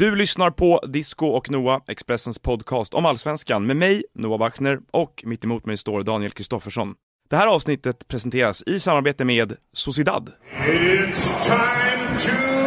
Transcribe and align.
Du 0.00 0.16
lyssnar 0.16 0.50
på 0.50 0.80
Disco 0.88 1.26
och 1.26 1.50
Noah, 1.50 1.82
Expressens 1.86 2.38
podcast 2.38 2.94
om 2.94 3.06
Allsvenskan 3.06 3.66
med 3.66 3.76
mig, 3.76 4.02
Noah 4.14 4.38
Bachner, 4.38 4.78
och 4.90 5.22
mitt 5.26 5.44
emot 5.44 5.66
mig 5.66 5.76
står 5.76 6.02
Daniel 6.02 6.30
Kristoffersson. 6.30 6.94
Det 7.30 7.36
här 7.36 7.46
avsnittet 7.46 8.08
presenteras 8.08 8.62
i 8.66 8.80
samarbete 8.80 9.24
med 9.24 9.56
Sociedad. 9.72 10.32
It's 10.66 11.44
time 11.44 12.18
to 12.18 12.59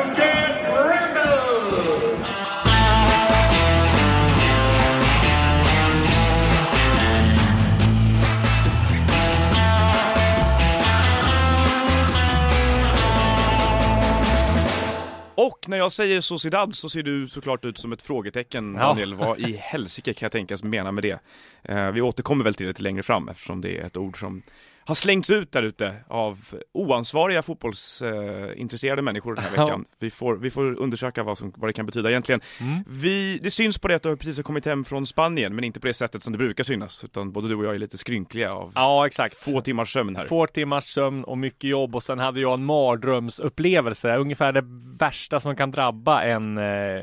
Och 15.46 15.70
när 15.70 15.78
jag 15.78 15.92
säger 15.92 16.22
Sociedad 16.22 16.76
så 16.76 16.90
ser 16.90 17.04
du 17.04 17.28
såklart 17.28 17.66
ut 17.66 17.78
som 17.78 17.92
ett 17.94 18.02
frågetecken 18.02 18.76
Ja. 18.76 18.88
Daniel. 18.88 19.14
Vad 19.16 19.40
i 19.40 19.58
helsike 19.62 20.14
kan 20.14 20.26
jag 20.26 20.32
tänkas 20.32 20.64
mena 20.64 20.92
med 20.92 21.04
det? 21.04 21.20
Eh, 21.64 21.92
vi 21.92 22.02
återkommer 22.02 22.44
väl 22.44 22.54
till 22.54 22.66
det 22.66 22.70
lite 22.70 22.84
längre 22.84 23.04
fram 23.04 23.30
eftersom 23.30 23.62
det 23.62 23.78
är 23.78 23.86
ett 23.86 23.98
ord 23.98 24.20
som 24.20 24.42
har 24.86 24.96
slängts 24.96 25.30
ut 25.30 25.52
där 25.52 25.64
ute 25.64 25.96
av 26.08 26.40
oansvariga 26.74 27.42
fotbollsintresserade 27.42 29.02
människor 29.02 29.36
den 29.36 29.44
här 29.44 29.52
veckan. 29.58 29.86
Vi 30.00 30.10
får, 30.10 30.36
vi 30.36 30.52
får 30.52 30.80
undersöka 30.80 31.24
vad, 31.24 31.38
som, 31.38 31.54
vad 31.56 31.70
det 31.70 31.74
kan 31.74 31.86
betyda 31.86 32.10
egentligen. 32.10 32.42
Mm. 32.60 32.84
Vi, 32.88 33.40
det 33.44 33.52
syns 33.52 33.78
på 33.78 33.88
det 33.88 33.96
att 33.96 34.04
du 34.04 34.18
precis 34.18 34.38
har 34.38 34.44
kommit 34.44 34.66
hem 34.66 34.84
från 34.84 35.06
Spanien, 35.06 35.56
men 35.56 35.64
inte 35.64 35.80
på 35.80 35.88
det 35.88 35.94
sättet 35.94 36.24
som 36.24 36.32
det 36.34 36.38
brukar 36.38 36.64
synas, 36.64 37.04
utan 37.04 37.32
både 37.32 37.48
du 37.48 37.56
och 37.56 37.66
jag 37.66 37.76
är 37.76 37.80
lite 37.80 37.98
skrynkliga 37.98 38.54
av 38.54 38.72
Ja, 38.76 39.08
exakt. 39.08 39.38
få 39.38 39.62
timmars 39.62 39.94
sömn 39.94 40.16
här. 40.16 40.26
Få 40.26 40.48
timmars 40.48 40.84
sömn 40.84 41.24
och 41.24 41.38
mycket 41.38 41.70
jobb 41.70 41.96
och 41.96 42.04
sen 42.04 42.20
hade 42.20 42.42
jag 42.42 42.54
en 42.54 42.66
mardrömsupplevelse. 42.66 44.16
Ungefär 44.18 44.52
det 44.52 44.64
värsta 45.00 45.40
som 45.40 45.56
kan 45.56 45.72
drabba 45.72 46.24
en, 46.24 46.58
eh, 46.58 47.02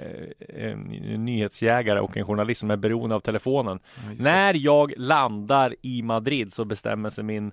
en 0.49 0.81
nyhetsjägare 1.25 2.01
och 2.01 2.17
en 2.17 2.25
journalist 2.27 2.61
som 2.61 2.71
är 2.71 2.77
beroende 2.77 3.15
av 3.15 3.21
telefonen. 3.21 3.79
Ja. 3.97 4.25
När 4.25 4.55
jag 4.55 4.93
landar 4.97 5.75
i 5.83 6.03
Madrid 6.03 6.53
så 6.53 6.65
bestämmer 6.65 7.11
sig 7.11 7.25
min 7.25 7.53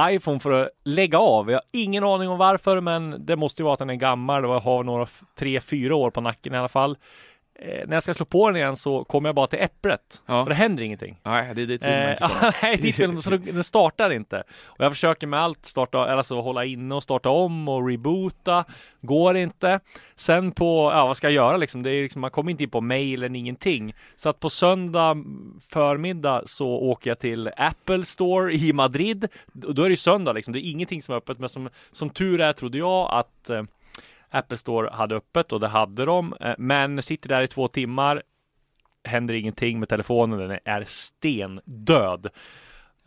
iPhone 0.00 0.40
för 0.40 0.50
att 0.50 0.68
lägga 0.84 1.18
av. 1.18 1.50
Jag 1.50 1.56
har 1.56 1.64
ingen 1.72 2.04
aning 2.04 2.28
om 2.28 2.38
varför, 2.38 2.80
men 2.80 3.26
det 3.26 3.36
måste 3.36 3.62
ju 3.62 3.64
vara 3.64 3.72
att 3.72 3.78
den 3.78 3.90
är 3.90 3.94
gammal 3.94 4.44
och 4.44 4.62
har 4.62 4.84
några 4.84 5.06
tre, 5.38 5.60
fyra 5.60 5.96
år 5.96 6.10
på 6.10 6.20
nacken 6.20 6.54
i 6.54 6.58
alla 6.58 6.68
fall. 6.68 6.96
Eh, 7.58 7.86
när 7.88 7.96
jag 7.96 8.02
ska 8.02 8.14
slå 8.14 8.26
på 8.26 8.46
den 8.50 8.56
igen 8.56 8.76
så 8.76 9.04
kommer 9.04 9.28
jag 9.28 9.36
bara 9.36 9.46
till 9.46 9.58
äpplet 9.58 10.22
Ja. 10.26 10.42
och 10.42 10.48
det 10.48 10.54
händer 10.54 10.82
ingenting. 10.82 11.18
Nej, 11.22 11.54
det 11.54 11.62
är 11.62 11.66
dit 11.66 11.82
vill 11.82 11.90
man 11.90 11.98
Eh, 12.02 12.10
inte 12.10 12.28
komma. 12.28 12.52
nej, 12.62 12.76
dit 12.76 12.98
vill, 12.98 13.22
så 13.22 13.30
den 13.30 13.64
startar 13.64 14.10
inte. 14.10 14.42
Och 14.64 14.84
jag 14.84 14.92
försöker 14.92 15.26
med 15.26 15.40
allt 15.40 15.66
starta, 15.66 15.98
alltså 15.98 16.40
hålla 16.40 16.64
inne 16.64 16.94
och 16.94 17.02
starta 17.02 17.28
om 17.28 17.68
och 17.68 17.88
reboota. 17.88 18.64
Går 19.00 19.36
inte. 19.36 19.80
Sen 20.16 20.52
på, 20.52 20.90
ja 20.94 21.06
vad 21.06 21.16
ska 21.16 21.26
jag 21.26 21.34
göra 21.34 21.56
liksom? 21.56 21.82
Det 21.82 21.90
är 21.90 22.02
liksom, 22.02 22.20
man 22.20 22.30
kommer 22.30 22.50
inte 22.50 22.62
in 22.64 22.70
på 22.70 22.80
mailen, 22.80 23.36
ingenting. 23.36 23.94
Så 24.16 24.28
att 24.28 24.40
på 24.40 24.50
söndag 24.50 25.16
förmiddag 25.70 26.42
så 26.44 26.68
åker 26.68 27.10
jag 27.10 27.18
till 27.18 27.50
Apple 27.56 28.04
Store 28.04 28.52
i 28.54 28.72
Madrid. 28.72 29.28
Då 29.52 29.82
är 29.82 29.86
det 29.88 29.90
ju 29.92 29.96
söndag 29.96 30.32
liksom. 30.32 30.52
Det 30.52 30.58
är 30.66 30.70
ingenting 30.70 31.02
som 31.02 31.12
är 31.12 31.16
öppet. 31.18 31.38
Men 31.38 31.48
som, 31.48 31.68
som 31.92 32.10
tur 32.10 32.40
är 32.40 32.52
trodde 32.52 32.78
jag 32.78 33.08
att 33.12 33.50
eh, 33.50 33.62
Apple 34.30 34.56
Store 34.56 34.90
hade 34.90 35.14
öppet 35.14 35.52
och 35.52 35.60
det 35.60 35.68
hade 35.68 36.04
de. 36.04 36.34
Eh, 36.40 36.54
men 36.58 37.02
sitter 37.02 37.28
där 37.28 37.42
i 37.42 37.48
två 37.48 37.68
timmar 37.68 38.22
händer 39.06 39.34
ingenting 39.34 39.80
med 39.80 39.88
telefonen, 39.88 40.48
den 40.48 40.58
är 40.64 40.84
stendöd. 40.84 42.26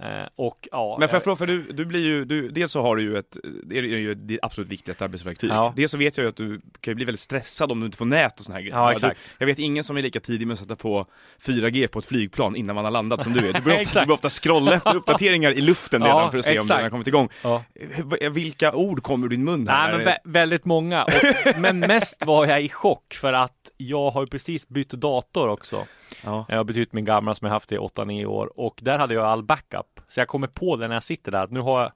Eh, 0.03 0.27
och 0.35 0.67
ja, 0.71 0.97
Men 0.99 1.09
får 1.09 1.15
jag 1.15 1.19
eh, 1.21 1.23
fråga, 1.23 1.35
för 1.35 1.47
du, 1.47 1.71
du 1.71 1.85
blir 1.85 1.99
ju, 2.05 2.25
du, 2.25 2.49
dels 2.49 2.71
så 2.71 2.81
har 2.81 2.95
du 2.95 3.01
ju 3.03 3.17
ett, 3.17 3.37
det 3.63 3.77
är 3.77 3.83
ju 3.83 4.15
ditt 4.15 4.39
absolut 4.41 4.69
viktigaste 4.69 5.03
arbetsverktyg. 5.03 5.49
Ja. 5.49 5.73
Dels 5.75 5.91
så 5.91 5.97
vet 5.97 6.17
jag 6.17 6.23
ju 6.23 6.29
att 6.29 6.35
du 6.35 6.61
kan 6.81 6.91
ju 6.91 6.95
bli 6.95 7.05
väldigt 7.05 7.21
stressad 7.21 7.71
om 7.71 7.79
du 7.79 7.85
inte 7.85 7.97
får 7.97 8.05
nät 8.05 8.39
och 8.39 8.45
såna 8.45 8.55
här 8.55 8.61
grejer. 8.61 8.75
Ja, 8.77 8.91
exakt. 8.91 9.17
Du, 9.23 9.35
jag 9.37 9.47
vet 9.47 9.59
ingen 9.59 9.83
som 9.83 9.97
är 9.97 10.01
lika 10.01 10.19
tidig 10.19 10.47
med 10.47 10.53
att 10.53 10.59
sätta 10.59 10.75
på 10.75 11.05
4G 11.45 11.87
på 11.87 11.99
ett 11.99 12.05
flygplan 12.05 12.55
innan 12.55 12.75
man 12.75 12.85
har 12.85 12.91
landat 12.91 13.23
som 13.23 13.33
du 13.33 13.49
är. 13.49 13.53
Du 13.53 13.61
börjar 13.61 13.75
ofta, 13.77 13.81
Exakt. 13.81 13.93
du 14.03 14.07
börjar 14.07 14.13
ofta 14.17 14.29
scrolla 14.29 14.73
efter 14.73 14.95
uppdateringar 14.95 15.51
i 15.51 15.61
luften 15.61 16.03
redan 16.03 16.17
Ja, 16.23 16.31
för 16.31 16.37
att 16.37 16.45
se 16.45 16.51
om 16.51 16.57
exakt. 16.57 16.77
den 16.77 16.83
har 16.83 16.89
kommit 16.89 17.07
igång. 17.07 17.29
ja. 17.43 17.63
V- 18.03 18.29
Vilka 18.29 18.73
ord 18.73 19.03
kommer 19.03 19.25
ur 19.25 19.29
din 19.29 19.43
mun 19.43 19.67
här? 19.67 19.87
Nej, 19.87 19.97
men 19.97 20.07
vä- 20.13 20.17
väldigt 20.23 20.65
många. 20.65 21.03
Och, 21.03 21.11
men 21.59 21.79
mest 21.79 22.25
var 22.25 22.45
jag 22.45 22.61
i 22.63 22.69
chock 22.69 23.13
för 23.13 23.33
att 23.33 23.53
jag 23.77 24.09
har 24.11 24.21
ju 24.21 24.27
precis 24.27 24.67
bytt 24.69 24.89
dator 24.89 25.47
också. 25.47 25.85
Ja. 26.23 26.45
Jag 26.49 26.57
har 26.57 26.63
bytt 26.63 26.77
ut 26.77 26.93
min 26.93 27.05
gamla 27.05 27.35
som 27.35 27.45
jag 27.45 27.53
haft 27.53 27.71
i 27.71 27.77
8-9 27.77 28.25
år 28.25 28.59
och 28.59 28.79
där 28.81 28.99
hade 28.99 29.13
jag 29.13 29.25
all 29.25 29.43
backup. 29.43 29.99
Så 30.09 30.19
jag 30.19 30.27
kommer 30.27 30.47
på 30.47 30.75
det 30.75 30.87
när 30.87 30.95
jag 30.95 31.03
sitter 31.03 31.31
där 31.31 31.43
att 31.43 31.51
nu 31.51 31.59
har 31.59 31.81
jag, 31.81 31.91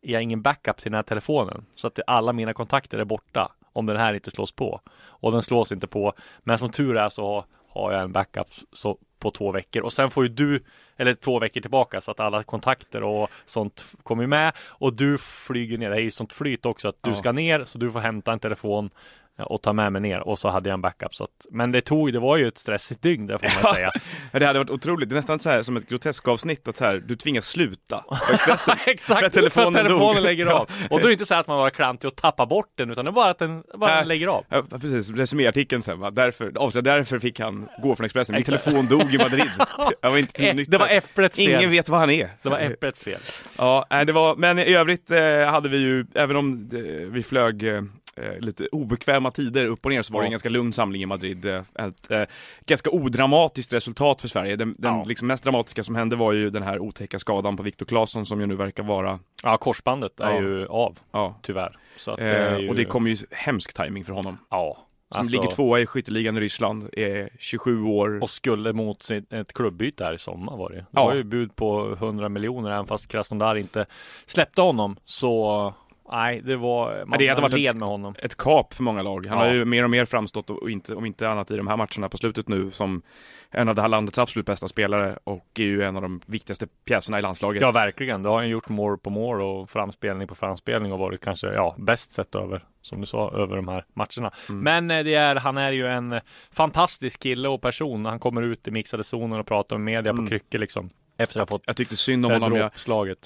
jag 0.00 0.22
ingen 0.22 0.42
backup 0.42 0.76
till 0.76 0.90
den 0.92 0.96
här 0.96 1.02
telefonen. 1.02 1.66
Så 1.74 1.86
att 1.86 1.98
alla 2.06 2.32
mina 2.32 2.52
kontakter 2.54 2.98
är 2.98 3.04
borta 3.04 3.52
om 3.72 3.86
den 3.86 3.96
här 3.96 4.14
inte 4.14 4.30
slås 4.30 4.52
på. 4.52 4.80
Och 5.04 5.32
den 5.32 5.42
slås 5.42 5.72
inte 5.72 5.86
på. 5.86 6.12
Men 6.40 6.58
som 6.58 6.70
tur 6.70 6.96
är 6.96 7.08
så 7.08 7.44
har 7.68 7.92
jag 7.92 8.02
en 8.02 8.12
backup 8.12 8.46
så 8.72 8.98
på 9.18 9.30
två 9.30 9.52
veckor 9.52 9.82
och 9.82 9.92
sen 9.92 10.10
får 10.10 10.22
ju 10.24 10.28
du 10.28 10.64
eller 10.96 11.14
två 11.14 11.38
veckor 11.38 11.60
tillbaka 11.60 12.00
så 12.00 12.10
att 12.10 12.20
alla 12.20 12.42
kontakter 12.42 13.02
och 13.02 13.30
sånt 13.46 13.86
kommer 14.02 14.26
med 14.26 14.52
och 14.68 14.92
du 14.92 15.18
flyger 15.18 15.78
ner. 15.78 15.90
Det 15.90 15.96
är 15.96 16.00
ju 16.00 16.10
sånt 16.10 16.32
flyt 16.32 16.66
också 16.66 16.88
att 16.88 17.02
du 17.02 17.10
Ja. 17.10 17.16
ska 17.16 17.32
ner 17.32 17.64
så 17.64 17.78
du 17.78 17.90
får 17.90 18.00
hämta 18.00 18.32
en 18.32 18.38
telefon 18.38 18.90
och 19.38 19.62
ta 19.62 19.72
med 19.72 19.92
mig 19.92 20.00
ner 20.02 20.20
och 20.20 20.38
så 20.38 20.48
hade 20.48 20.68
jag 20.68 20.74
en 20.74 20.80
backup 20.80 21.14
så 21.14 21.24
att, 21.24 21.46
men 21.50 21.72
det 21.72 21.80
tog, 21.80 22.12
det 22.12 22.18
var 22.18 22.36
ju 22.36 22.48
ett 22.48 22.58
stressigt 22.58 23.02
dygn 23.02 23.26
det 23.26 23.38
får 23.38 23.64
man 23.64 23.74
säga. 23.74 23.90
Ja, 24.32 24.38
Det 24.38 24.46
hade 24.46 24.58
varit 24.58 24.70
otroligt, 24.70 25.08
det 25.08 25.12
är 25.12 25.16
nästan 25.16 25.38
så 25.38 25.50
här 25.50 25.62
som 25.62 25.76
ett 25.76 25.88
groteskt 25.88 26.28
avsnitt 26.28 26.68
att 26.68 26.76
så 26.76 26.84
här, 26.84 27.02
du 27.06 27.16
tvingas 27.16 27.48
sluta 27.48 27.98
på 28.08 28.16
Expressen. 28.34 28.76
Exakt, 28.86 29.20
För 29.20 29.26
att 29.26 29.32
telefonen 29.32 29.72
för 29.72 29.80
att 29.80 29.86
telefonen 29.86 30.22
lägger 30.22 30.46
av. 30.46 30.70
Och 30.90 30.98
då 31.00 31.04
är 31.04 31.06
det 31.06 31.12
inte 31.12 31.26
så 31.26 31.34
att 31.34 31.46
man 31.46 31.58
var 31.58 31.70
klantig 31.70 32.08
och 32.08 32.16
tappar 32.16 32.46
bort 32.46 32.72
den, 32.74 32.90
utan 32.90 33.04
det 33.04 33.08
är 33.08 33.12
bara 33.12 33.30
att 33.30 33.38
den 33.38 33.62
bara 33.74 33.94
Nej. 33.94 34.06
lägger 34.06 34.28
av. 34.28 34.44
Ja, 34.48 34.62
precis, 34.80 35.10
resuméartikeln 35.10 35.82
sen 35.82 36.00
va, 36.00 36.10
därför, 36.10 36.52
avslöja, 36.56 36.82
därför 36.82 37.18
fick 37.18 37.40
han 37.40 37.68
gå 37.82 37.96
från 37.96 38.04
Expressen. 38.04 38.32
Min 38.34 38.40
Exakt. 38.40 38.64
telefon 38.64 38.86
dog 38.86 39.14
i 39.14 39.18
Madrid. 39.18 39.50
Jag 40.00 40.10
var 40.10 40.18
inte 40.18 40.32
till 40.32 40.46
Eh, 40.46 40.54
nytta. 40.54 40.70
Det 40.70 40.78
var 40.78 40.88
äpplets 40.88 41.36
fel. 41.38 41.50
Ingen 41.50 41.70
vet 41.70 41.88
vad 41.88 42.00
han 42.00 42.10
är. 42.10 42.30
Det 42.42 42.48
var 42.48 42.58
äpplets 42.58 43.02
fel. 43.02 43.20
Ja, 43.56 43.86
nej, 43.90 44.06
det 44.06 44.12
var, 44.12 44.36
men 44.36 44.58
i 44.58 44.74
övrigt 44.74 45.10
eh, 45.10 45.18
hade 45.50 45.68
vi 45.68 45.76
ju, 45.76 46.06
även 46.14 46.36
om 46.36 46.68
eh, 46.72 46.78
vi 47.12 47.22
flög 47.22 47.62
eh, 47.68 47.82
eh, 48.16 48.38
lite 48.38 48.66
obekväma 48.66 49.30
tider 49.30 49.64
upp 49.64 49.84
och 49.86 49.90
ner 49.92 50.02
så 50.02 50.12
var 50.14 50.20
det 50.20 50.26
en 50.26 50.30
ganska 50.30 50.48
lugn 50.48 50.72
samling 50.72 51.02
i 51.02 51.06
Madrid. 51.06 51.44
Eh, 51.44 51.62
Ett 51.74 52.10
eh, 52.10 52.22
ganska 52.66 52.90
odramatiskt 52.90 53.72
resultat 53.72 54.20
för 54.20 54.28
Sverige. 54.28 54.56
Den, 54.56 54.74
den 54.78 55.02
liksom 55.02 55.28
mest 55.28 55.44
dramatiska 55.44 55.82
som 55.84 55.94
hände 55.94 56.16
var 56.16 56.32
ju 56.32 56.50
den 56.50 56.62
här 56.62 56.78
otäcka 56.78 57.18
skadan 57.18 57.56
på 57.56 57.62
Viktor 57.62 57.86
Claesson 57.86 58.26
som 58.26 58.40
ju 58.40 58.46
nu 58.46 58.54
verkar 58.54 58.82
vara, 58.82 59.18
Ja, 59.42 59.56
korsbandet 59.56 60.20
är 60.20 60.40
ju 60.40 60.66
av, 60.66 60.98
tyvärr. 61.42 61.78
Att 62.06 62.18
eh, 62.18 62.56
ju... 62.58 62.68
och 62.68 62.74
det 62.74 62.84
kommer 62.84 63.10
ju 63.10 63.16
hemsk 63.30 63.74
timing 63.84 64.04
för 64.04 64.12
honom. 64.12 64.38
Ja. 64.50 64.82
Som 65.12 65.20
alltså, 65.20 65.36
ligger 65.36 65.54
tvåa 65.54 65.80
i 65.80 65.86
skytteligan 65.86 66.36
i 66.36 66.40
Ryssland, 66.40 66.88
är 66.92 67.28
27 67.38 67.82
år. 67.82 68.22
Och 68.22 68.30
skulle 68.30 68.72
mot 68.72 69.10
ett 69.30 69.52
klubbyte 69.52 70.04
här 70.04 70.12
i 70.12 70.18
sommar 70.18 70.56
var 70.56 70.70
det. 70.70 70.76
Det 70.76 70.86
Ja. 70.90 71.04
var 71.04 71.14
ju 71.14 71.22
bud 71.24 71.56
på 71.56 71.92
100 71.92 72.28
miljoner 72.28 72.70
även 72.70 72.86
fast 72.86 73.08
Krasnodar 73.08 73.54
inte 73.56 73.86
släppte 74.26 74.60
honom. 74.60 74.96
Så 75.04 75.74
nej, 76.10 76.40
det 76.40 76.56
var, 76.56 77.04
man, 77.06 77.18
det 77.18 77.28
hade 77.28 77.40
man 77.42 77.50
varit 77.50 77.68
ett- 77.68 77.76
med 77.76 77.88
honom. 77.88 78.14
ett 78.18 78.36
kap 78.36 78.74
för 78.74 78.82
många 78.82 79.02
lag. 79.02 79.26
Han 79.26 79.38
Ja. 79.38 79.44
har 79.44 79.52
ju 79.52 79.64
mer 79.64 79.84
och 79.84 79.90
mer 79.90 80.04
framstått, 80.04 80.50
och 80.50 80.70
inte, 80.70 80.94
om 80.94 81.06
inte 81.06 81.28
annat 81.28 81.50
i 81.50 81.56
de 81.56 81.66
här 81.66 81.76
matcherna 81.76 82.08
på 82.08 82.16
slutet 82.16 82.48
nu, 82.48 82.70
som 82.70 83.02
en 83.50 83.68
av 83.68 83.74
det 83.74 83.82
här 83.82 83.88
landets 83.88 84.18
absolut 84.18 84.46
bästa 84.46 84.68
spelare 84.68 85.18
och 85.24 85.46
är 85.54 85.62
ju 85.64 85.82
en 85.82 85.96
av 85.96 86.02
de 86.02 86.20
viktigaste 86.26 86.66
pjäserna 86.84 87.18
i 87.18 87.22
landslaget. 87.22 87.62
Ja, 87.62 87.70
verkligen. 87.70 88.22
Det 88.22 88.28
har 88.28 88.36
han 88.36 88.48
gjort 88.48 88.68
mål 88.68 88.98
på 88.98 89.10
mål 89.10 89.40
och 89.40 89.70
framspelning 89.70 90.28
på 90.28 90.34
framspelning 90.34 90.92
och 90.92 90.98
varit 90.98 91.20
kanske, 91.20 91.46
ja, 91.46 91.74
bäst 91.78 92.12
sett 92.12 92.34
över, 92.34 92.64
som 92.82 93.00
du 93.00 93.06
sa, 93.06 93.30
över 93.32 93.56
de 93.56 93.68
här 93.68 93.84
matcherna. 93.94 94.30
Mm. 94.48 94.60
Men 94.60 94.90
eh, 94.98 95.04
det 95.04 95.14
är, 95.14 95.36
han 95.36 95.56
är 95.58 95.72
ju 95.72 95.86
en 95.86 96.20
fantastisk 96.52 97.20
kille 97.22 97.48
och 97.48 97.62
person. 97.62 98.04
Han 98.04 98.18
kommer 98.18 98.42
ut 98.42 98.68
i 98.68 98.70
mixade 98.70 99.04
zonen 99.04 99.40
och 99.40 99.46
pratar 99.46 99.76
med 99.78 99.84
media 99.84 100.10
Mm. 100.12 100.24
på 100.24 100.28
kryckor 100.30 100.58
liksom. 100.58 100.90
Efter 101.18 101.40
att 101.40 101.48
ha 101.50 101.54
fått 101.54 101.62
Jag 101.66 101.76
tyckte 101.76 101.96
synd 101.96 102.26
om 102.26 102.32
honom. 102.32 102.56
Jag, 102.56 102.70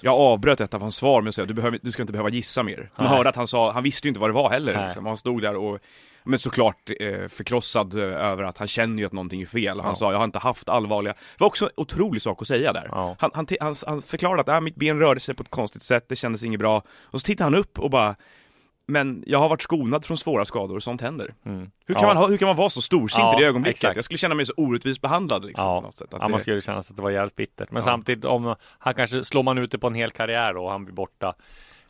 jag 0.01 0.15
avbröt 0.15 0.61
ett 0.61 0.75
av 0.75 0.81
hans 0.81 0.97
svar 0.97 1.23
med 1.23 1.29
att 1.29 1.35
säga 1.35 1.47
du, 1.47 1.55
behöver, 1.55 1.79
du 1.83 1.93
ska 1.93 2.03
inte 2.03 2.13
behöva 2.13 2.29
gissa 2.29 2.63
mer. 2.63 2.91
Man 2.97 3.07
Nej. 3.07 3.17
hörde 3.17 3.29
att 3.29 3.37
han 3.37 3.47
sa, 3.47 3.73
han 3.73 3.83
visste 3.83 4.07
ju 4.07 4.09
inte 4.09 4.21
vad 4.21 4.31
det 4.31 4.35
var 4.35 4.51
heller. 4.51 4.85
Liksom. 4.87 5.07
Han 5.07 5.17
stod 5.17 5.43
där 5.43 5.57
och 5.57 5.79
men 6.25 6.39
såklart 6.39 6.91
eh, 7.01 7.29
förkrossad 7.29 7.95
eh, 7.99 8.03
över 8.05 8.43
att 8.43 8.59
han 8.59 8.69
känner 8.69 8.99
ju 8.99 9.07
att 9.07 9.13
någonting 9.13 9.43
är 9.43 9.47
fel. 9.47 9.81
Han 9.81 9.91
Ja. 9.91 9.95
sa, 9.95 10.13
jag 10.13 10.19
har 10.19 10.25
inte 10.25 10.39
haft 10.39 10.69
allvarliga... 10.69 11.13
Det 11.13 11.19
var 11.41 11.47
också 11.47 11.65
en 11.65 11.71
otrolig 11.77 12.23
sak 12.23 12.43
att 12.43 12.49
säga 12.49 12.73
där. 12.73 12.89
Ja. 12.93 13.17
Han, 13.19 13.31
han, 13.35 13.47
han, 13.61 13.75
han 13.87 14.03
förklarade 14.03 14.41
att 14.41 14.49
äh, 14.49 14.61
mitt 14.61 14.77
ben 14.77 14.99
rörde 15.01 15.21
sig 15.21 15.35
på 15.35 15.43
ett 15.43 15.51
konstigt 15.51 15.83
sätt, 15.83 16.05
det 16.09 16.17
kändes 16.17 16.43
inget 16.45 16.61
bra. 16.61 16.83
Och 17.03 17.21
så 17.21 17.25
tittade 17.25 17.45
han 17.47 17.55
upp 17.55 17.79
och 17.79 17.91
bara 17.91 18.17
men 18.91 19.25
jag 19.27 19.39
har 19.39 19.49
varit 19.49 19.63
skonad 19.63 20.05
från 20.05 20.17
svåra 20.17 20.45
skador 20.45 20.77
och 20.77 20.83
sånt 20.83 21.01
händer. 21.01 21.35
Mm. 21.47 21.71
Hur 21.87 21.95
kan, 21.95 22.09
Ja. 22.09 22.15
man, 22.15 22.31
hur 22.31 22.37
kan 22.39 22.47
man 22.47 22.57
vara 22.57 22.71
så 22.71 22.83
storsint 22.83 23.19
Ja, 23.23 23.39
i 23.39 23.43
det 23.43 23.49
ögonblicket? 23.49 23.77
exakt. 23.77 23.97
Jag 23.97 24.05
skulle 24.05 24.19
känna 24.19 24.35
mig 24.35 24.47
så 24.47 24.53
orättvist 24.57 25.01
behandlad 25.01 25.45
liksom, 25.45 25.69
Ja. 25.69 25.81
på 25.81 25.87
något 25.87 25.97
sätt. 25.97 26.15
Att 26.15 26.21
Ja, 26.23 26.29
man 26.29 26.41
skulle 26.41 26.61
känna 26.61 26.79
att 26.79 26.97
det 26.97 27.03
var 27.03 27.11
jävligt 27.11 27.37
bittert. 27.37 27.71
Men 27.71 27.83
samtidigt 27.83 28.25
om 28.25 28.55
han 28.79 28.95
kanske 28.95 29.25
slår 29.25 29.43
man 29.43 29.59
ut 29.59 29.73
det 29.73 29.79
på 29.79 29.87
en 29.87 29.95
hel 29.95 30.11
karriär 30.11 30.57
och 30.57 30.71
han 30.71 30.85
blir 30.85 30.95
borta 30.95 31.35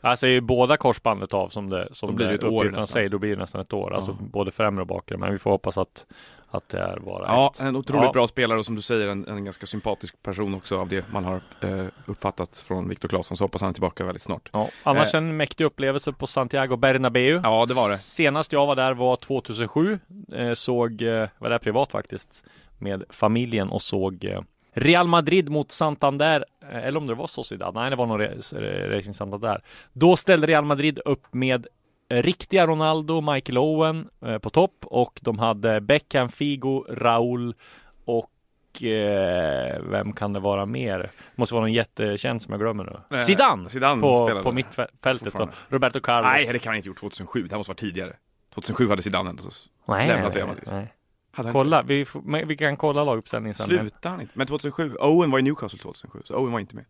Alltså 0.00 0.26
är 0.26 0.30
ju 0.30 0.40
båda 0.40 0.76
korsbandet 0.76 1.34
av 1.34 1.48
som 1.48 1.70
det 1.70 1.88
som 1.92 2.08
Då 2.10 2.16
blir 2.16 2.26
det 2.28 2.34
ett 2.34 2.44
år 2.44 2.64
nästan. 2.64 2.86
säger, 2.86 3.08
då 3.08 3.18
blir 3.18 3.30
det 3.30 3.36
nästan 3.36 3.60
ett 3.60 3.72
år. 3.72 3.94
Alltså 3.94 4.10
Ja. 4.10 4.16
både 4.32 4.50
främre 4.50 4.80
och 4.82 4.86
bakre. 4.86 5.16
Men 5.18 5.32
vi 5.32 5.38
får 5.38 5.50
hoppas 5.50 5.78
att, 5.78 6.06
att 6.48 6.68
det 6.68 6.78
är 6.78 6.98
bara 6.98 7.26
Ja, 7.26 7.50
ett. 7.54 7.60
en 7.60 7.76
otroligt 7.76 8.04
Ja. 8.04 8.12
bra 8.12 8.28
spelare 8.28 8.58
och 8.58 8.64
som 8.66 8.74
du 8.74 8.82
säger 8.82 9.08
en, 9.08 9.28
en 9.28 9.44
ganska 9.44 9.66
sympatisk 9.66 10.22
person 10.22 10.54
också 10.54 10.80
av 10.80 10.88
det 10.88 11.04
man 11.12 11.24
har 11.24 11.40
eh, 11.60 11.84
uppfattat 12.06 12.56
från 12.56 12.88
Viktor 12.88 13.08
Claesson 13.08 13.36
så 13.36 13.44
hoppas 13.44 13.60
han 13.60 13.70
är 13.70 13.74
tillbaka 13.74 14.04
väldigt 14.04 14.22
snart. 14.22 14.48
Ja, 14.52 14.68
annars 14.82 15.14
Eh. 15.14 15.18
en 15.18 15.36
mäktig 15.36 15.64
upplevelse 15.64 16.12
på 16.12 16.26
Santiago 16.26 16.76
Bernabéu. 16.76 17.40
Ja, 17.44 17.66
det 17.66 17.74
var 17.74 17.90
det. 17.90 17.98
Senast 17.98 18.52
jag 18.52 18.66
var 18.66 18.76
där 18.76 18.94
var 18.94 19.16
2007. 19.16 19.98
Eh, 20.32 20.52
såg, 20.52 21.02
eh, 21.02 21.28
var 21.38 21.50
där 21.50 21.58
privat 21.58 21.90
faktiskt, 21.92 22.42
med 22.78 23.04
familjen 23.10 23.68
och 23.70 23.82
såg 23.82 24.24
eh, 24.24 24.40
Real 24.72 25.08
Madrid 25.08 25.48
mot 25.48 25.70
Santander, 25.70 26.44
eh, 26.70 26.84
eller 26.86 26.98
om 27.00 27.06
det 27.06 27.14
var 27.14 27.26
Sociedad, 27.26 27.74
nej 27.74 27.90
det 27.90 27.96
var 27.96 28.06
nog 28.06 28.20
Racing 28.96 29.14
Santander. 29.14 29.62
Då 29.92 30.16
ställde 30.16 30.46
Real 30.46 30.64
Madrid 30.64 31.00
upp 31.04 31.34
med 31.34 31.66
eh, 32.08 32.22
riktiga 32.22 32.66
Ronaldo, 32.66 33.20
Michael 33.20 33.58
Owen 33.58 34.08
eh, 34.26 34.38
på 34.38 34.50
topp 34.50 34.76
och 34.82 35.18
de 35.22 35.38
hade 35.38 35.80
Beckham, 35.80 36.28
Figo, 36.28 36.84
Raúl 36.88 37.54
och 38.04 38.82
eh, 38.82 39.82
vem 39.82 40.12
kan 40.12 40.32
det 40.32 40.40
vara 40.40 40.66
mer? 40.66 41.10
Måste 41.34 41.54
vara 41.54 41.62
någon 41.62 41.72
jättekänd 41.72 42.42
som 42.42 42.52
jag 42.52 42.60
glömmer 42.60 42.84
nu. 42.84 43.16
Eh, 43.16 43.22
Zidane, 43.22 43.68
Zidane 43.68 44.00
på, 44.00 44.40
på 44.42 44.52
mittfältet 44.52 45.32
då. 45.32 45.48
Roberto 45.68 46.00
Carlos. 46.00 46.30
Nej, 46.32 46.52
det 46.52 46.58
kan 46.58 46.70
han 46.70 46.76
inte 46.76 46.88
gjort 46.88 47.00
2007. 47.00 47.42
Det 47.42 47.50
här 47.50 47.56
måste 47.56 47.70
vara 47.70 47.76
tidigare. 47.76 48.12
2007 48.54 48.88
hade 48.88 49.02
Zidane 49.02 49.30
ändå. 49.30 49.42
lämnat 49.88 50.36
Real 50.36 50.48
Madrid. 50.48 50.68
nej. 50.72 50.94
Hade 51.32 51.52
Kolla, 51.52 51.82
vi, 51.82 52.04
får- 52.04 52.44
vi 52.46 52.56
kan 52.56 52.76
kolla 52.76 53.04
laguppställningen 53.04 53.54
sen. 53.54 53.66
Slutade 53.66 54.08
han 54.08 54.20
inte? 54.20 54.32
Men 54.36 54.46
2007, 54.46 54.94
Owen 55.00 55.30
var 55.30 55.38
i 55.38 55.42
Newcastle 55.42 55.78
2007, 55.78 56.20
så 56.24 56.34
Owen 56.34 56.52
var 56.52 56.60
inte 56.60 56.76
med. 56.76 56.84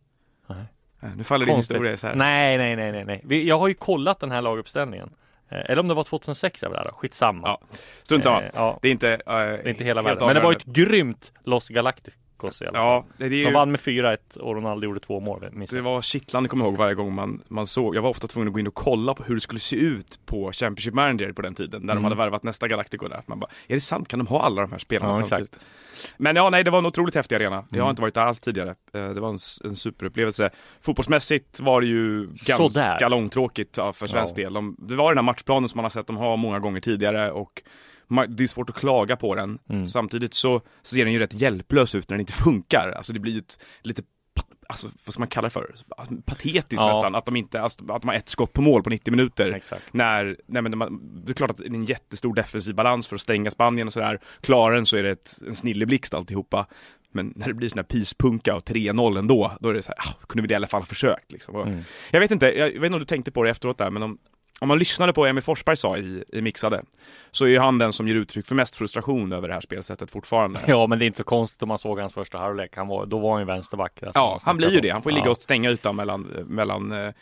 Nej. 0.46 0.64
Eh, 1.02 1.08
Nu 1.16 1.24
faller 1.24 1.46
din 1.46 1.54
Konstigt. 1.54 1.74
historia 1.76 1.96
så 1.96 2.06
här. 2.06 2.14
Nej, 2.14 2.58
nej, 2.58 2.76
nej, 2.76 2.92
nej, 2.92 3.04
nej. 3.04 3.20
Vi, 3.24 3.48
jag 3.48 3.58
har 3.58 3.68
ju 3.68 3.74
kollat 3.74 4.20
den 4.20 4.30
här 4.30 4.42
laguppställningen. 4.42 5.10
Eh, 5.48 5.58
Eller 5.58 5.78
om 5.78 5.88
det 5.88 5.94
var 5.94 6.04
2006 6.04 6.62
jag 6.62 6.70
var 6.70 6.76
där 6.76 6.84
då. 6.84 6.90
Skitsamma. 6.92 7.48
Ja, 7.48 7.60
Strunt 8.02 8.24
samma. 8.24 8.42
Eh, 8.42 8.50
ja, 8.54 8.78
Det 8.82 8.88
är 8.88 8.92
inte, 8.92 9.12
eh, 9.12 9.18
det 9.26 9.32
är 9.34 9.68
inte 9.68 9.84
hela 9.84 10.02
världen. 10.02 10.26
Men 10.26 10.34
det 10.36 10.42
var 10.42 10.52
ett 10.52 10.64
grymt 10.64 11.32
Los 11.44 11.68
Galacticos 11.68 12.18
i 12.44 12.46
alla 12.48 12.72
fall. 12.72 12.72
Ja, 12.86 13.04
det, 13.16 13.24
är 13.24 13.30
De 13.30 13.36
ju... 13.36 13.52
vann 13.52 13.70
med 13.70 13.80
4-1 13.80 14.36
och 14.38 14.54
Ronaldo 14.54 14.84
gjorde 14.86 15.00
två 15.00 15.20
mål. 15.20 15.48
minns 15.52 15.70
Det 15.70 15.80
var 15.80 16.02
kittlande, 16.02 16.48
kommer 16.48 16.64
jag 16.64 16.70
ihåg, 16.70 16.78
varje 16.78 16.94
gång 16.94 17.14
man, 17.14 17.42
man 17.48 17.66
såg. 17.66 17.96
Jag 17.96 18.02
var 18.02 18.10
ofta 18.10 18.26
tvungen 18.26 18.48
att 18.48 18.52
gå 18.54 18.60
in 18.60 18.66
och 18.66 18.74
kolla 18.74 19.14
på 19.14 19.22
hur 19.24 19.34
det 19.34 19.40
skulle 19.40 19.60
se 19.60 19.76
ut 19.76 20.20
på 20.26 20.52
Championship 20.52 20.94
Manager 20.94 21.32
på 21.32 21.42
den 21.42 21.54
tiden. 21.54 21.82
När 21.82 21.92
Mm. 21.92 22.02
de 22.02 22.04
hade 22.04 22.16
värvat 22.16 22.42
nästa 22.42 22.68
Galactico 22.68 23.08
där. 23.08 23.22
Man 23.26 23.38
bara, 23.40 23.50
är 23.68 23.74
det 23.74 23.80
sant? 23.80 24.08
Kan 24.08 24.18
de 24.18 24.26
ha 24.26 24.42
alla 24.42 24.62
de 24.62 24.72
här 24.72 24.78
spelarna 24.78 25.12
Ja, 25.12 25.26
samtidigt? 25.26 25.58
Men 26.16 26.36
ja, 26.36 26.50
nej, 26.50 26.64
det 26.64 26.70
var 26.70 26.78
en 26.78 26.86
otroligt 26.86 27.14
häftig 27.14 27.34
arena. 27.36 27.56
Jag 27.56 27.74
Mm. 27.74 27.82
har 27.82 27.90
inte 27.90 28.02
varit 28.02 28.14
där 28.14 28.24
alls 28.26 28.40
tidigare. 28.40 28.70
Eh, 28.94 29.08
Det 29.08 29.20
var 29.20 29.28
en, 29.28 29.38
en 29.64 29.76
superupplevelse. 29.76 30.50
Fotbollsmässigt 30.80 31.60
var 31.60 31.80
det 31.80 31.86
ju 31.86 32.26
ganska 32.26 32.56
Sådär. 32.56 33.08
långtråkigt 33.08 33.76
för 33.76 34.06
svensk 34.06 34.38
Ja. 34.38 34.42
del. 34.44 34.52
De, 34.52 34.76
det 34.78 34.96
var 34.96 35.10
den 35.10 35.18
här 35.18 35.22
matchplanen 35.22 35.68
som 35.68 35.78
man 35.78 35.84
har 35.84 35.90
sett 35.90 36.06
dem 36.06 36.16
ha 36.16 36.36
många 36.36 36.58
gånger 36.58 36.80
tidigare 36.80 37.30
och 37.32 37.62
det 38.28 38.42
är 38.42 38.48
svårt 38.48 38.70
att 38.70 38.76
klaga 38.76 39.16
på 39.16 39.34
den. 39.34 39.58
Mm. 39.68 39.88
Samtidigt 39.88 40.34
så 40.34 40.60
ser 40.82 41.04
den 41.04 41.12
ju 41.12 41.18
rätt 41.18 41.34
hjälplös 41.34 41.94
ut 41.94 42.08
när 42.08 42.14
den 42.14 42.20
inte 42.20 42.32
funkar. 42.32 42.92
Alltså 42.96 43.12
det 43.12 43.20
blir 43.20 43.32
ju 43.32 43.38
ett, 43.38 43.58
lite 43.82 44.02
Alltså 44.68 44.88
vad 45.04 45.14
ska 45.14 45.20
man 45.20 45.28
kalla 45.28 45.46
det 45.46 45.50
för? 45.50 45.74
Patetiskt 46.24 46.80
Ja. 46.80 46.88
nästan, 46.88 47.14
att 47.14 47.26
de 47.26 47.36
inte, 47.36 47.60
alltså, 47.60 47.92
att 47.92 48.02
de 48.02 48.08
har 48.08 48.14
ett 48.14 48.28
skott 48.28 48.52
på 48.52 48.62
mål 48.62 48.82
på 48.82 48.90
90 48.90 49.10
minuter. 49.10 49.52
Exakt. 49.52 49.94
När, 49.94 50.36
nej 50.46 50.62
men 50.62 50.78
man, 50.78 51.00
det 51.24 51.32
är 51.32 51.34
klart 51.34 51.50
att 51.50 51.56
det 51.56 51.64
är 51.64 51.74
en 51.74 51.84
jättestor 51.84 52.34
defensiv 52.34 52.74
balans 52.74 53.06
för 53.06 53.14
att 53.16 53.20
stänga 53.20 53.50
Spanien 53.50 53.86
och 53.86 53.92
sådär. 53.92 54.20
Klarar 54.40 54.74
den 54.74 54.86
så 54.86 54.96
är 54.96 55.02
det 55.02 55.10
ett, 55.10 55.38
en 55.46 55.54
snilleblixt 55.54 56.14
alltihopa. 56.14 56.66
Men 57.12 57.32
när 57.36 57.48
det 57.48 57.54
blir 57.54 57.68
sån 57.68 57.78
här 57.78 57.84
pyspunka 57.84 58.54
och 58.56 58.62
3-0 58.62 59.18
ändå, 59.18 59.52
då 59.60 59.68
är 59.68 59.74
det 59.74 59.82
så 59.82 59.92
här, 59.96 60.10
ah, 60.10 60.26
kunde 60.26 60.48
vi 60.48 60.52
i 60.52 60.56
alla 60.56 60.66
fall 60.66 60.80
ha 60.80 60.86
försökt 60.86 61.32
liksom. 61.32 61.56
Mm. 61.56 61.80
Jag 62.10 62.20
vet 62.20 62.30
inte, 62.30 62.46
jag 62.46 62.66
vet 62.66 62.84
inte 62.84 62.94
om 62.94 62.98
du 62.98 63.04
tänkte 63.04 63.30
på 63.30 63.42
det 63.42 63.50
efteråt 63.50 63.78
där, 63.78 63.90
men 63.90 64.02
om, 64.02 64.18
om 64.60 64.68
man 64.68 64.78
lyssnade 64.78 65.12
på 65.12 65.20
vad 65.20 65.30
Emil 65.30 65.42
Forsberg 65.42 65.76
sa 65.76 65.96
i, 65.98 66.24
i 66.32 66.40
Mixade, 66.42 66.82
så 67.30 67.44
är 67.44 67.48
ju 67.48 67.58
han 67.58 67.78
den 67.78 67.92
som 67.92 68.08
ger 68.08 68.14
uttryck 68.14 68.46
för 68.46 68.54
mest 68.54 68.76
frustration 68.76 69.32
över 69.32 69.48
det 69.48 69.54
här 69.54 69.60
spelsättet 69.60 70.10
fortfarande. 70.10 70.60
Ja, 70.66 70.86
men 70.86 70.98
det 70.98 71.04
är 71.04 71.06
inte 71.06 71.16
så 71.18 71.24
konstigt 71.24 71.62
om 71.62 71.68
man 71.68 71.78
såg 71.78 71.98
hans 71.98 72.12
första 72.12 72.38
halvlek. 72.38 72.76
Han 72.76 72.88
var, 72.88 73.06
då 73.06 73.18
var 73.18 73.30
han 73.32 73.40
ju 73.40 73.46
vänsterback. 73.46 73.92
Ja, 74.14 74.40
han 74.44 74.56
blir 74.56 74.70
ju 74.70 74.80
det. 74.80 74.90
Han 74.90 75.02
får 75.02 75.12
ju 75.12 75.14
ligga 75.16 75.26
Ja. 75.26 75.30
och 75.30 75.36
stänga 75.36 75.70
ytan 75.70 75.96
mellan, 75.96 76.22
mellan 76.46 76.92
eh, 76.92 77.12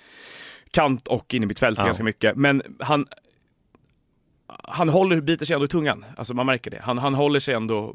kant 0.70 1.08
och 1.08 1.34
in 1.34 1.42
i 1.42 1.46
mitt 1.46 1.58
fält 1.58 1.78
Ja. 1.78 1.84
ganska 1.84 2.04
mycket. 2.04 2.36
Men 2.36 2.62
han, 2.80 3.06
han 4.62 4.88
håller, 4.88 5.20
biter 5.20 5.46
sig 5.46 5.54
ändå 5.54 5.64
i 5.64 5.68
tungan. 5.68 6.04
Alltså 6.16 6.34
man 6.34 6.46
märker 6.46 6.70
det. 6.70 6.80
Han, 6.82 6.98
han 6.98 7.14
håller 7.14 7.40
sig 7.40 7.54
ändå 7.54 7.94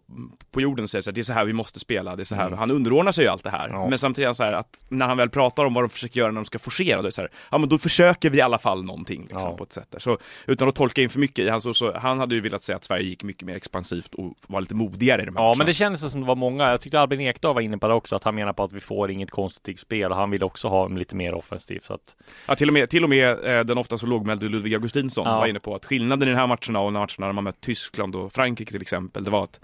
på 0.52 0.62
jorden 0.62 0.84
och 0.84 0.90
säger 0.90 1.02
så 1.02 1.10
här, 1.10 1.16
det 1.16 1.22
är 1.22 1.24
så 1.24 1.34
här 1.34 1.46
vi 1.46 1.54
måste 1.54 1.80
spela, 1.80 2.16
det 2.16 2.24
är 2.24 2.26
så 2.26 2.36
här. 2.36 2.48
Mm. 2.48 2.60
Han 2.60 2.72
underordnar 2.72 3.12
sig 3.12 3.24
ju 3.24 3.30
allt 3.30 3.44
det 3.44 3.50
här. 3.50 3.70
Ja. 3.70 3.90
Men 3.90 4.00
samtidigt 4.00 4.30
är 4.30 4.34
så 4.34 4.44
här 4.44 4.54
att 4.54 4.78
när 4.90 5.08
han 5.08 5.18
väl 5.18 5.30
pratar 5.30 5.66
om 5.66 5.74
vad 5.74 5.84
de 5.84 5.90
försöker 5.90 6.20
göra 6.20 6.32
när 6.32 6.36
de 6.42 6.46
ska 6.46 6.60
forcera, 6.60 6.96
då 6.98 7.02
är 7.02 7.04
det 7.04 7.12
så 7.12 7.22
här, 7.22 7.30
ja 7.52 7.58
men 7.58 7.70
då 7.70 7.78
försöker 7.78 8.30
vi 8.30 8.38
i 8.38 8.42
alla 8.42 8.58
fall 8.58 8.84
någonting 8.84 9.22
liksom, 9.22 9.40
Ja. 9.42 9.58
på 9.58 9.64
ett 9.64 9.72
sätt 9.74 9.88
där. 9.92 10.00
Så 10.00 10.18
utan 10.48 10.68
att 10.68 10.76
tolka 10.76 11.02
in 11.02 11.10
för 11.10 11.20
mycket 11.20 11.46
i 11.46 11.50
han, 11.50 11.62
så, 11.62 11.74
så, 11.74 11.98
han 11.98 12.20
hade 12.20 12.36
ju 12.36 12.42
velat 12.42 12.62
säga 12.62 12.76
att 12.76 12.84
Sverige 12.84 13.04
gick 13.04 13.24
mycket 13.24 13.44
mer 13.48 13.56
expansivt 13.56 14.14
och 14.16 14.34
var 14.48 14.62
lite 14.62 14.76
modigare 14.76 15.22
i 15.22 15.26
de 15.26 15.36
här 15.36 15.44
Ja, 15.44 15.48
matcherna. 15.48 15.58
men 15.58 15.66
det 15.68 15.74
kändes 15.74 16.12
som 16.12 16.22
det 16.22 16.28
var 16.28 16.36
många. 16.36 16.70
Jag 16.72 16.82
tyckte 16.82 17.00
Albin 17.00 17.22
Ekdal 17.22 17.54
var 17.56 17.62
inne 17.62 17.78
på 17.78 17.88
det 17.88 17.94
också, 17.94 18.16
att 18.16 18.24
han 18.24 18.36
menar 18.36 18.54
på 18.54 18.64
att 18.64 18.74
vi 18.74 18.80
får 18.80 19.12
inget 19.12 19.32
konstruktivt 19.32 19.80
spel 19.80 20.12
och 20.12 20.18
han 20.18 20.32
vill 20.32 20.44
också 20.44 20.68
ha 20.68 20.88
lite 20.88 21.16
mer 21.16 21.34
offensivt. 21.34 21.84
Så 21.84 21.94
att, 21.94 22.16
Ja, 22.48 22.56
till 22.56 22.68
och 22.68 22.74
med, 22.74 22.90
till 22.90 23.04
och 23.04 23.10
med 23.10 23.58
eh, 23.60 23.64
den 23.66 23.78
ofta 23.78 23.98
så 23.98 24.06
lågmälde 24.06 24.50
Ludvig 24.50 24.74
Augustinsson 24.74 25.26
Ja. 25.28 25.38
var 25.38 25.48
inne 25.48 25.60
på 25.60 25.76
att 25.76 25.86
skillnaden 25.86 26.28
i 26.28 26.32
den 26.32 26.40
här 26.40 26.43
matcherna 26.48 26.80
och 26.80 26.94
matcherna 26.94 27.08
när 27.18 27.32
man 27.34 27.44
mött 27.44 27.62
Tyskland 27.62 28.16
och 28.16 28.34
Frankrike 28.34 28.72
till 28.72 28.82
exempel, 28.82 29.24
det 29.24 29.32
var 29.32 29.44
att 29.44 29.60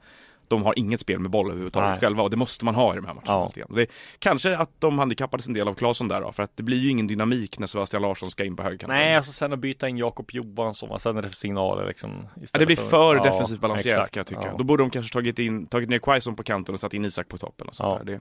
de 0.48 0.64
har 0.64 0.80
inget 0.80 1.00
spel 1.00 1.20
med 1.20 1.32
boll 1.32 1.48
överhuvudtaget 1.48 1.90
Nej. 1.90 2.00
själva 2.00 2.24
och 2.24 2.30
det 2.30 2.38
måste 2.38 2.66
man 2.66 2.76
ha 2.76 2.94
i 2.94 2.96
de 2.96 3.06
här 3.06 3.14
matcherna. 3.14 3.50
Ja. 3.56 3.66
Det, 3.70 3.88
kanske 4.20 4.58
att 4.58 4.70
de 4.80 5.00
handikappades 5.00 5.48
en 5.48 5.54
del 5.54 5.68
av 5.68 5.74
Claesson 5.74 6.08
där 6.08 6.22
då, 6.22 6.32
för 6.32 6.44
att 6.44 6.58
det 6.58 6.64
blir 6.64 6.78
ju 6.78 6.90
ingen 6.90 7.08
dynamik 7.08 7.60
när 7.60 7.68
Sebastian 7.68 8.02
Larsson 8.02 8.32
ska 8.32 8.46
in 8.46 8.56
på 8.56 8.64
högerkanten. 8.64 8.98
nej, 8.98 9.16
alltså 9.16 9.32
sen 9.32 9.54
att 9.54 9.60
byta 9.60 9.90
in 9.90 9.98
Jakob 9.98 10.30
Johansson, 10.32 10.90
vad 10.90 11.02
sen 11.02 11.18
är 11.18 11.22
det 11.22 11.30
för 11.30 11.36
signaler 11.36 11.88
liksom? 11.88 12.28
Ja, 12.54 12.60
det 12.60 12.66
blir 12.66 12.76
för 12.76 13.16
Ja, 13.16 13.24
defensivt 13.24 13.60
balanserat 13.60 13.94
exakt. 13.98 14.14
kan 14.14 14.20
jag 14.22 14.28
tycka. 14.28 14.42
Ja. 14.52 14.58
Då 14.58 14.64
borde 14.64 14.84
de 14.84 14.90
kanske 14.90 15.14
tagit, 15.14 15.40
in, 15.40 15.66
tagit 15.66 15.90
ner 15.90 16.00
Quaison 16.00 16.36
på 16.36 16.44
kanten 16.44 16.74
och 16.76 16.80
satt 16.80 16.94
in 16.94 17.06
Isak 17.06 17.28
på 17.28 17.38
toppen 17.38 17.68
och 17.68 17.76
sånt 17.76 17.94
Ja. 18.00 18.04
där. 18.04 18.14
Det, 18.14 18.20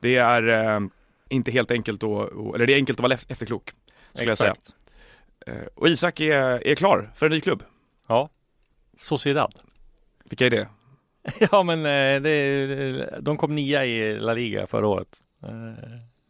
det 0.00 0.16
är 0.16 0.74
eh, 0.74 0.80
inte 1.28 1.50
helt 1.50 1.70
enkelt 1.70 2.02
och- 2.02 2.54
eller 2.54 2.66
det 2.66 2.72
är 2.72 2.76
enkelt 2.76 2.98
att 2.98 3.02
vara 3.02 3.12
efterklok, 3.28 3.72
skulle 4.12 4.30
jag 4.30 4.38
säga. 4.38 4.50
Exakt. 4.50 4.74
Eh, 5.46 5.54
och 5.74 5.88
Isak 5.88 6.20
är, 6.20 6.66
är 6.66 6.74
klar 6.74 7.10
för 7.14 7.26
en 7.26 7.32
ny 7.32 7.40
klubb. 7.40 7.62
Ja. 8.08 8.28
Sociedad. 8.96 9.52
Vilka 10.24 10.46
är 10.46 10.50
det? 10.50 10.68
Ja, 11.52 11.62
men 11.62 11.78
eh, 11.86 12.22
det, 12.22 13.18
de 13.20 13.36
kom 13.36 13.54
nia 13.54 13.84
i 13.84 14.18
La 14.20 14.34
Liga 14.34 14.66
förra 14.66 14.86
året. 14.86 15.08
Eh, 15.42 15.50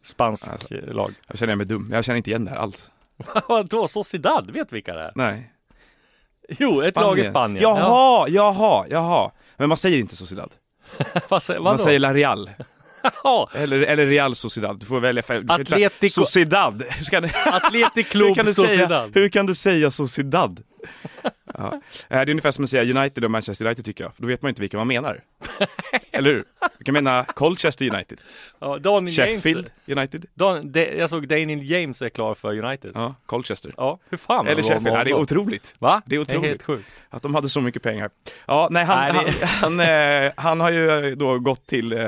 Spansk 0.03 0.47
Alltså. 0.47 0.73
lag. 0.73 1.13
Jag 1.27 1.37
känner 1.37 1.55
mig 1.55 1.65
dum, 1.65 1.89
jag 1.93 2.05
känner 2.05 2.17
inte 2.17 2.29
igen 2.29 2.45
det 2.45 2.51
här 2.51 2.57
alls. 2.57 2.91
Vadå, 3.47 3.87
Sociedad? 3.87 4.51
Vet 4.51 4.71
vilka 4.71 4.93
det 4.93 5.01
är? 5.01 5.11
Nej. 5.15 5.53
Jo, 6.49 6.81
ett 6.81 6.95
lag 6.95 7.19
i 7.19 7.23
Spanien. 7.23 7.61
Jaha, 7.63 8.27
jaha, 8.29 8.85
jaha. 8.89 9.31
Men 9.57 9.69
man 9.69 9.77
säger 9.77 9.99
inte 9.99 10.15
Sociedad. 10.15 10.51
Vad 11.29 11.43
säger, 11.43 11.59
Man 11.59 11.79
säger 11.79 11.99
La 11.99 12.13
Real. 12.13 12.49
Eller, 13.55 13.81
eller 13.81 14.05
Real 14.05 14.35
Sociedad. 14.35 14.79
Du 14.79 14.85
får 14.85 14.99
välja 14.99 15.19
inte- 15.37 15.53
Atletico- 15.53 16.09
Sociedad. 16.09 16.83
Atletic 17.45 18.09
Club 18.09 18.35
säga, 18.35 18.53
Sociedad. 18.53 19.11
hur 19.15 19.29
kan 19.29 19.45
du 19.45 19.55
säga 19.55 19.91
Sociedad? 19.91 20.63
Ja. 21.59 21.73
Eh, 21.73 21.81
det 22.09 22.15
är 22.15 22.29
ungefär 22.29 22.51
som 22.51 22.63
att 22.63 22.69
säga 22.69 22.99
United 22.99 23.23
och 23.23 23.31
Manchester 23.31 23.65
United 23.65 23.85
tycker 23.85 24.03
jag. 24.03 24.15
För 24.15 24.21
då 24.21 24.27
vet 24.27 24.41
man 24.41 24.49
inte 24.49 24.61
vilka 24.61 24.77
man 24.77 24.87
menar. 24.87 25.23
Eller 26.11 26.29
hur? 26.29 26.43
Du 26.77 26.83
kan 26.83 26.93
mena 26.93 27.23
Colchester 27.25 27.93
United. 27.93 28.21
Ja, 28.59 28.77
Daniel 28.77 29.15
Sheffield 29.15 29.69
James. 29.85 29.97
United. 29.99 30.25
Dan, 30.33 30.71
de, 30.71 30.85
jag 30.97 31.09
såg 31.09 31.27
Daniel 31.27 31.71
James 31.71 32.01
är 32.01 32.09
klar 32.09 32.35
för 32.35 32.57
United. 32.65 32.91
Ja, 32.95 33.01
Ja, 33.01 33.15
Colchester. 33.25 33.71
hur 34.09 34.17
fan 34.17 34.47
Eller 34.47 34.61
Sheffield. 34.63 34.87
Ja, 34.87 35.03
det 35.03 35.09
är 35.09 35.13
otroligt. 35.19 35.75
Va? 35.79 36.01
det 36.05 36.15
är 36.15 36.19
otroligt. 36.19 36.45
helt 36.45 36.63
sjukt. 36.63 36.87
Att 37.09 37.21
de 37.21 37.35
hade 37.35 37.49
så 37.49 37.61
mycket 37.61 37.83
pengar. 37.83 38.09
Ja, 38.47 38.67
nej, 38.71 38.85
han, 38.85 39.15
Nej, 39.15 39.25
det- 39.39 39.45
han, 39.45 39.79
han, 39.79 40.23
eh, 40.25 40.31
han 40.35 40.59
har 40.59 40.71
ju 40.71 41.15
då 41.15 41.39
gått 41.39 41.67
till 41.67 41.93
eh, 41.93 42.01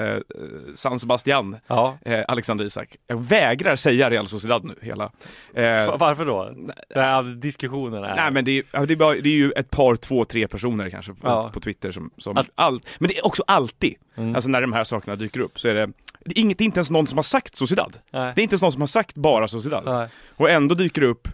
San 0.75 0.99
Sebastian, 0.99 1.57
Ja. 1.67 1.97
eh, 2.05 2.19
Alexander 2.27 2.65
Isak. 2.65 2.95
Jag 3.07 3.21
vägrar 3.23 3.75
säga 3.75 4.09
Real 4.09 4.27
Sociedad 4.27 4.63
nu, 4.63 4.75
hela. 4.81 5.11
Eh, 5.53 5.87
Va- 5.87 5.97
Varför 5.99 6.25
då? 6.25 6.43
Den 6.89 7.03
här 7.03 7.23
diskussionen 7.23 8.03
är... 8.03 8.15
nej 8.15 8.31
men 8.31 8.45
det 8.45 8.51
är, 8.51 8.63
ja, 8.71 8.85
det, 8.85 8.93
är 8.93 8.95
bara, 8.95 9.13
det 9.13 9.29
är 9.29 9.33
ju 9.37 9.51
ett 9.51 9.69
par, 9.69 9.95
två, 9.95 10.25
tre 10.25 10.47
personer 10.47 10.89
kanske 10.89 11.13
på, 11.13 11.27
Ja. 11.27 11.49
på 11.53 11.59
Twitter 11.59 11.91
som, 11.91 12.11
som 12.17 12.37
Att- 12.37 12.49
allt, 12.55 12.87
men 12.99 13.07
det 13.07 13.17
är 13.17 13.20
också 13.21 13.43
alltid, 13.47 13.95
Mm. 14.15 14.35
alltså 14.35 14.49
när 14.49 14.61
de 14.61 14.73
här 14.73 14.83
sakerna 14.83 15.15
dyker 15.15 15.39
upp 15.39 15.59
så 15.59 15.67
är 15.67 15.73
det, 15.75 15.85
det 16.25 16.37
är, 16.37 16.41
inget, 16.41 16.57
det 16.57 16.63
är 16.63 16.65
inte 16.65 16.77
ens 16.79 16.91
någon 16.91 17.07
som 17.07 17.17
har 17.17 17.23
sagt 17.23 17.55
Sociedad. 17.55 17.97
Nej. 18.11 18.33
Det 18.35 18.41
är 18.41 18.43
inte 18.43 18.53
ens 18.53 18.61
någon 18.61 18.71
som 18.71 18.81
har 18.81 18.87
sagt 18.87 19.15
bara 19.15 19.47
Sociedad. 19.47 19.83
Nej. 19.85 20.07
Och 20.37 20.49
ändå 20.49 20.75
dyker 20.75 21.01
det 21.01 21.07
upp 21.07 21.27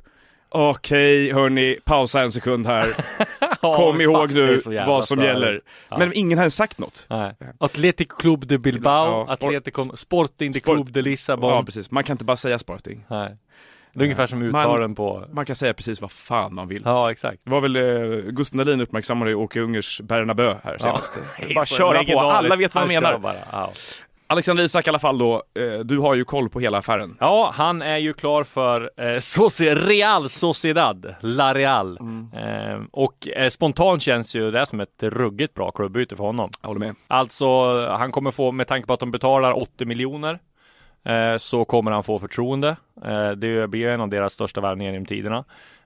Okej 0.50 1.34
hörni, 1.34 1.78
pausa 1.86 2.22
en 2.22 2.32
sekund 2.32 2.68
här. 2.68 2.88
Ja, 3.62 3.76
Kom 3.76 4.02
ihåg 4.02 4.32
nu 4.32 4.58
vad 4.88 5.06
som 5.06 5.18
störigt. 5.18 5.22
gäller. 5.34 5.62
Ja. 5.90 5.98
Men 5.98 6.14
ingen 6.14 6.38
har 6.38 6.44
ens 6.44 6.56
sagt 6.56 6.78
något. 6.78 7.06
Nej. 7.10 7.36
Athletic 7.58 8.08
Club 8.08 8.48
de 8.48 8.58
Bilbao, 8.58 9.06
Ja, 9.08 9.26
sport- 9.26 9.44
Atletico, 9.48 9.96
Sporting 9.96 10.52
de 10.52 10.60
Club 10.60 10.92
de 10.92 11.02
Lissabon. 11.02 11.50
Ja 11.50 11.64
precis, 11.64 11.92
man 11.92 12.04
kan 12.04 12.14
inte 12.14 12.26
bara 12.26 12.38
säga 12.38 12.60
Sporting. 12.60 13.06
Nej. 13.08 13.36
Det 13.98 14.04
är 14.04 14.06
ungefär 14.06 14.28
som 14.28 14.40
Man- 14.40 14.48
uttalen 14.48 14.96
på... 14.96 15.24
Man 15.32 15.46
kan 15.46 15.56
säga 15.56 15.74
precis 15.74 16.02
vad 16.02 16.12
fan 16.12 16.56
man 16.56 16.68
vill. 16.68 16.82
Ja, 16.86 17.12
exakt. 17.12 17.42
Det 17.44 17.50
var 17.52 17.62
väl 17.62 17.76
eh, 17.76 18.32
Gusten 18.32 18.58
Dahlin 18.58 18.82
uppmärksammade 18.82 19.36
Åke 19.36 19.60
Ungers 19.62 20.02
Bernabö 20.02 20.56
här 20.64 20.78
senast. 20.78 21.12
Är 21.38 21.54
Bara 21.56 21.66
köra 21.66 22.04
på, 22.04 22.20
alla 22.20 22.56
vet 22.56 22.76
vad 22.76 22.82
han 22.82 22.88
menar. 22.94 23.18
Bara. 23.18 23.36
Ja. 23.52 23.72
Alexander 24.30 24.64
Isak 24.64 24.88
i 24.88 24.90
alla 24.90 25.00
fall 25.00 25.18
då, 25.18 25.44
eh, 25.60 25.80
du 25.80 25.98
har 26.00 26.16
ju 26.16 26.24
koll 26.26 26.50
på 26.50 26.60
hela 26.60 26.78
affären. 26.78 27.18
Ja, 27.20 27.52
han 27.56 27.82
är 27.82 27.98
ju 27.98 28.14
klar 28.14 28.44
för 28.44 28.92
eh, 28.98 29.04
Soci- 29.04 29.76
Real 29.76 30.30
Sociedad, 30.30 31.16
La 31.22 31.54
Real. 31.54 31.98
Eh, 32.34 32.82
och 32.92 33.28
eh, 33.28 33.50
spontant 33.50 34.02
känns 34.02 34.36
ju 34.36 34.52
det 34.52 34.66
som 34.66 34.80
ett 34.80 35.04
ruggigt 35.04 35.54
bra 35.54 35.72
klubbyte 35.72 36.16
för 36.16 36.24
honom. 36.24 36.50
Jag 36.62 36.68
håller 36.68 36.80
med. 36.80 36.96
Alltså, 37.08 37.80
han 37.90 38.12
kommer 38.12 38.32
få, 38.32 38.52
med 38.52 38.68
tanke 38.68 38.88
på 38.88 38.94
att 38.94 39.00
de 39.00 39.12
betalar 39.12 39.58
80 39.62 39.86
miljoner, 39.86 40.40
så 41.38 41.66
kommer 41.66 41.92
han 41.92 42.04
få 42.04 42.20
förtroende. 42.20 42.76
Eh, 43.06 43.32
det 43.32 43.68
blir 43.70 43.88
en 43.88 44.02
av 44.02 44.10
deras 44.10 44.34
största 44.34 44.62
värvningar 44.62 44.92
genom 44.92 45.06
tiderna. 45.06 45.44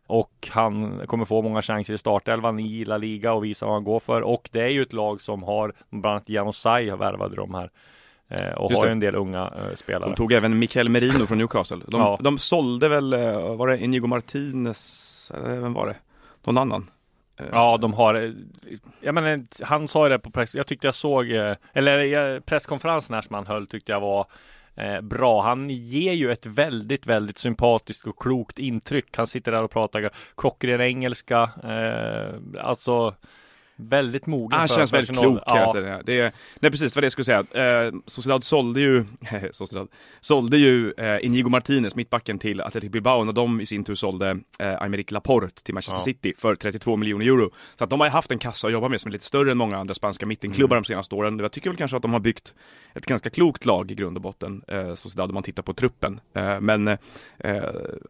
Och 0.08 0.48
han 0.52 1.02
kommer 1.08 1.26
få 1.26 1.42
många 1.42 1.62
chanser 1.62 1.94
i 1.94 1.98
startelvan 1.98 2.60
i 2.60 2.86
La 2.86 2.98
Liga 2.98 3.34
och 3.34 3.44
visa 3.44 3.66
vad 3.66 3.76
han 3.76 3.84
går 3.84 4.00
för. 4.00 4.22
Och 4.22 4.50
det 4.52 4.62
är 4.62 4.68
ju 4.68 4.82
ett 4.82 4.94
lag 4.94 5.22
som 5.22 5.44
har, 5.44 5.74
bland 5.90 6.06
annat 6.06 6.30
Janosaj 6.30 6.90
har 6.90 6.98
värvade 6.98 7.36
de 7.36 7.54
här. 7.56 7.70
Eh, 8.30 8.52
och 8.54 8.72
Just 8.72 8.80
har 8.82 8.88
ju 8.88 8.92
en 8.92 9.00
del 9.00 9.16
unga 9.16 9.42
eh, 9.58 9.76
spelare. 9.76 10.10
De 10.10 10.16
tog 10.16 10.34
även 10.34 10.60
Mikael 10.60 10.90
Merino 10.90 11.26
från 11.26 11.38
Newcastle. 11.38 11.78
De, 11.88 12.02
Ja. 12.02 12.18
de 12.22 12.38
sålde 12.38 12.90
väl, 12.90 13.14
eh, 13.14 13.56
var 13.56 13.68
det 13.68 13.80
Inigo 13.84 14.08
Martinez, 14.08 15.32
eller 15.36 15.60
vem 15.60 15.74
var 15.74 15.88
det? 15.88 15.96
Någon 16.44 16.58
annan? 16.58 16.90
Eh, 17.40 17.46
Ja, 17.52 17.78
de 17.78 17.94
har, 17.94 18.16
eh, 18.16 18.32
jag 19.02 19.16
menar, 19.16 19.64
han 19.64 19.88
sa 19.88 20.06
ju 20.06 20.10
det 20.10 20.20
på 20.20 20.32
press, 20.32 20.56
jag 20.56 20.68
tyckte 20.68 20.88
jag 20.88 20.96
såg, 20.96 21.32
eh, 21.32 21.56
eller 21.74 22.34
eh, 22.36 22.40
presskonferensen 22.40 23.14
här 23.14 23.22
som 23.22 23.34
han 23.36 23.48
höll 23.48 23.68
tyckte 23.68 23.92
jag 23.92 24.00
var 24.00 24.26
eh, 24.76 25.02
bra. 25.02 25.42
Han 25.42 25.70
ger 25.70 26.14
ju 26.14 26.32
ett 26.32 26.46
väldigt, 26.46 27.06
väldigt 27.06 27.38
sympatiskt 27.38 28.08
och 28.08 28.20
klokt 28.20 28.60
intryck. 28.60 29.18
Han 29.18 29.28
sitter 29.28 29.52
där 29.52 29.64
och 29.64 29.72
pratar 29.72 30.10
klockren 30.38 30.82
engelska, 30.82 31.50
eh, 31.64 32.64
alltså 32.66 33.16
väldigt 33.82 34.26
mogen. 34.26 34.60
Han 34.60 34.68
för 34.68 34.76
känns 34.76 34.94
väldigt 34.94 35.18
klok 35.18 35.40
Ja. 35.46 36.02
Det 36.06 36.20
är, 36.20 36.32
nej 36.60 36.72
precis 36.72 36.96
vad 36.96 37.04
det 37.04 37.06
jag 37.06 37.12
skulle 37.12 37.26
säga. 37.26 37.40
Eh, 37.86 37.94
Sociedad 38.06 38.44
sålde 38.44 38.82
ju, 38.82 39.06
Sociedad, 39.52 39.88
sålde 40.22 40.58
ju 40.58 40.92
eh, 40.98 41.26
Inigo 41.26 41.50
Martinez, 41.50 41.96
mittbacken, 41.96 42.40
till 42.40 42.62
Athletic 42.62 42.92
Bilbao 42.92 43.24
när 43.24 43.34
de 43.34 43.62
i 43.62 43.66
sin 43.66 43.84
tur 43.84 43.96
sålde 43.96 44.30
eh, 44.60 44.82
Aymeric 44.82 45.12
Laporte 45.12 45.64
till 45.64 45.74
Manchester 45.74 45.98
Ja. 46.00 46.04
City 46.04 46.34
för 46.38 46.56
32 46.56 46.96
miljoner 46.98 47.26
euro. 47.26 47.52
Så 47.78 47.84
att 47.84 47.90
de 47.90 48.00
har 48.00 48.08
ju 48.08 48.12
haft 48.12 48.32
en 48.32 48.40
kassa 48.40 48.68
att 48.68 48.74
jobba 48.74 48.90
med 48.90 49.02
som 49.02 49.10
är 49.10 49.14
lite 49.14 49.26
större 49.26 49.52
än 49.52 49.58
många 49.58 49.78
andra 49.78 49.94
spanska 49.94 50.26
mittenklubbar 50.26 50.76
Mm. 50.76 50.84
de 50.84 50.88
senaste 50.88 51.16
åren. 51.16 51.40
Jag 51.40 51.52
tycker 51.52 51.70
väl 51.70 51.78
kanske 51.78 51.98
att 51.98 52.02
de 52.04 52.14
har 52.14 52.20
byggt 52.20 52.54
ett 52.94 53.06
ganska 53.06 53.30
klokt 53.30 53.66
lag 53.66 53.92
i 53.92 53.96
grund 53.96 54.18
och 54.18 54.22
botten, 54.24 54.62
eh, 54.68 54.96
Sociedad, 54.96 55.30
om 55.30 55.34
man 55.34 55.44
tittar 55.44 55.64
på 55.64 55.74
truppen. 55.74 56.20
Eh, 56.36 56.60
men 56.60 56.88
eh, 56.88 56.98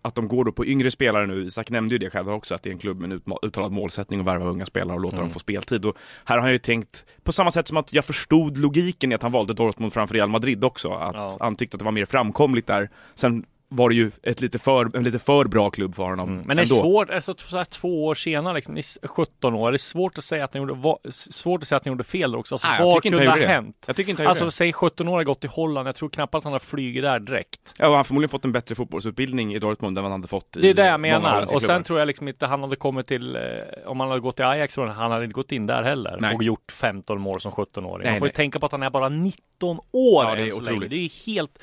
att 0.01 0.15
de 0.15 0.27
går 0.27 0.45
då 0.45 0.51
på 0.51 0.65
yngre 0.65 0.91
spelare 0.91 1.27
nu, 1.27 1.43
Isak 1.45 1.69
nämnde 1.69 1.95
ju 1.95 1.99
det 1.99 2.09
själv 2.09 2.29
också, 2.29 2.55
att 2.55 2.63
det 2.63 2.69
är 2.69 2.71
en 2.71 2.79
klubb 2.79 2.99
med 2.99 3.11
en 3.11 3.21
uttalad 3.41 3.71
målsättning 3.71 4.19
att 4.19 4.25
värva 4.25 4.45
unga 4.45 4.65
spelare 4.65 4.95
och 4.95 5.01
låta 5.01 5.15
Mm. 5.15 5.25
dem 5.27 5.33
få 5.33 5.39
speltid. 5.61 5.85
Och 5.85 5.97
här 6.25 6.35
har 6.35 6.41
han 6.41 6.51
ju 6.51 6.57
tänkt, 6.57 7.05
på 7.23 7.31
samma 7.31 7.51
sätt 7.51 7.67
som 7.67 7.77
att 7.77 7.93
jag 7.93 8.05
förstod 8.05 8.57
logiken 8.57 9.11
i 9.11 9.15
att 9.15 9.21
han 9.21 9.31
valde 9.31 9.53
Dortmund 9.53 9.93
framför 9.93 10.15
Real 10.15 10.29
Madrid 10.29 10.63
också, 10.63 10.91
att 10.91 11.15
Ja. 11.15 11.37
han 11.39 11.55
tyckte 11.55 11.75
att 11.75 11.79
det 11.79 11.85
var 11.85 11.91
mer 11.91 12.05
framkomligt 12.05 12.67
där. 12.67 12.89
Sen 13.15 13.45
var 13.73 13.89
det 13.89 13.95
ju 13.95 14.11
ett 14.23 14.41
lite 14.41 14.59
för, 14.59 14.95
en 14.97 15.03
lite 15.03 15.19
för 15.19 15.45
bra 15.45 15.69
klubb 15.69 15.95
för 15.95 16.03
honom 16.03 16.29
Mm. 16.29 16.43
Men 16.47 16.57
det 16.57 16.61
är 16.61 16.63
ändå. 16.73 16.75
svårt, 16.75 17.09
alltså 17.09 17.33
så 17.37 17.57
här 17.57 17.65
två 17.65 18.05
år 18.05 18.15
senare, 18.15 18.53
liksom, 18.53 18.77
i 18.77 18.81
17 19.03 19.53
år, 19.55 19.71
det 19.71 19.75
är 19.75 19.77
svårt 19.77 20.17
att 20.17 20.23
säga 20.23 20.43
att 20.43 20.53
han 20.53 20.61
gjorde, 20.61 20.73
va- 20.73 20.97
svårt 21.09 21.61
att 21.61 21.67
säga 21.67 21.77
att 21.77 21.85
han 21.85 21.91
gjorde 21.93 22.03
fel 22.03 22.35
också. 22.35 22.55
Alltså, 22.55 22.67
Nej, 22.67 22.77
jag 22.79 22.85
vad 22.85 22.95
tycker 22.95 23.07
inte 23.09 23.17
kunde 23.17 23.31
han 23.31 23.39
ha 23.39 23.43
gjorde 23.43 23.47
det. 23.47 23.53
hänt? 23.53 23.83
Jag 23.87 23.95
tycker 23.95 24.09
inte 24.11 24.27
Alltså 24.27 24.43
gjorde 24.43 24.51
säg 24.51 24.73
17 24.73 25.07
år 25.07 25.15
har 25.17 25.23
gått 25.23 25.39
till 25.39 25.49
Holland, 25.49 25.87
jag 25.87 25.95
tror 25.95 26.09
knappt 26.09 26.35
att 26.35 26.43
han 26.43 26.53
har 26.53 26.59
flugit 26.59 27.03
där 27.03 27.19
direkt. 27.19 27.59
det. 27.65 27.83
Ja, 27.83 27.85
och 27.85 27.91
han 27.91 27.97
har 27.97 28.03
förmodligen 28.03 28.29
fått 28.29 28.45
en 28.45 28.51
bättre 28.51 28.75
fotbollsutbildning 28.75 29.53
i 29.55 29.59
Dortmund 29.59 29.97
än 29.97 30.03
vad 30.03 30.11
han 30.11 30.21
hade 30.21 30.27
fått 30.29 30.57
i 30.57 30.61
Det 30.61 30.69
är 30.69 30.73
det 30.73 30.85
jag 30.85 30.99
menar. 30.99 31.53
Och 31.53 31.61
sen 31.61 31.83
tror 31.83 31.99
jag 31.99 32.05
liksom 32.07 32.27
inte 32.27 32.45
han 32.45 32.61
hade 32.63 32.75
kommit 32.75 33.07
till, 33.07 33.35
eh, 33.35 33.41
om 33.85 33.99
han 33.99 34.09
hade 34.09 34.21
gått 34.21 34.35
till 34.35 34.45
Ajax, 34.45 34.77
han 34.77 35.11
hade 35.11 35.23
inte 35.23 35.33
gått 35.33 35.51
in 35.51 35.67
där 35.67 35.83
heller 35.83 36.17
Nej. 36.21 36.35
och 36.35 36.43
gjort 36.43 36.71
15 36.71 37.21
mål 37.21 37.41
som 37.41 37.51
17-åring. 37.51 38.03
Nej, 38.03 38.11
Man 38.11 38.19
får 38.19 38.27
ju 38.27 38.33
tänka 38.33 38.59
på 38.59 38.65
att 38.65 38.71
han 38.71 38.83
är 38.83 38.89
bara 38.89 39.09
19 39.09 39.77
år 39.91 40.25
Ja, 40.25 40.35
det 40.35 40.41
är 40.41 40.49
så 40.51 40.59
länge. 40.59 40.71
otroligt. 40.71 40.89
Det 40.89 40.95
är 40.95 40.99
ju 41.27 41.33
helt 41.35 41.59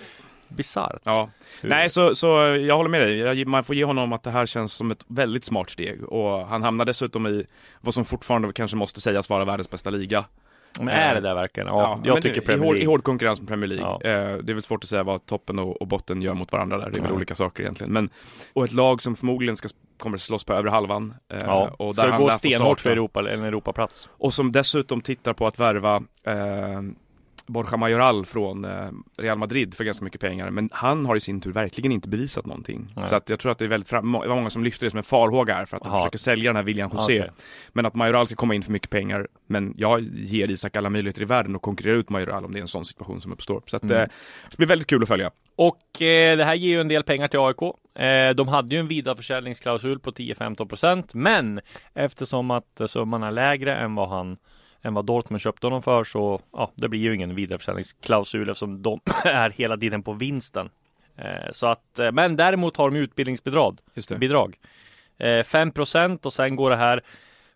bisarrt. 0.49 1.01
Ja, 1.05 1.29
Hur- 1.61 1.69
nej 1.69 1.91
så, 1.91 2.15
så 2.15 2.27
jag 2.67 2.77
håller 2.77 2.91
med 2.91 3.01
dig. 3.01 3.45
Man 3.45 3.65
får 3.65 3.75
ge 3.75 3.85
honom 3.85 4.13
att 4.13 4.23
det 4.23 4.31
här 4.31 4.47
känns 4.47 4.73
som 4.73 4.91
ett 4.91 5.05
väldigt 5.09 5.45
smart 5.45 5.71
steg 5.71 6.05
och 6.05 6.47
han 6.47 6.63
hamnar 6.63 6.85
dessutom 6.85 7.27
i 7.27 7.45
vad 7.81 7.95
som 7.95 8.05
fortfarande 8.05 8.53
kanske 8.53 8.77
måste 8.77 9.01
sägas 9.01 9.31
vara 9.31 9.45
världens 9.45 9.71
bästa 9.71 9.91
liga. 9.91 10.25
Men 10.81 10.89
är 10.89 11.15
det 11.15 11.21
där 11.21 11.35
verkligen? 11.35 11.67
Ja, 11.67 11.97
men 11.97 12.05
jag 12.09 12.23
tycker 12.23 12.41
Premier 12.41 12.65
hård, 12.67 12.77
I 12.77 12.79
League. 12.79 12.93
hård 12.93 13.05
konkurrens 13.05 13.41
med 13.41 13.49
Premier 13.49 13.69
League. 13.69 13.99
Ja. 14.03 14.11
Eh, 14.11 14.37
det 14.39 14.53
är 14.53 14.55
väl 14.55 14.63
svårt 14.63 14.85
att 14.85 14.91
säga 14.91 15.03
vad 15.03 15.27
toppen 15.27 15.59
och, 15.59 15.87
botten 15.89 16.23
gör 16.23 16.35
mot 16.35 16.53
varandra 16.53 16.79
där. 16.79 16.91
Det 16.91 16.99
är 16.99 17.03
väl 17.03 17.11
Ja. 17.11 17.17
olika 17.17 17.35
saker 17.35 17.63
egentligen. 17.63 17.93
Men, 17.93 18.11
och 18.53 18.65
ett 18.65 18.73
lag 18.73 19.03
som 19.03 19.17
förmodligen 19.17 19.57
ska, 19.57 19.69
kommer 19.99 20.17
att 20.17 20.21
slåss 20.21 20.45
på 20.45 20.53
övre 20.53 20.71
halvan. 20.71 21.15
Eh, 21.33 21.39
Ja, 21.47 21.75
och 21.79 21.95
ska 21.95 22.03
där 22.03 22.09
det 22.09 22.15
han 22.15 22.23
gå 22.23 22.31
stenhårt 22.31 22.81
för 22.81 22.91
Europa, 22.91 23.31
en 23.31 23.45
Europaplats? 23.45 24.09
Och 24.13 24.35
som 24.35 24.53
dessutom 24.53 25.01
tittar 25.01 25.33
på 25.33 25.47
att 25.47 25.59
värva 25.61 25.97
eh, 26.27 26.83
Borja 27.49 27.77
Majoral 27.77 28.27
från 28.27 28.65
eh, 28.65 28.89
Real 29.19 29.39
Madrid 29.39 29.75
för 29.75 29.85
ganska 29.85 30.05
mycket 30.05 30.21
pengar. 30.21 30.51
Men 30.51 30.69
han 30.73 31.07
har 31.07 31.17
i 31.17 31.21
sin 31.21 31.41
tur 31.41 31.53
verkligen 31.53 31.93
inte 31.93 32.09
bevisat 32.09 32.47
någonting. 32.47 32.89
Nej. 32.97 33.09
Så 33.09 33.17
att 33.17 33.31
jag 33.31 33.39
tror 33.41 33.53
att 33.53 33.59
det 33.59 33.65
är 33.65 33.69
väldigt 33.69 33.89
fram- 33.89 34.13
det 34.13 34.29
var 34.29 34.37
många 34.37 34.51
som 34.51 34.65
lyfter 34.65 34.87
det 34.87 34.91
som 34.91 34.97
en 34.99 35.03
farhåga 35.03 35.55
här 35.55 35.65
för 35.65 35.77
att 35.77 35.83
de 35.83 35.93
försöker 35.93 36.19
sälja 36.19 36.49
den 36.49 36.57
här 36.57 36.63
William 36.63 36.91
José. 36.93 37.21
Okej. 37.21 37.33
Men 37.73 37.87
att 37.87 37.95
Majoral 37.95 38.27
ska 38.27 38.37
komma 38.37 38.55
in 38.55 38.63
för 38.63 38.73
mycket 38.73 38.91
pengar. 38.91 39.27
Men 39.47 39.75
jag 39.77 40.01
ger 40.15 40.51
Isak 40.51 40.77
alla 40.77 40.91
möjligheter 40.91 41.23
i 41.23 41.25
världen 41.25 41.57
att 41.57 41.63
konkurrera 41.63 41.97
ut 41.97 42.11
Majoral 42.11 42.45
om 42.45 42.53
det 42.53 42.59
är 42.59 42.63
en 42.63 42.69
sån 42.69 42.85
situation 42.85 43.21
som 43.21 43.33
uppstår. 43.33 43.63
Så 43.67 43.77
att 43.77 43.83
Mm. 43.83 43.97
eh, 43.97 44.09
det 44.51 44.57
blir 44.57 44.67
väldigt 44.69 44.89
kul 44.89 45.03
att 45.03 45.09
följa. 45.09 45.31
Och 45.57 46.03
eh, 46.03 46.37
det 46.37 46.45
här 46.45 46.55
ger 46.55 46.69
ju 46.69 46.81
en 46.81 46.89
del 46.89 47.03
pengar 47.03 47.29
till 47.29 47.39
AIK. 47.41 47.63
Eh, 48.03 48.35
de 48.35 48.49
hade 48.49 48.75
ju 48.75 48.81
en 48.81 48.89
vidareförsäljningsklausul 48.89 49.99
på 49.99 50.11
10-15% 50.13 51.15
men 51.15 51.61
eftersom 51.95 52.51
att 52.51 52.81
summan 52.87 53.23
är 53.23 53.31
lägre 53.31 53.77
än 53.77 53.95
vad 53.95 54.09
han 54.09 54.37
än 54.83 54.95
vad 54.95 55.05
Dortmund 55.05 55.41
köpte 55.41 55.67
honom 55.67 55.83
för 55.83 56.05
så 56.05 56.41
ja, 56.53 56.71
det 56.75 56.89
blir 56.89 57.01
ju 57.01 57.15
ingen 57.15 57.35
vidareförsäljningsklausul 57.35 58.49
eftersom 58.49 58.83
de 58.83 59.01
är 59.25 59.51
hela 59.51 59.77
tiden 59.77 60.03
på 60.03 60.13
vinsten. 60.13 60.71
Eh, 61.17 61.53
så 61.53 61.67
att, 61.67 61.99
eh, 61.99 62.13
men 62.13 62.37
däremot 62.37 62.77
har 62.77 62.91
de 62.91 62.97
utbildningsbidrag. 62.97 63.79
Just 63.95 64.09
det. 64.09 64.19
Bidrag. 64.19 64.57
Eh, 65.19 65.43
5% 65.43 66.27
och 66.27 66.33
sen 66.33 66.57
går 66.57 66.71
det 66.71 66.77
här 66.77 67.03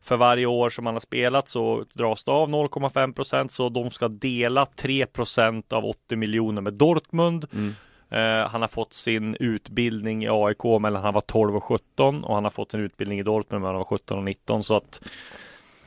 för 0.03 0.17
varje 0.17 0.47
år 0.47 0.71
som 0.71 0.85
man 0.85 0.95
har 0.95 1.01
spelat 1.01 1.49
så 1.49 1.85
dras 1.93 2.25
det 2.25 2.31
av 2.31 2.49
0,5% 2.49 3.49
så 3.49 3.69
de 3.69 3.91
ska 3.91 4.09
dela 4.09 4.65
3% 4.65 5.73
av 5.73 5.85
80 5.85 6.17
miljoner 6.17 6.63
med 6.63 6.73
Dortmund. 6.73 7.47
Mm. 7.53 7.75
Eh, 8.11 8.49
han 8.49 8.61
har 8.61 8.69
fått 8.69 8.93
sin 8.93 9.37
utbildning 9.41 10.25
i 10.25 10.29
AIK 10.29 10.65
mellan 10.81 11.03
han 11.03 11.15
var 11.15 11.21
12 11.21 11.57
och 11.57 11.65
17 11.65 12.25
och 12.25 12.35
han 12.35 12.45
har 12.45 12.51
fått 12.51 12.71
sin 12.71 12.81
utbildning 12.81 13.19
i 13.19 13.23
Dortmund 13.23 13.61
mellan 13.61 13.75
han 13.75 13.79
var 13.91 13.99
17 13.99 14.19
och 14.19 14.25
19 14.25 14.65
så 14.65 14.77
att 14.77 15.03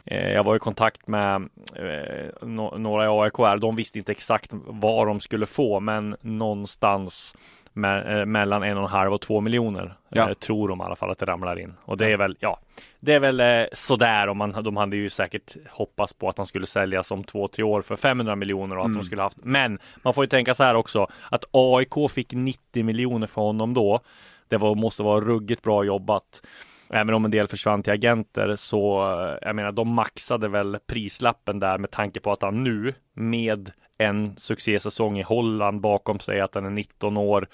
jag 0.05 0.43
var 0.43 0.55
i 0.55 0.59
kontakt 0.59 1.07
med 1.07 1.50
eh, 1.75 2.47
några 2.77 3.05
i 3.05 3.07
AIK 3.07 3.38
här. 3.38 3.57
De 3.57 3.75
visste 3.75 3.97
inte 3.97 4.12
exakt 4.12 4.50
vad 4.53 5.07
de 5.07 5.19
skulle 5.19 5.45
få 5.45 5.79
men 5.79 6.15
någonstans 6.21 7.35
me- 7.74 8.19
eh, 8.19 8.25
mellan 8.25 8.63
en 8.63 8.77
och 8.77 8.83
en 8.83 8.89
halv 8.89 9.13
och 9.13 9.21
två 9.21 9.41
miljoner 9.41 9.95
Ja. 10.09 10.29
eh, 10.29 10.33
tror 10.33 10.67
de 10.69 10.81
i 10.81 10.83
alla 10.83 10.95
fall 10.95 11.12
att 11.12 11.19
det 11.19 11.25
ramlar 11.25 11.59
in 11.59 11.74
och 11.85 11.97
det 11.97 12.12
är 12.12 12.17
väl 12.17 12.38
ja 12.39 12.59
det 13.00 13.13
är 13.13 13.19
väl 13.19 13.39
eh, 13.39 13.65
sådär 13.74 14.27
om 14.27 14.38
man 14.38 14.63
de 14.63 14.77
hade 14.77 14.97
ju 14.97 15.09
säkert 15.09 15.55
hoppats 15.69 16.13
på 16.13 16.29
att 16.29 16.38
han 16.38 16.47
skulle 16.47 16.65
säljas 16.65 17.12
om 17.12 17.24
två, 17.24 17.47
tre 17.47 17.63
år 17.63 17.81
för 17.81 17.95
500 17.95 18.35
miljoner 18.35 18.75
och 18.77 18.81
att 18.83 18.89
Mm. 18.89 18.97
de 19.01 19.05
skulle 19.05 19.21
haft. 19.21 19.38
Men 19.43 19.79
man 20.03 20.13
får 20.13 20.24
ju 20.24 20.27
tänka 20.29 20.53
så 20.53 20.63
här 20.63 20.75
också 20.75 21.07
att 21.31 21.45
AIK 21.51 21.93
fick 22.12 22.33
90 22.33 22.83
miljoner 22.83 23.27
för 23.27 23.41
honom 23.41 23.74
då. 23.74 24.00
Det 24.47 24.57
var, 24.57 24.75
måste 24.75 25.03
vara 25.03 25.21
ruggigt 25.21 25.62
bra 25.63 25.83
jobbat. 25.83 26.41
Även 26.89 27.13
om 27.15 27.25
en 27.25 27.32
del 27.32 27.48
försvann 27.48 27.84
till 27.84 27.94
agenter 27.94 28.56
så 28.56 29.12
eh, 29.22 29.38
jag 29.42 29.56
menar 29.56 29.72
de 29.72 29.88
maxade 29.89 30.48
väl 30.48 30.77
prislappen 30.88 31.60
där 31.60 31.77
med 31.77 31.92
tanke 31.92 32.20
på 32.20 32.32
att 32.32 32.42
han 32.42 32.63
nu 32.63 32.94
med 33.13 33.72
en 33.98 34.38
succésäsong 34.38 35.20
i 35.20 35.22
Holland 35.22 35.82
bakom 35.82 36.20
sig 36.20 36.39
att 36.42 36.56
han 36.56 36.65
är 36.65 36.70
19 36.70 37.18
år 37.18 37.48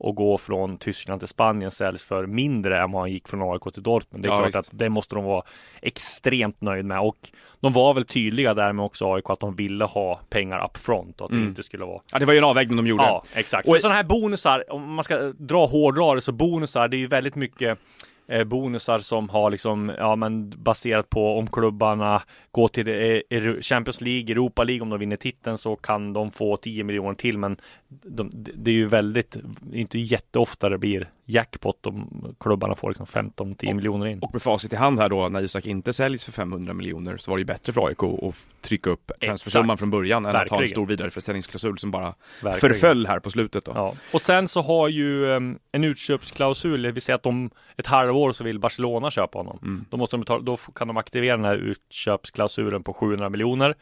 och 0.00 0.14
gå 0.14 0.38
från 0.38 0.78
Tyskland 0.78 1.20
till 1.20 1.28
Spanien 1.28 1.70
säljs 1.70 2.02
för 2.02 2.26
mindre 2.26 2.82
än 2.82 2.92
vad 2.92 3.02
han 3.02 3.12
gick 3.12 3.28
från 3.28 3.52
AIK 3.52 3.74
till 3.74 3.82
Dortmund. 3.82 4.24
Det 4.24 4.28
är 4.28 4.30
Ja, 4.30 4.36
klart 4.36 4.46
visst. 4.48 4.58
att 4.58 4.68
det 4.78 4.88
måste 4.88 5.14
de 5.14 5.24
vara 5.24 5.42
extremt 5.82 6.60
nöjd 6.60 6.84
med 6.84 7.00
och 7.00 7.16
de 7.60 7.72
var 7.72 7.94
väl 7.94 8.04
tydliga 8.04 8.54
där 8.54 8.72
med 8.72 8.84
också 8.84 9.12
AIK 9.14 9.30
att 9.30 9.40
de 9.40 9.54
ville 9.54 9.84
ha 9.84 10.20
pengar 10.30 10.64
up 10.64 10.76
front 10.76 11.20
och 11.20 11.24
att 11.24 11.30
det 11.30 11.36
Mm. 11.36 11.48
inte 11.48 11.62
skulle 11.62 11.84
vara 11.84 12.00
Ja, 12.12 12.18
det 12.18 12.24
var 12.26 12.32
ju 12.32 12.38
en 12.38 12.44
avvägning 12.44 12.76
de 12.76 12.86
gjorde. 12.86 13.02
Ja, 13.02 13.22
exakt. 13.34 13.68
Och- 13.68 13.74
För 13.74 13.80
sådana 13.80 13.94
här 13.96 14.04
bonusar, 14.04 14.72
om 14.72 14.94
man 14.94 15.04
ska 15.04 15.18
dra 15.38 15.66
hårdra 15.66 16.14
det 16.14 16.20
så 16.20 16.32
bonusar, 16.32 16.88
det 16.88 16.96
är 16.96 16.98
ju 16.98 17.06
väldigt 17.06 17.34
mycket 17.34 17.78
Eh, 18.30 18.44
bonusar 18.44 18.98
som 18.98 19.28
har 19.28 19.50
liksom, 19.50 19.92
ja 19.98 20.16
men 20.16 20.50
baserat 20.50 21.10
på 21.10 21.38
om 21.38 21.46
klubbarna 21.46 22.22
går 22.50 22.68
till 22.68 22.88
eh, 22.88 23.60
Champions 23.60 24.00
League, 24.00 24.32
Europa 24.32 24.64
League, 24.64 24.82
om 24.82 24.90
de 24.90 24.98
vinner 24.98 25.16
titeln 25.16 25.58
så 25.58 25.76
kan 25.76 26.12
de 26.12 26.30
få 26.30 26.56
10 26.56 26.84
miljoner 26.84 27.14
till, 27.14 27.38
men 27.38 27.56
de, 27.88 28.30
det 28.32 28.70
är 28.70 28.74
ju 28.74 28.86
väldigt, 28.86 29.36
inte 29.72 29.98
jätteofta 29.98 30.68
det 30.68 30.78
blir 30.78 31.10
jackpot 31.24 31.86
om 31.86 32.34
klubbarna 32.40 32.74
får 32.74 32.88
liksom 32.88 33.06
15-10 33.06 33.74
miljoner 33.74 34.06
in. 34.06 34.18
Och 34.18 34.32
med 34.32 34.42
facit 34.42 34.72
i 34.72 34.76
hand 34.76 34.98
här 34.98 35.08
då, 35.08 35.28
när 35.28 35.42
Isak 35.42 35.66
inte 35.66 35.92
säljs 35.92 36.24
för 36.24 36.32
500 36.32 36.72
miljoner 36.72 37.16
så 37.16 37.30
var 37.30 37.38
det 37.38 37.40
ju 37.40 37.44
bättre 37.44 37.72
för 37.72 37.86
AIK 37.86 38.02
att 38.02 38.34
trycka 38.60 38.90
upp 38.90 39.10
transfersumman 39.20 39.78
från 39.78 39.90
början 39.90 40.26
än 40.26 40.30
att 40.30 40.34
ha 40.34 40.42
en 40.42 40.48
Verkligen. 40.48 40.68
stor 40.68 40.86
vidareförsäljningsklausul 40.86 41.78
som 41.78 41.90
bara 41.90 42.14
Verkligen. 42.42 42.74
förföll 42.74 43.06
här 43.06 43.18
på 43.18 43.30
slutet 43.30 43.64
då. 43.64 43.72
Ja. 43.74 43.94
Och 44.12 44.22
sen 44.22 44.48
så 44.48 44.62
har 44.62 44.88
ju 44.88 45.36
en 45.72 45.84
utköpsklausul, 45.84 46.92
vill 46.92 47.02
säga 47.02 47.16
att 47.16 47.26
om 47.26 47.50
ett 47.76 47.86
halvår 47.86 48.32
så 48.32 48.44
vill 48.44 48.58
Barcelona 48.58 49.10
köpa 49.10 49.38
honom. 49.38 49.58
Mm. 49.62 49.84
Då, 49.90 49.96
måste 49.96 50.16
de 50.16 50.20
betala, 50.20 50.42
då 50.42 50.56
kan 50.56 50.88
de 50.88 50.96
aktivera 50.96 51.36
den 51.36 51.44
här 51.44 51.56
utköpsklausulen 51.56 52.82
på 52.82 52.92
700 52.92 53.28
miljoner. 53.28 53.74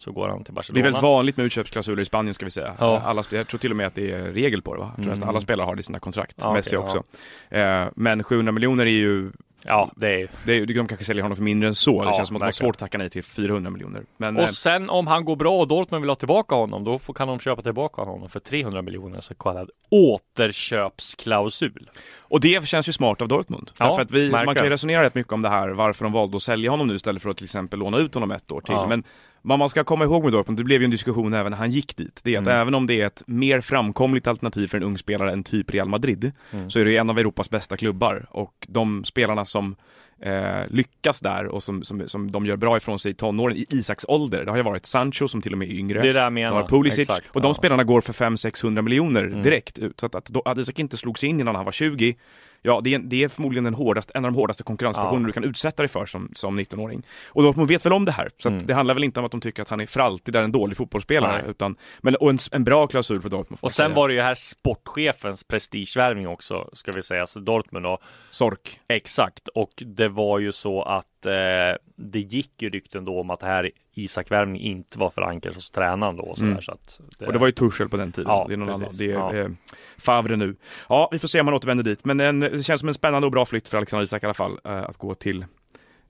Så 0.00 0.12
går 0.12 0.28
han 0.28 0.44
till 0.44 0.46
Det 0.46 0.52
är 0.52 0.54
Barcelona. 0.54 0.84
väldigt 0.84 1.02
vanligt 1.02 1.36
med 1.36 1.46
utköpsklausuler 1.46 2.02
i 2.02 2.04
Spanien 2.04 2.34
ska 2.34 2.44
vi 2.44 2.50
säga. 2.50 2.74
Ja. 2.78 3.00
Alla, 3.00 3.22
jag 3.30 3.48
tror 3.48 3.58
till 3.58 3.70
och 3.70 3.76
med 3.76 3.86
att 3.86 3.94
det 3.94 4.12
är 4.12 4.22
regel 4.22 4.62
på 4.62 4.74
det 4.74 4.80
va? 4.80 4.92
Jag 4.96 5.04
tror 5.04 5.14
Mm. 5.16 5.28
alla 5.28 5.40
spelare 5.40 5.64
har 5.64 5.74
det 5.74 5.80
i 5.80 5.82
sina 5.82 5.98
kontrakt, 5.98 6.36
Ja, 6.40 6.52
Messi 6.52 6.76
okej, 6.76 6.78
också. 6.78 7.02
Eh, 7.56 7.86
men 7.96 8.22
700 8.24 8.52
miljoner 8.52 8.86
är 8.86 8.90
ju, 8.90 9.30
Ja, 9.64 9.90
det 9.96 10.08
är 10.08 10.18
ju. 10.18 10.28
det 10.44 10.52
är, 10.56 10.66
de 10.66 10.74
kanske 10.88 11.04
säljer 11.04 11.22
honom 11.22 11.36
för 11.36 11.42
mindre 11.44 11.68
än 11.68 11.74
så. 11.74 12.02
Det 12.02 12.08
Ja, 12.08 12.12
känns 12.16 12.28
som 12.28 12.36
att 12.36 12.40
de 12.40 12.44
har 12.44 12.52
svårt 12.52 12.74
att 12.74 12.78
tacka 12.78 12.98
nej 12.98 13.10
till 13.10 13.24
400 13.24 13.70
miljoner. 13.70 14.02
Men 14.16 14.36
eh, 14.36 14.42
Och 14.42 14.50
sen 14.50 14.90
om 14.90 15.06
han 15.06 15.24
går 15.24 15.36
bra 15.36 15.58
och 15.58 15.68
Dortmund 15.68 16.02
vill 16.02 16.08
ha 16.10 16.14
tillbaka 16.16 16.54
honom, 16.54 16.84
då 16.84 16.98
kan 16.98 17.28
de 17.28 17.40
köpa 17.40 17.62
tillbaka 17.62 18.02
honom 18.02 18.28
för 18.28 18.40
300 18.40 18.82
miljoner, 18.82 19.20
så 19.20 19.34
kallad 19.34 19.70
återköpsklausul. 19.90 21.90
Och 22.20 22.40
det 22.40 22.66
känns 22.68 22.88
ju 22.88 22.92
smart 22.92 23.20
av 23.22 23.28
Dortmund. 23.28 23.70
Ja, 23.78 23.84
Därför 23.86 24.02
att 24.02 24.10
vi, 24.10 24.30
man 24.30 24.54
kan 24.54 24.64
ju 24.64 24.70
resonera 24.70 25.02
rätt 25.02 25.14
mycket 25.14 25.32
om 25.32 25.42
det 25.42 25.48
här, 25.48 25.68
varför 25.68 26.04
de 26.04 26.12
valde 26.12 26.36
att 26.36 26.42
sälja 26.42 26.70
honom 26.70 26.86
nu 26.86 26.94
istället 26.94 27.22
för 27.22 27.30
att 27.30 27.36
till 27.36 27.44
exempel 27.44 27.78
låna 27.78 27.98
ut 27.98 28.14
honom 28.14 28.30
ett 28.30 28.52
år 28.52 28.60
till. 28.60 28.74
Ja. 28.74 28.86
Men 28.86 29.04
vad 29.42 29.58
man 29.58 29.68
ska 29.68 29.84
komma 29.84 30.04
ihåg 30.04 30.22
med 30.24 30.32
Dortmund, 30.32 30.58
det 30.58 30.64
blev 30.64 30.80
ju 30.80 30.84
en 30.84 30.90
diskussion 30.90 31.34
även 31.34 31.50
när 31.50 31.58
han 31.58 31.70
gick 31.70 31.96
dit, 31.96 32.20
det 32.24 32.34
är 32.34 32.38
att 32.38 32.46
Mm. 32.46 32.60
även 32.60 32.74
om 32.74 32.86
det 32.86 33.00
är 33.00 33.06
ett 33.06 33.22
mer 33.26 33.60
framkomligt 33.60 34.26
alternativ 34.26 34.66
för 34.66 34.76
en 34.76 34.82
ung 34.82 34.98
spelare 34.98 35.32
än 35.32 35.44
typ 35.44 35.70
Real 35.70 35.88
Madrid, 35.88 36.32
Mm. 36.52 36.70
så 36.70 36.80
är 36.80 36.84
det 36.84 36.90
ju 36.90 36.96
en 36.96 37.10
av 37.10 37.18
Europas 37.18 37.50
bästa 37.50 37.76
klubbar. 37.76 38.26
Och 38.30 38.66
de 38.68 39.04
spelarna 39.04 39.44
som 39.44 39.76
eh, 40.22 40.62
lyckas 40.70 41.20
där 41.20 41.46
och 41.46 41.62
som, 41.62 41.82
som, 41.82 42.08
som 42.08 42.30
de 42.32 42.46
gör 42.46 42.56
bra 42.56 42.76
ifrån 42.76 42.98
sig 42.98 43.10
i 43.10 43.14
tonåren, 43.14 43.56
i 43.56 43.66
Isaks 43.70 44.04
ålder, 44.08 44.44
det 44.44 44.50
har 44.50 44.56
ju 44.56 44.62
varit 44.62 44.86
Sancho 44.86 45.28
som 45.28 45.42
till 45.42 45.52
och 45.52 45.58
med 45.58 45.68
är 45.68 45.72
yngre. 45.72 46.02
Det 46.02 46.08
är 46.08 46.14
det 46.14 46.20
jag 46.20 46.32
Du 46.32 46.34
menar. 46.34 46.60
har 46.62 46.68
Pulisic 46.68 46.98
Exakt, 46.98 47.26
och 47.36 47.40
de 47.40 47.48
ja. 47.48 47.54
spelarna 47.54 47.84
går 47.84 48.00
för 48.00 48.12
500-600 48.12 48.82
miljoner 48.82 49.24
Mm. 49.24 49.42
direkt 49.42 49.78
ut. 49.78 50.00
Så 50.00 50.06
att, 50.06 50.14
att, 50.14 50.30
att 50.46 50.58
Isak 50.58 50.78
inte 50.78 50.96
slog 50.96 51.18
sig 51.18 51.28
in 51.28 51.40
innan 51.40 51.54
han 51.54 51.64
var 51.64 51.72
20, 51.72 52.14
ja 52.62 52.80
det 52.84 52.94
är, 52.94 52.98
det 52.98 53.24
är 53.24 53.28
förmodligen 53.28 53.64
den 53.64 53.74
hårdaste, 53.74 54.12
en 54.14 54.24
av 54.24 54.32
de 54.32 54.36
hårdaste 54.38 54.62
konkurrenssituationerna 54.62 55.22
Ja. 55.24 55.26
du 55.26 55.32
kan 55.32 55.44
utsätta 55.44 55.82
dig 55.82 55.88
för 55.88 56.06
som, 56.06 56.30
som 56.34 56.60
19-åring. 56.60 57.02
Och 57.28 57.42
Dortmund 57.42 57.68
vet 57.68 57.86
väl 57.86 57.92
om 57.92 58.04
det 58.04 58.12
här, 58.12 58.28
så 58.38 58.48
Mm. 58.48 58.66
det 58.66 58.74
handlar 58.74 58.94
väl 58.94 59.04
inte 59.04 59.20
om 59.20 59.26
att 59.26 59.32
de 59.32 59.40
tycker 59.40 59.62
att 59.62 59.68
han 59.68 59.80
är 59.80 59.86
för 59.86 60.00
alltid 60.00 60.36
är 60.36 60.42
en 60.42 60.52
dålig 60.52 60.76
fotbollsspelare, 60.76 61.42
Nej. 61.42 61.50
utan, 61.50 61.76
men, 62.00 62.14
och 62.16 62.30
en, 62.30 62.38
en 62.52 62.64
bra 62.64 62.86
klausul 62.86 63.20
för 63.22 63.28
Dortmund 63.28 63.58
Och 63.62 63.72
sen 63.72 63.94
var 63.94 64.08
det 64.08 64.14
ju 64.14 64.20
här 64.20 64.34
sportchefens 64.34 65.44
prestigevärvning 65.44 66.28
också, 66.28 66.70
ska 66.72 66.92
vi 66.92 67.02
säga, 67.02 67.26
så 67.26 67.40
Dortmund 67.40 67.86
och 67.86 67.98
Sork. 68.30 68.80
Exakt, 68.88 69.48
och 69.48 69.70
det 69.86 70.08
var 70.08 70.38
ju 70.38 70.52
så 70.52 70.82
att 70.82 71.19
eh, 71.26 71.76
det 71.96 72.20
gick 72.20 72.62
ju 72.62 72.70
rykten 72.70 73.04
då 73.04 73.20
om 73.20 73.30
att 73.30 73.40
det 73.40 73.46
här 73.46 73.70
Isak 73.94 74.30
Värmning 74.30 74.62
inte 74.62 74.98
var 74.98 75.10
förankrad 75.10 75.54
hos 75.54 75.70
tränaren 75.70 76.16
då 76.16 76.22
och 76.22 76.38
sådär, 76.38 76.50
Mm. 76.50 76.62
så 76.62 76.72
att 76.72 77.00
Och 77.26 77.32
det 77.32 77.38
var 77.38 77.46
ju 77.46 77.52
Tuchel 77.52 77.88
på 77.88 77.96
den 77.96 78.12
tiden, 78.12 78.30
Ja, 78.32 78.44
det 78.48 78.54
är 78.54 78.56
någon 78.56 78.68
precis. 78.68 78.82
annan, 79.10 79.28
det 79.32 79.36
är 79.36 79.38
Ja. 79.38 79.44
eh, 79.44 79.50
Favre 79.98 80.36
nu. 80.36 80.56
Ja, 80.88 81.08
vi 81.12 81.18
får 81.18 81.28
se 81.28 81.40
om 81.40 81.46
han 81.46 81.54
återvänder 81.56 81.84
dit, 81.84 82.04
men 82.04 82.20
en, 82.20 82.40
det 82.40 82.62
känns 82.62 82.80
som 82.80 82.88
en 82.88 82.94
spännande 82.94 83.26
och 83.26 83.32
bra 83.32 83.46
flytt 83.46 83.68
för 83.68 83.76
Alexander 83.78 84.04
Isak 84.04 84.22
i 84.22 84.26
alla 84.26 84.34
fall, 84.34 84.58
eh, 84.64 84.82
att 84.82 84.96
gå 84.96 85.14
till, 85.14 85.44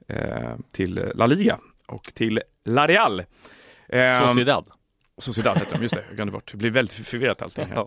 eh, 0.08 0.54
till 0.72 1.10
La 1.14 1.26
Liga 1.26 1.58
och 1.86 2.02
till 2.14 2.40
La 2.64 2.86
Real. 2.88 3.20
Eh, 3.88 4.28
Sociedad. 4.28 4.68
Sociedad 5.20 5.58
heter 5.58 5.76
de, 5.76 5.82
just 5.82 5.94
det, 5.94 6.02
jag 6.08 6.16
glömde 6.16 6.32
bort. 6.32 6.48
Det 6.50 6.56
blir 6.56 6.70
väldigt 6.70 7.06
förvirrat 7.06 7.42
allting 7.42 7.66
här. 7.66 7.86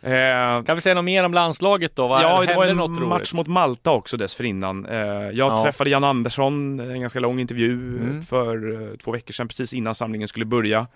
Ja. 0.00 0.58
Eh, 0.58 0.64
Kan 0.64 0.74
vi 0.76 0.80
säga 0.80 0.94
något 0.94 1.04
mer 1.04 1.24
om 1.24 1.34
landslaget 1.34 1.96
då? 1.96 2.08
Vad, 2.08 2.22
ja, 2.22 2.44
det 2.46 2.54
var 2.54 2.66
en 2.66 2.76
match 2.76 2.98
roligt? 2.98 3.32
mot 3.32 3.46
Malta 3.46 3.90
också 3.90 4.16
dessförinnan. 4.16 4.86
Eh, 4.86 4.98
jag 4.98 5.34
Ja. 5.34 5.62
träffade 5.62 5.90
Jan 5.90 6.04
Andersson, 6.04 6.80
en 6.80 7.00
ganska 7.00 7.20
lång 7.20 7.40
intervju 7.40 7.72
Mm. 7.72 8.24
för 8.24 8.82
eh, 8.90 8.96
två 8.96 9.12
veckor 9.12 9.32
sedan, 9.32 9.48
precis 9.48 9.74
innan 9.74 9.94
samlingen 9.94 10.28
skulle 10.28 10.44
börja. 10.44 10.86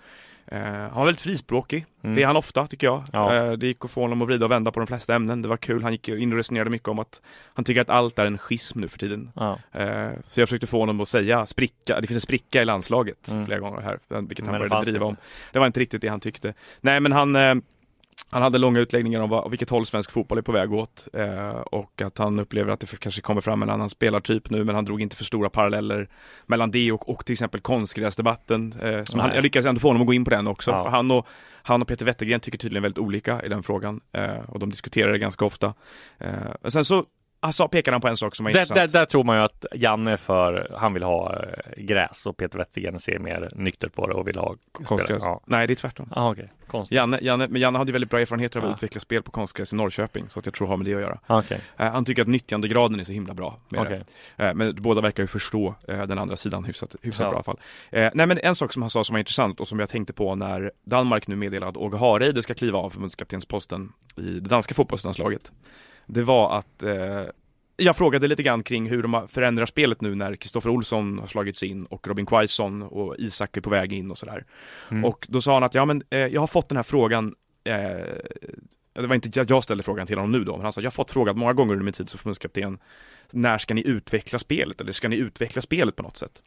Eh, 0.47 0.59
han 0.61 0.95
var 0.95 1.05
väldigt 1.05 1.21
frispråkig, 1.21 1.85
Mm. 2.03 2.15
det 2.15 2.21
är 2.23 2.27
han 2.27 2.37
ofta 2.37 2.67
tycker 2.67 2.87
jag. 2.87 3.03
Ja. 3.13 3.35
Eh, 3.35 3.51
det 3.51 3.67
gick 3.67 3.85
att 3.85 3.91
få 3.91 4.01
honom 4.01 4.21
att 4.21 4.27
vrida 4.27 4.45
och 4.45 4.51
vända 4.51 4.71
på 4.71 4.79
de 4.79 4.87
flesta 4.87 5.15
ämnen, 5.15 5.41
det 5.41 5.47
var 5.47 5.57
kul. 5.57 5.83
Han 5.83 5.91
gick 5.91 6.09
in 6.09 6.31
och 6.31 6.37
resonerade 6.37 6.69
mycket 6.69 6.87
om 6.87 6.99
att 6.99 7.21
han 7.53 7.65
tycker 7.65 7.81
att 7.81 7.89
allt 7.89 8.19
är 8.19 8.25
en 8.25 8.37
schism 8.37 8.79
nu 8.79 8.87
för 8.87 8.97
tiden. 8.99 9.31
Ja. 9.35 9.59
Eh, 9.71 10.09
så 10.27 10.39
jag 10.39 10.49
försökte 10.49 10.67
få 10.67 10.79
honom 10.79 11.01
att 11.01 11.07
säga 11.07 11.45
spricka, 11.45 12.01
det 12.01 12.07
finns 12.07 12.17
en 12.17 12.21
spricka 12.21 12.61
i 12.61 12.65
landslaget 12.65 13.31
Mm. 13.31 13.45
flera 13.45 13.59
gånger 13.59 13.81
här, 13.81 13.99
vilket 14.21 14.45
han 14.45 14.51
Men 14.51 14.61
det 14.61 14.69
började 14.69 14.91
driva 14.91 15.05
inte. 15.05 15.05
om. 15.05 15.15
Det 15.51 15.59
var 15.59 15.65
inte 15.67 15.79
riktigt 15.79 16.01
det 16.01 16.07
han 16.07 16.19
tyckte. 16.19 16.53
Nej 16.81 16.99
men 16.99 17.11
han 17.11 17.35
eh, 17.35 17.55
han 18.29 18.41
hade 18.41 18.57
långa 18.57 18.79
utläggningar 18.79 19.21
om 19.21 19.29
vad, 19.29 19.49
vilket 19.49 19.69
håll 19.69 19.85
svensk 19.85 20.11
fotboll 20.11 20.37
är 20.37 20.41
på 20.41 20.51
väg 20.51 20.73
åt 20.73 21.07
eh, 21.13 21.49
och 21.49 22.01
att 22.01 22.17
han 22.17 22.39
upplever 22.39 22.71
att 22.71 22.79
det 22.79 22.99
kanske 22.99 23.21
kommer 23.21 23.41
fram 23.41 23.63
en 23.63 23.69
annan 23.69 23.89
spelartyp 23.89 24.49
nu 24.49 24.63
men 24.63 24.75
han 24.75 24.85
drog 24.85 25.01
inte 25.01 25.15
för 25.15 25.23
stora 25.23 25.49
paralleller 25.49 26.09
mellan 26.45 26.71
det 26.71 26.91
och, 26.91 27.09
och 27.09 27.25
till 27.25 27.33
exempel 27.33 27.61
konstgräsdebatten. 27.61 28.73
Eh, 28.81 29.03
som 29.03 29.19
han, 29.19 29.29
Nej. 29.29 29.37
jag 29.37 29.43
lyckades 29.43 29.65
ändå 29.65 29.79
få 29.79 29.87
honom 29.87 30.01
att 30.01 30.07
gå 30.07 30.13
in 30.13 30.23
på 30.23 30.29
den 30.29 30.47
också. 30.47 30.71
Ja. 30.71 30.89
Han, 30.89 31.11
och, 31.11 31.27
han 31.63 31.81
och 31.81 31.87
Peter 31.87 32.05
Wettergren 32.05 32.39
tycker 32.39 32.57
tydligen 32.57 32.83
väldigt 32.83 32.99
olika 32.99 33.41
i 33.43 33.49
den 33.49 33.63
frågan 33.63 34.01
eh, 34.11 34.39
och 34.47 34.59
de 34.59 34.69
diskuterar 34.69 35.11
det 35.11 35.17
ganska 35.17 35.45
ofta. 35.45 35.73
Eh, 36.17 36.69
sen 36.69 36.85
så 36.85 37.05
alltså, 37.45 37.67
pekar 37.67 37.91
han 37.91 38.01
på 38.01 38.07
en 38.07 38.17
sak 38.17 38.35
som 38.35 38.43
var 38.43 38.51
Där, 38.51 38.59
intressant. 38.59 38.91
där, 38.91 38.99
där 38.99 39.05
tror 39.05 39.23
man 39.23 39.37
ju 39.37 39.43
att 39.43 39.65
Janne 39.75 40.11
är 40.11 40.17
för, 40.17 40.75
han 40.79 40.93
vill 40.93 41.03
ha 41.03 41.35
eh, 41.35 41.83
gräs 41.83 42.25
och 42.25 42.37
Peter 42.37 42.57
Wettergren 42.59 42.99
ser 42.99 43.19
mer 43.19 43.49
nyktert 43.55 43.93
på 43.93 44.07
det 44.07 44.13
och 44.13 44.27
vill 44.27 44.37
ha 44.37 44.55
Konstgräs. 44.71 45.23
Ja, 45.25 45.41
Nej, 45.45 45.67
det 45.67 45.73
är 45.73 45.75
tvärtom. 45.75 46.09
ah. 46.15 46.35
Konstigt. 46.67 46.95
Janne, 46.95 47.19
Janne, 47.21 47.47
men 47.47 47.61
Janne 47.61 47.77
hade 47.77 47.89
ju 47.89 47.93
väldigt 47.93 48.09
bra 48.09 48.19
erfarenheter 48.19 48.59
av 48.59 48.65
att 48.65 48.69
Ja. 48.71 48.75
utveckla 48.75 49.01
spel 49.01 49.23
på 49.23 49.31
konstgräs 49.31 49.73
i 49.73 49.75
Norrköping, 49.75 50.25
så 50.29 50.39
att 50.39 50.45
jag 50.45 50.53
tror 50.53 50.67
det 50.67 50.71
har 50.73 50.77
med 50.77 50.85
det 50.85 50.95
att 50.95 51.01
göra. 51.01 51.19
Ah, 51.27 51.39
Okej. 51.39 51.61
Eh, 51.77 51.91
han 51.91 52.05
tycker 52.05 52.21
att 52.21 52.27
nyttjandegraden 52.27 52.99
är 52.99 53.03
så 53.03 53.11
himla 53.11 53.33
bra 53.33 53.57
med 53.69 54.05
det. 54.37 54.45
Eh, 54.45 54.53
men 54.53 54.75
båda 54.75 55.01
verkar 55.01 55.23
ju 55.23 55.27
förstå 55.27 55.75
eh, 55.87 56.03
den 56.05 56.19
andra 56.19 56.35
sidan 56.35 56.63
hyfsat, 56.65 56.95
hyfsat 57.01 57.23
Ja. 57.23 57.29
bra 57.29 57.33
i 57.33 57.37
alla 57.37 57.43
fall. 57.43 57.59
Eh, 57.91 58.11
nej 58.13 58.27
men 58.27 58.39
en 58.43 58.55
sak 58.55 58.73
som 58.73 58.81
han 58.81 58.89
sa 58.89 59.03
som 59.03 59.13
var 59.13 59.19
intressant 59.19 59.59
och 59.59 59.67
som 59.67 59.79
jag 59.79 59.89
tänkte 59.89 60.13
på 60.13 60.35
när 60.35 60.71
Danmark 60.85 61.27
nu 61.27 61.35
meddelade 61.35 61.69
att 61.69 61.77
Åge 61.77 61.97
Hareide 61.97 62.41
ska 62.41 62.53
kliva 62.53 62.79
av 62.79 62.89
förbundskaptensposten 62.89 63.91
i 64.17 64.21
det 64.39 64.49
danska 64.49 64.73
fotbollslandslaget. 64.73 65.51
Det 66.05 66.21
var 66.23 66.57
att 66.57 66.83
eh, 66.83 67.21
jag 67.77 67.97
frågade 67.97 68.27
lite 68.27 68.43
grann 68.43 68.63
kring 68.63 68.89
hur 68.89 69.01
de 69.01 69.13
har 69.13 69.27
förändrat 69.27 69.69
spelet 69.69 70.01
nu 70.01 70.15
när 70.15 70.35
Kristoffer 70.35 70.69
Olsson 70.69 71.19
har 71.19 71.27
slagits 71.27 71.63
in 71.63 71.85
och 71.85 72.07
Robin 72.07 72.25
Quaison 72.25 72.81
och 72.81 73.15
Isak 73.17 73.57
är 73.57 73.61
på 73.61 73.69
väg 73.69 73.93
in 73.93 74.11
och 74.11 74.17
sådär. 74.17 74.45
Mm. 74.91 75.05
Och 75.05 75.25
då 75.29 75.41
sa 75.41 75.53
han 75.53 75.63
att 75.63 75.73
ja 75.73 75.85
men 75.85 76.03
eh, 76.09 76.19
jag 76.19 76.41
har 76.41 76.47
fått 76.47 76.69
den 76.69 76.75
här 76.75 76.83
frågan 76.83 77.35
eh, 77.63 77.75
det 79.01 79.07
var 79.07 79.15
inte 79.15 79.41
att 79.41 79.49
jag 79.49 79.63
ställde 79.63 79.83
frågan 79.83 80.07
till 80.07 80.17
honom 80.17 80.31
nu 80.31 80.43
då, 80.43 80.55
men 80.55 80.63
han 80.63 80.73
sa 80.73 80.81
jag 80.81 80.85
har 80.85 80.91
fått 80.91 81.11
frågan 81.11 81.39
många 81.39 81.53
gånger 81.53 81.73
under 81.73 81.85
min 81.85 81.93
tid 81.93 82.09
som 82.09 82.17
förbundskapten 82.17 82.77
När 83.31 83.57
ska 83.57 83.73
ni 83.73 83.87
utveckla 83.87 84.39
spelet? 84.39 84.81
Eller 84.81 84.91
ska 84.91 85.07
ni 85.07 85.17
utveckla 85.17 85.61
spelet 85.61 85.95
på 85.95 86.03
något 86.03 86.17
sätt? 86.17 86.43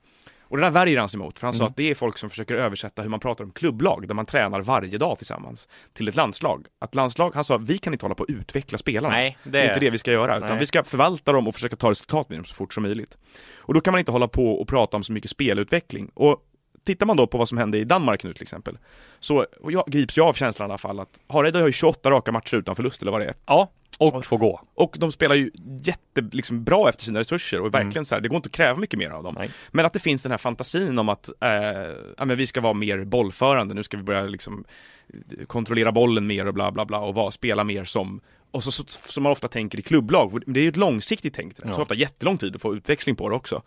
Och 0.50 0.56
det 0.56 0.62
där 0.62 0.70
värjer 0.70 0.98
han 0.98 1.08
sig 1.08 1.18
emot, 1.20 1.38
för 1.38 1.46
han 1.46 1.54
sa 1.54 1.62
Mm. 1.64 1.70
att 1.70 1.76
det 1.76 1.90
är 1.90 1.94
folk 1.94 2.18
som 2.18 2.30
försöker 2.30 2.54
översätta 2.54 3.02
hur 3.02 3.08
man 3.08 3.20
pratar 3.20 3.44
om 3.44 3.50
klubblag, 3.50 4.08
där 4.08 4.14
man 4.14 4.26
tränar 4.26 4.60
varje 4.60 4.98
dag 4.98 5.18
tillsammans, 5.18 5.68
till 5.92 6.08
ett 6.08 6.16
landslag. 6.16 6.66
Att 6.78 6.94
landslag, 6.94 7.34
han 7.34 7.44
sa, 7.44 7.56
vi 7.56 7.78
kan 7.78 7.92
inte 7.92 8.04
hålla 8.04 8.14
på 8.14 8.22
att 8.22 8.30
utveckla 8.30 8.78
spelarna. 8.78 9.14
Nej, 9.14 9.38
det 9.44 9.50
Det 9.50 9.60
är 9.60 9.68
inte 9.68 9.80
det 9.80 9.90
vi 9.90 9.98
ska 9.98 10.12
göra, 10.12 10.36
utan 10.36 10.48
Nej. 10.48 10.58
vi 10.58 10.66
ska 10.66 10.84
förvalta 10.84 11.32
dem 11.32 11.48
och 11.48 11.54
försöka 11.54 11.76
ta 11.76 11.90
resultat 11.90 12.28
med 12.28 12.38
dem 12.38 12.44
så 12.44 12.54
fort 12.54 12.74
som 12.74 12.82
möjligt. 12.82 13.18
Och 13.56 13.74
då 13.74 13.80
kan 13.80 13.92
man 13.92 13.98
inte 13.98 14.12
hålla 14.12 14.28
på 14.28 14.52
och 14.60 14.68
prata 14.68 14.96
om 14.96 15.02
så 15.04 15.12
mycket 15.12 15.30
spelutveckling. 15.30 16.10
Och 16.14 16.44
tittar 16.86 17.06
man 17.06 17.16
då 17.16 17.26
på 17.26 17.38
vad 17.38 17.48
som 17.48 17.58
hände 17.58 17.78
i 17.78 17.84
Danmark 17.84 18.24
nu 18.24 18.32
till 18.32 18.42
exempel, 18.42 18.78
så 19.20 19.46
jag 19.68 19.84
grips 19.86 20.16
jag 20.16 20.26
av 20.28 20.32
känslan 20.32 20.68
i 20.68 20.70
alla 20.70 20.78
fall 20.78 21.00
att 21.00 21.20
Hareide 21.28 21.58
har 21.58 21.66
ju 21.66 21.72
28 21.72 22.10
raka 22.10 22.32
matcher 22.32 22.56
utan 22.56 22.76
förlust 22.76 23.02
eller 23.02 23.12
vad 23.12 23.20
det 23.20 23.24
är. 23.26 23.34
Ja, 23.46 23.70
och 23.98 24.24
får 24.24 24.38
gå. 24.38 24.60
Och 24.74 24.96
de 24.98 25.12
spelar 25.12 25.34
ju 25.34 25.50
jätte, 25.82 26.20
liksom, 26.32 26.64
bra 26.64 26.88
efter 26.88 27.02
sina 27.04 27.18
resurser 27.20 27.60
och 27.60 27.74
verkligen 27.74 27.92
Mm. 27.92 28.04
så 28.04 28.14
här, 28.14 28.22
det 28.22 28.28
går 28.28 28.36
inte 28.36 28.46
att 28.46 28.52
kräva 28.52 28.78
mycket 28.78 28.98
mer 28.98 29.10
av 29.10 29.22
dem. 29.22 29.34
Nej. 29.38 29.50
Men 29.70 29.86
att 29.86 29.92
det 29.92 29.98
finns 29.98 30.22
den 30.22 30.30
här 30.30 30.38
fantasin 30.38 30.98
om 30.98 31.08
att 31.08 31.28
eh, 31.40 31.48
ja, 32.18 32.24
men 32.24 32.36
vi 32.36 32.46
ska 32.46 32.60
vara 32.60 32.72
mer 32.74 33.04
bollförande, 33.04 33.74
nu 33.74 33.82
ska 33.82 33.96
vi 33.96 34.02
börja 34.02 34.22
liksom 34.22 34.64
kontrollera 35.46 35.92
bollen 35.92 36.26
mer 36.26 36.46
och 36.46 36.54
bla 36.54 36.72
bla 36.72 36.84
bla 36.84 36.98
och 37.00 37.14
vara, 37.14 37.30
spela 37.30 37.64
mer 37.64 37.84
som 37.84 38.20
och 38.50 38.64
så, 38.64 38.70
som 38.86 39.22
man 39.22 39.32
ofta 39.32 39.48
tänker 39.48 39.78
i 39.78 39.82
klubblag, 39.82 40.42
det 40.46 40.60
är 40.60 40.64
ju 40.64 40.68
ett 40.68 40.76
långsiktigt 40.76 41.34
tänk, 41.34 41.56
det 41.56 41.62
Ja. 41.68 41.82
ofta 41.82 41.94
jättelång 41.94 42.38
tid 42.38 42.54
att 42.56 42.62
få 42.62 42.74
utväxling 42.74 43.16
på 43.16 43.28
det 43.28 43.34
också. 43.34 43.62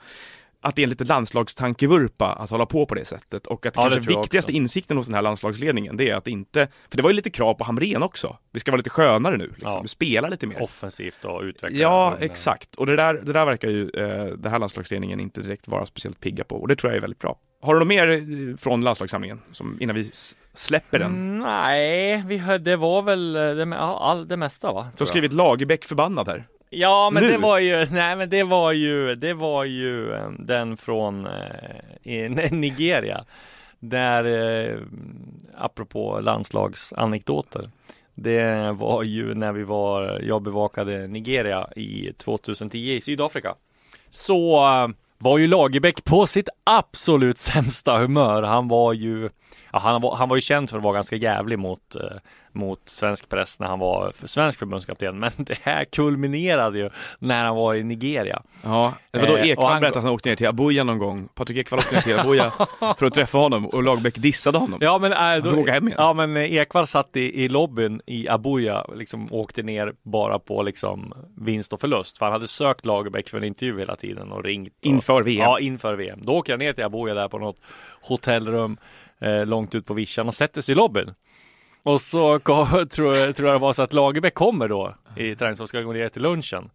Att 0.63 0.75
det 0.75 0.81
är 0.81 0.83
en 0.83 0.89
lite 0.89 1.03
landslagstankevurpa 1.03 2.25
att 2.33 2.49
hålla 2.49 2.65
på 2.65 2.85
på 2.85 2.95
det 2.95 3.05
sättet 3.05 3.47
och 3.47 3.65
att 3.65 3.75
Ja, 3.75 3.89
det 3.89 3.95
kanske 3.95 4.19
viktigaste 4.19 4.51
insikten 4.51 4.97
hos 4.97 5.05
den 5.05 5.15
här 5.15 5.21
landslagsledningen 5.21 5.97
det 5.97 6.09
är 6.09 6.15
att 6.15 6.27
inte, 6.27 6.67
för 6.89 6.97
det 6.97 7.03
var 7.03 7.09
ju 7.09 7.15
lite 7.15 7.29
krav 7.29 7.53
på 7.53 7.63
Hamrén 7.63 8.03
också, 8.03 8.37
vi 8.51 8.59
ska 8.59 8.71
vara 8.71 8.77
lite 8.77 8.89
skönare 8.89 9.37
nu, 9.37 9.47
liksom. 9.47 9.71
Ja. 9.71 9.81
vi 9.81 9.87
spelar 9.87 10.29
lite 10.29 10.47
mer. 10.47 10.61
Offensivt 10.61 11.25
och 11.25 11.41
utveckla. 11.41 11.79
Ja, 11.79 12.11
under- 12.13 12.25
exakt. 12.25 12.75
Och 12.75 12.85
det 12.85 12.95
där, 12.95 13.13
det 13.13 13.33
där 13.33 13.45
verkar 13.45 13.69
ju 13.69 13.89
eh, 13.89 14.25
den 14.25 14.51
här 14.51 14.59
landslagsledningen 14.59 15.19
inte 15.19 15.41
direkt 15.41 15.67
vara 15.67 15.85
speciellt 15.85 16.19
pigga 16.19 16.43
på. 16.43 16.55
Och 16.55 16.67
det 16.67 16.75
tror 16.75 16.91
jag 16.91 16.97
är 16.97 17.01
väldigt 17.01 17.19
bra. 17.19 17.37
Har 17.61 17.73
du 17.73 17.79
något 17.79 17.87
mer 17.87 18.09
eh, 18.09 18.55
från 18.57 18.83
landslagssamlingen 18.83 19.41
som, 19.51 19.77
innan 19.81 19.95
vi 19.95 20.11
släpper 20.53 20.99
den? 20.99 21.39
Nej, 21.39 22.23
vi 22.27 22.57
det 22.57 22.75
var 22.75 23.01
väl 23.01 23.35
eh, 23.35 23.41
det, 23.41 23.77
all, 23.77 24.27
det 24.27 24.37
mesta 24.37 24.71
va? 24.73 24.87
Du 24.97 25.01
har 25.01 25.05
skrivit 25.05 25.33
Lagerbäck 25.33 25.85
förbannad 25.85 26.27
här. 26.27 26.47
Ja, 26.73 27.09
men 27.09 27.23
Nu? 27.23 27.29
det 27.31 27.37
var 27.37 27.59
ju, 27.59 27.85
nej 27.91 28.15
men 28.15 28.29
det 28.29 28.43
var 28.43 28.71
ju, 28.71 29.15
det 29.15 29.33
var 29.33 29.63
ju 29.63 30.13
eh, 30.13 30.29
den 30.39 30.77
från 30.77 31.25
eh, 31.25 32.51
Nigeria. 32.51 33.25
Där, 33.79 34.23
eh, 34.25 34.77
apropå 35.57 36.19
landslagsanekdoter. 36.19 37.69
Det 38.13 38.71
var 38.71 39.03
ju 39.03 39.33
när 39.35 39.51
vi 39.51 39.63
var, 39.63 40.21
jag 40.23 40.41
bevakade 40.41 41.07
Nigeria 41.07 41.67
i 41.75 42.13
2010 42.17 42.77
i 42.77 43.01
Sydafrika. 43.01 43.55
Så 44.09 44.55
eh, 44.65 44.87
var 45.17 45.37
ju 45.37 45.47
Lagerbäck 45.47 46.03
på 46.03 46.27
sitt 46.27 46.49
absolut 46.63 47.37
sämsta 47.37 47.97
humör. 47.99 48.43
Han 48.43 48.67
var 48.67 48.93
ju 48.93 49.29
ja, 49.73 49.79
han, 49.79 50.01
var, 50.01 50.15
han 50.15 50.29
var 50.29 50.37
ju 50.37 50.41
känd 50.41 50.69
för 50.69 50.77
att 50.77 50.83
vara 50.83 50.93
ganska 50.93 51.15
jävlig 51.15 51.59
mot, 51.59 51.95
eh, 51.95 52.01
mot 52.51 52.89
svensk 52.89 53.29
press 53.29 53.59
när 53.59 53.67
han 53.67 53.79
var 53.79 54.11
för 54.11 54.27
svensk 54.27 54.59
förbundskapten. 54.59 55.19
Men 55.19 55.31
det 55.37 55.57
här 55.61 55.85
kulminerade 55.85 56.79
ju 56.79 56.89
när 57.19 57.45
han 57.45 57.55
var 57.55 57.75
i 57.75 57.83
Nigeria. 57.83 58.41
Ja, 58.63 58.93
det 59.11 59.19
var 59.19 59.27
då 59.27 59.37
Eh, 59.41 59.49
Ekwall 59.49 59.79
berättade 59.79 59.99
att 59.99 60.03
han 60.03 60.13
åkte 60.13 60.29
ner 60.29 60.35
till 60.35 60.47
Abuja 60.47 60.83
någon 60.83 60.97
gång. 60.97 61.27
Patrik 61.35 61.57
Ekwall 61.57 61.79
åkte 61.79 61.95
ner 61.95 62.01
till 62.01 62.19
Abuja 62.19 62.51
för 62.97 63.05
att 63.05 63.13
träffa 63.13 63.37
honom 63.37 63.65
och 63.65 63.83
Lagerbäck 63.83 64.15
dissade 64.15 64.57
honom. 64.57 64.79
Ja 64.81 64.97
men, 64.99 65.43
får 65.43 65.59
åka 65.59 65.71
hem 65.71 65.87
igen. 65.87 65.97
ja, 65.99 66.13
men 66.13 66.37
eh, 66.37 66.53
Ekvall 66.53 66.87
satt 66.87 67.17
i, 67.17 67.43
i 67.43 67.49
lobbyn 67.49 68.01
i 68.05 68.29
Abuja, 68.29 68.85
liksom 68.95 69.33
åkte 69.33 69.63
ner 69.63 69.93
bara 70.03 70.39
på 70.39 70.63
liksom 70.63 71.13
vinst 71.37 71.73
och 71.73 71.81
förlust. 71.81 72.17
För 72.17 72.25
han 72.25 72.33
hade 72.33 72.47
sökt 72.47 72.85
Lagerbäck 72.85 73.29
för 73.29 73.37
en 73.37 73.43
intervju 73.43 73.79
hela 73.79 73.95
tiden 73.95 74.31
och 74.31 74.43
ringt. 74.43 74.73
Och, 74.79 74.85
Inför 74.85 75.23
VM. 75.23 75.43
Ja, 75.43 75.59
inför 75.59 75.93
VM. 75.95 76.19
Då 76.21 76.33
åker 76.33 76.53
jag 76.53 76.59
ner 76.59 76.73
till 76.73 76.83
Abuja 76.83 77.13
där 77.13 77.27
på 77.27 77.37
något 77.37 77.57
hotellrum 78.01 78.77
eh, 79.21 79.45
långt 79.45 79.75
ut 79.75 79.85
på 79.85 79.93
vischan 79.93 80.27
och 80.27 80.33
sätter 80.33 80.61
sig 80.61 80.71
i 80.73 80.75
lobbyn. 80.75 81.13
Och 81.83 82.01
så 82.01 82.39
tror, 82.89 83.15
jag- 83.17 83.35
tror 83.35 83.47
jag 83.47 83.55
det 83.55 83.57
var 83.59 83.73
så 83.73 83.81
att 83.81 83.93
Lagerbäck 83.93 84.33
kommer 84.33 84.67
då 84.67 84.95
i 85.15 85.35
träning 85.35 85.61
och 85.61 85.69
ska 85.69 85.81
gå 85.81 85.93
ner 85.93 86.09
till 86.09 86.21
lunchen. 86.21 86.69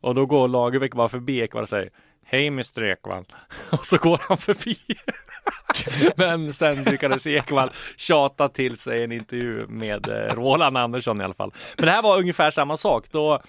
Och 0.00 0.14
då 0.14 0.26
går 0.26 0.48
Lagerbäck 0.48 0.94
bara 0.94 1.08
förbi 1.08 1.40
Ekvall 1.40 1.62
och 1.62 1.68
säger 1.68 1.90
Hej 2.24 2.46
Mr 2.46 2.84
Ekvall. 2.84 3.24
Och 3.70 3.86
så 3.86 3.96
går 3.96 4.20
han 4.28 4.36
förbi. 4.38 4.76
Men 6.16 6.52
sen 6.52 6.84
lyckades 6.84 7.26
Ekvall 7.26 7.70
tjata 7.96 8.48
till 8.48 8.78
sig 8.78 9.04
en 9.04 9.12
intervju 9.12 9.66
med 9.66 10.08
eh, 10.08 10.34
Roland 10.34 10.76
Andersson 10.76 11.20
i 11.20 11.24
alla 11.24 11.34
fall. 11.34 11.52
Men 11.76 11.86
det 11.86 11.92
här 11.92 12.02
var 12.02 12.18
ungefär 12.18 12.50
samma 12.50 12.76
sak. 12.76 13.04
Då, 13.10 13.42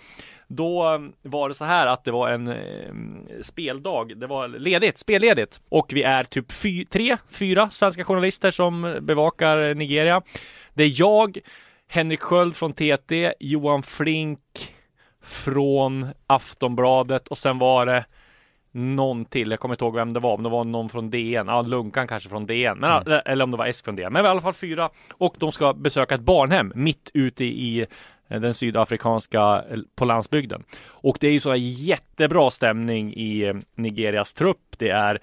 då 0.55 1.01
var 1.21 1.49
det 1.49 1.55
så 1.55 1.65
här 1.65 1.87
att 1.87 2.03
det 2.03 2.11
var 2.11 2.29
en 2.29 2.47
eh, 2.47 3.41
speldag. 3.41 4.17
Det 4.17 4.27
var 4.27 4.47
ledigt, 4.47 4.97
spelledigt. 4.97 5.61
Och 5.69 5.91
vi 5.93 6.03
är 6.03 6.23
typ 6.23 6.51
fy, 6.51 6.85
tre, 6.85 7.17
fyra 7.29 7.69
svenska 7.69 8.03
journalister 8.03 8.51
som 8.51 8.97
bevakar 9.01 9.73
Nigeria. 9.73 10.21
Det 10.73 10.83
är 10.83 10.99
jag, 10.99 11.37
Henrik 11.87 12.21
Sköld 12.21 12.55
från 12.55 12.73
TT, 12.73 13.33
Johan 13.39 13.83
Flink 13.83 14.39
från 15.23 16.07
Aftonbladet 16.27 17.27
och 17.27 17.37
sen 17.37 17.59
var 17.59 17.85
det 17.85 18.05
någon 18.73 19.25
till, 19.25 19.51
jag 19.51 19.59
kommer 19.59 19.75
inte 19.75 19.85
ihåg 19.85 19.95
vem 19.95 20.13
det 20.13 20.19
var, 20.19 20.33
om 20.33 20.43
det 20.43 20.49
var 20.49 20.63
någon 20.63 20.89
från 20.89 21.09
DN, 21.09 21.47
ja 21.47 21.61
Lunkan 21.61 22.07
kanske 22.07 22.29
från 22.29 22.45
DN, 22.45 22.77
men, 22.79 23.03
eller 23.25 23.43
om 23.43 23.51
det 23.51 23.57
var 23.57 23.67
Esk 23.67 23.85
från 23.85 23.95
DN, 23.95 24.13
men 24.13 24.25
i 24.25 24.27
alla 24.27 24.41
fall 24.41 24.53
fyra. 24.53 24.89
Och 25.13 25.35
de 25.39 25.51
ska 25.51 25.73
besöka 25.73 26.15
ett 26.15 26.21
barnhem 26.21 26.71
mitt 26.75 27.11
ute 27.13 27.45
i 27.45 27.79
eh, 27.79 27.87
Eh, 28.33 28.41
den 28.41 28.53
sydafrikanska, 28.53 29.63
eh, 29.69 29.77
på 29.95 30.05
landsbygden. 30.05 30.63
Och 30.87 31.17
det 31.19 31.27
är 31.27 31.31
ju 31.31 31.39
så 31.39 31.49
här 31.49 31.57
jättebra 31.57 32.51
stämning 32.51 33.13
i 33.13 33.43
eh, 33.43 33.53
Nigerias 33.75 34.33
trupp. 34.33 34.75
Det 34.77 34.89
är 34.89 35.19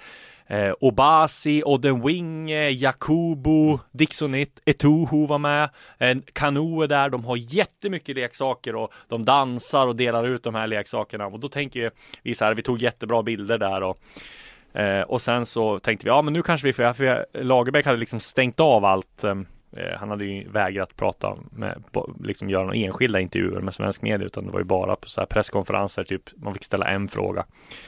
Eh, 0.51 0.73
Obasi, 0.81 1.63
Odenwinge, 1.65 2.71
Jakubu, 2.71 3.79
Dixonit, 3.91 4.61
Etuhu 4.65 5.27
var 5.27 5.39
med. 5.39 5.71
En 5.99 6.23
Kanu 6.33 6.83
är 6.83 6.87
där. 6.87 7.09
De 7.09 7.25
har 7.25 7.37
jättemycket 7.37 8.17
leksaker 8.17 8.75
och 8.75 8.93
de 9.09 9.25
dansar 9.25 9.87
och 9.87 9.97
delar 9.97 10.27
ut 10.27 10.43
de 10.43 10.55
här 10.55 10.67
leksakerna. 10.67 11.27
Och 11.27 11.41
då 11.41 11.49
tänker 11.49 11.91
vi 12.23 12.35
så 12.35 12.45
här, 12.45 12.55
vi 12.55 12.63
tog 12.63 12.83
jättebra 12.83 13.23
bilder 13.23 13.59
där 13.59 13.83
och 13.83 13.99
Eh, 14.73 15.01
och 15.01 15.21
sen 15.21 15.47
så 15.47 15.79
tänkte 15.79 16.07
vi, 16.07 16.09
ja 16.09 16.23
men 16.23 16.33
nu 16.33 16.43
kanske 16.43 16.67
vi 16.67 16.73
får, 16.73 16.93
för 16.93 17.27
Lagerbäck 17.33 17.87
hade 17.87 17.99
liksom 17.99 18.21
stängt 18.21 18.61
av 18.61 18.85
allt. 18.85 19.25
Eh, 19.25 19.35
Eh, 19.73 19.99
han 19.99 20.11
hade 20.11 20.25
ju 20.25 20.49
vägrat 20.49 20.97
prata 20.97 21.37
med, 21.51 21.83
liksom 22.21 22.51
göra 22.51 22.63
några 22.63 22.77
enskilda 22.77 23.21
intervjuer 23.21 23.61
med 23.61 23.75
svensk 23.75 24.03
media, 24.03 24.27
utan 24.27 24.47
det 24.47 24.53
var 24.53 24.61
ju 24.61 24.65
bara 24.65 24.97
på 24.97 25.09
så 25.09 25.21
här 25.21 25.27
presskonferenser, 25.27 26.05
typ 26.05 26.23
man 26.37 26.55
fick 26.55 26.65
ställa 26.65 26.89
en 26.89 27.09
fråga. 27.09 27.45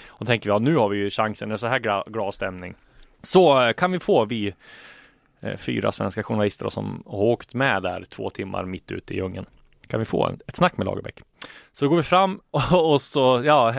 Och 0.06 0.18
då 0.18 0.26
tänker 0.26 0.50
vi, 0.50 0.54
ja 0.54 0.58
nu 0.58 0.76
har 0.76 0.88
vi 0.88 0.96
ju 0.98 1.10
chansen, 1.10 1.48
det 1.48 1.54
är 1.54 1.56
så 1.56 1.66
här 1.66 2.10
glad 2.10 2.34
stämning. 2.34 2.74
Så 3.22 3.62
eh, 3.62 3.72
kan 3.72 3.92
vi 3.92 3.98
få 3.98 4.24
vi 4.24 4.54
eh, 5.40 5.56
fyra 5.56 5.92
svenska 5.92 6.22
journalister 6.22 6.64
då, 6.64 6.70
som 6.70 7.02
har 7.06 7.18
åkt 7.18 7.54
med 7.54 7.82
där 7.82 8.04
två 8.04 8.30
timmar 8.30 8.64
mitt 8.64 8.92
ute 8.92 9.14
i 9.14 9.16
djungeln. 9.16 9.46
Kan 9.86 9.98
vi 9.98 10.04
få 10.04 10.36
ett 10.46 10.56
snack 10.56 10.76
med 10.76 10.86
Lagerbäck? 10.86 11.20
Så 11.72 11.88
går 11.88 11.96
vi 11.96 12.02
fram 12.02 12.40
och, 12.50 12.72
och 12.92 13.02
så, 13.02 13.42
ja, 13.44 13.70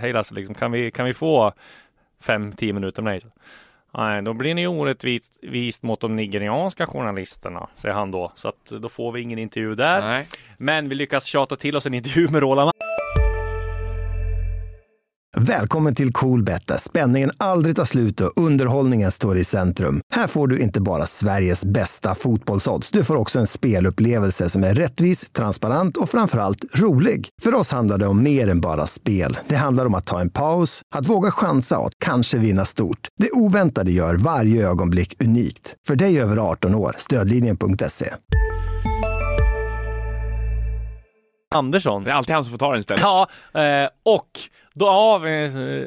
hej 0.00 0.12
Lasse, 0.12 0.34
liksom, 0.34 0.54
kan 0.54 0.72
vi, 0.72 0.90
kan 0.90 1.06
vi 1.06 1.14
få 1.14 1.52
fem, 2.20 2.52
tio 2.52 2.72
minuter 2.72 3.02
med 3.02 3.12
dig? 3.12 3.30
Nej, 3.94 4.22
då 4.22 4.32
blir 4.32 4.54
ni 4.54 4.66
orättvist 4.66 5.38
vist 5.42 5.82
mot 5.82 6.00
de 6.00 6.16
nigerianska 6.16 6.86
journalisterna, 6.86 7.68
säger 7.74 7.94
han 7.94 8.10
då. 8.10 8.32
Så 8.34 8.48
att 8.48 8.66
då 8.66 8.88
får 8.88 9.12
vi 9.12 9.20
ingen 9.20 9.38
intervju 9.38 9.74
där. 9.74 10.00
Nej. 10.00 10.26
Men 10.58 10.88
vi 10.88 10.94
lyckas 10.94 11.24
tjata 11.24 11.56
till 11.56 11.76
oss 11.76 11.86
en 11.86 11.94
intervju 11.94 12.28
med 12.28 12.40
Roland 12.40 12.70
Välkommen 15.36 15.94
till 15.94 16.12
Coolbet 16.12 16.66
där 16.66 16.76
spänningen 16.76 17.30
aldrig 17.36 17.76
tar 17.76 17.84
slut 17.84 18.20
och 18.20 18.32
underhållningen 18.36 19.10
står 19.10 19.38
i 19.38 19.44
centrum. 19.44 20.00
Här 20.12 20.26
får 20.26 20.46
du 20.46 20.58
inte 20.58 20.80
bara 20.80 21.06
Sveriges 21.06 21.64
bästa 21.64 22.14
fotbollsodds, 22.14 22.90
du 22.90 23.04
får 23.04 23.16
också 23.16 23.38
en 23.38 23.46
spelupplevelse 23.46 24.50
som 24.50 24.64
är 24.64 24.74
rättvis, 24.74 25.30
transparent 25.30 25.96
och 25.96 26.10
framförallt 26.10 26.64
rolig. 26.74 27.28
För 27.42 27.54
oss 27.54 27.70
handlar 27.70 27.98
det 27.98 28.06
om 28.06 28.22
mer 28.22 28.50
än 28.50 28.60
bara 28.60 28.86
spel. 28.86 29.38
Det 29.48 29.56
handlar 29.56 29.86
om 29.86 29.94
att 29.94 30.06
ta 30.06 30.20
en 30.20 30.30
paus, 30.30 30.82
att 30.94 31.08
våga 31.08 31.30
chansa 31.30 31.78
och 31.78 31.86
att 31.86 31.98
kanske 32.04 32.38
vinna 32.38 32.64
stort. 32.64 33.08
Det 33.18 33.30
oväntade 33.32 33.92
gör 33.92 34.14
varje 34.14 34.68
ögonblick 34.68 35.22
unikt. 35.22 35.74
För 35.86 35.96
dig 35.96 36.20
över 36.20 36.36
18 36.36 36.74
år, 36.74 36.94
stödlinjen.se. 36.98 38.14
Andersson. 41.54 42.04
Det 42.04 42.10
är 42.10 42.14
alltid 42.14 42.34
han 42.34 42.44
som 42.44 42.50
får 42.50 42.58
ta 42.58 42.70
den 42.70 42.80
istället. 42.80 43.02
Ja, 43.02 43.28
eh, 43.60 43.88
och 44.02 44.28
då, 44.80 44.86
ja, 44.86 45.20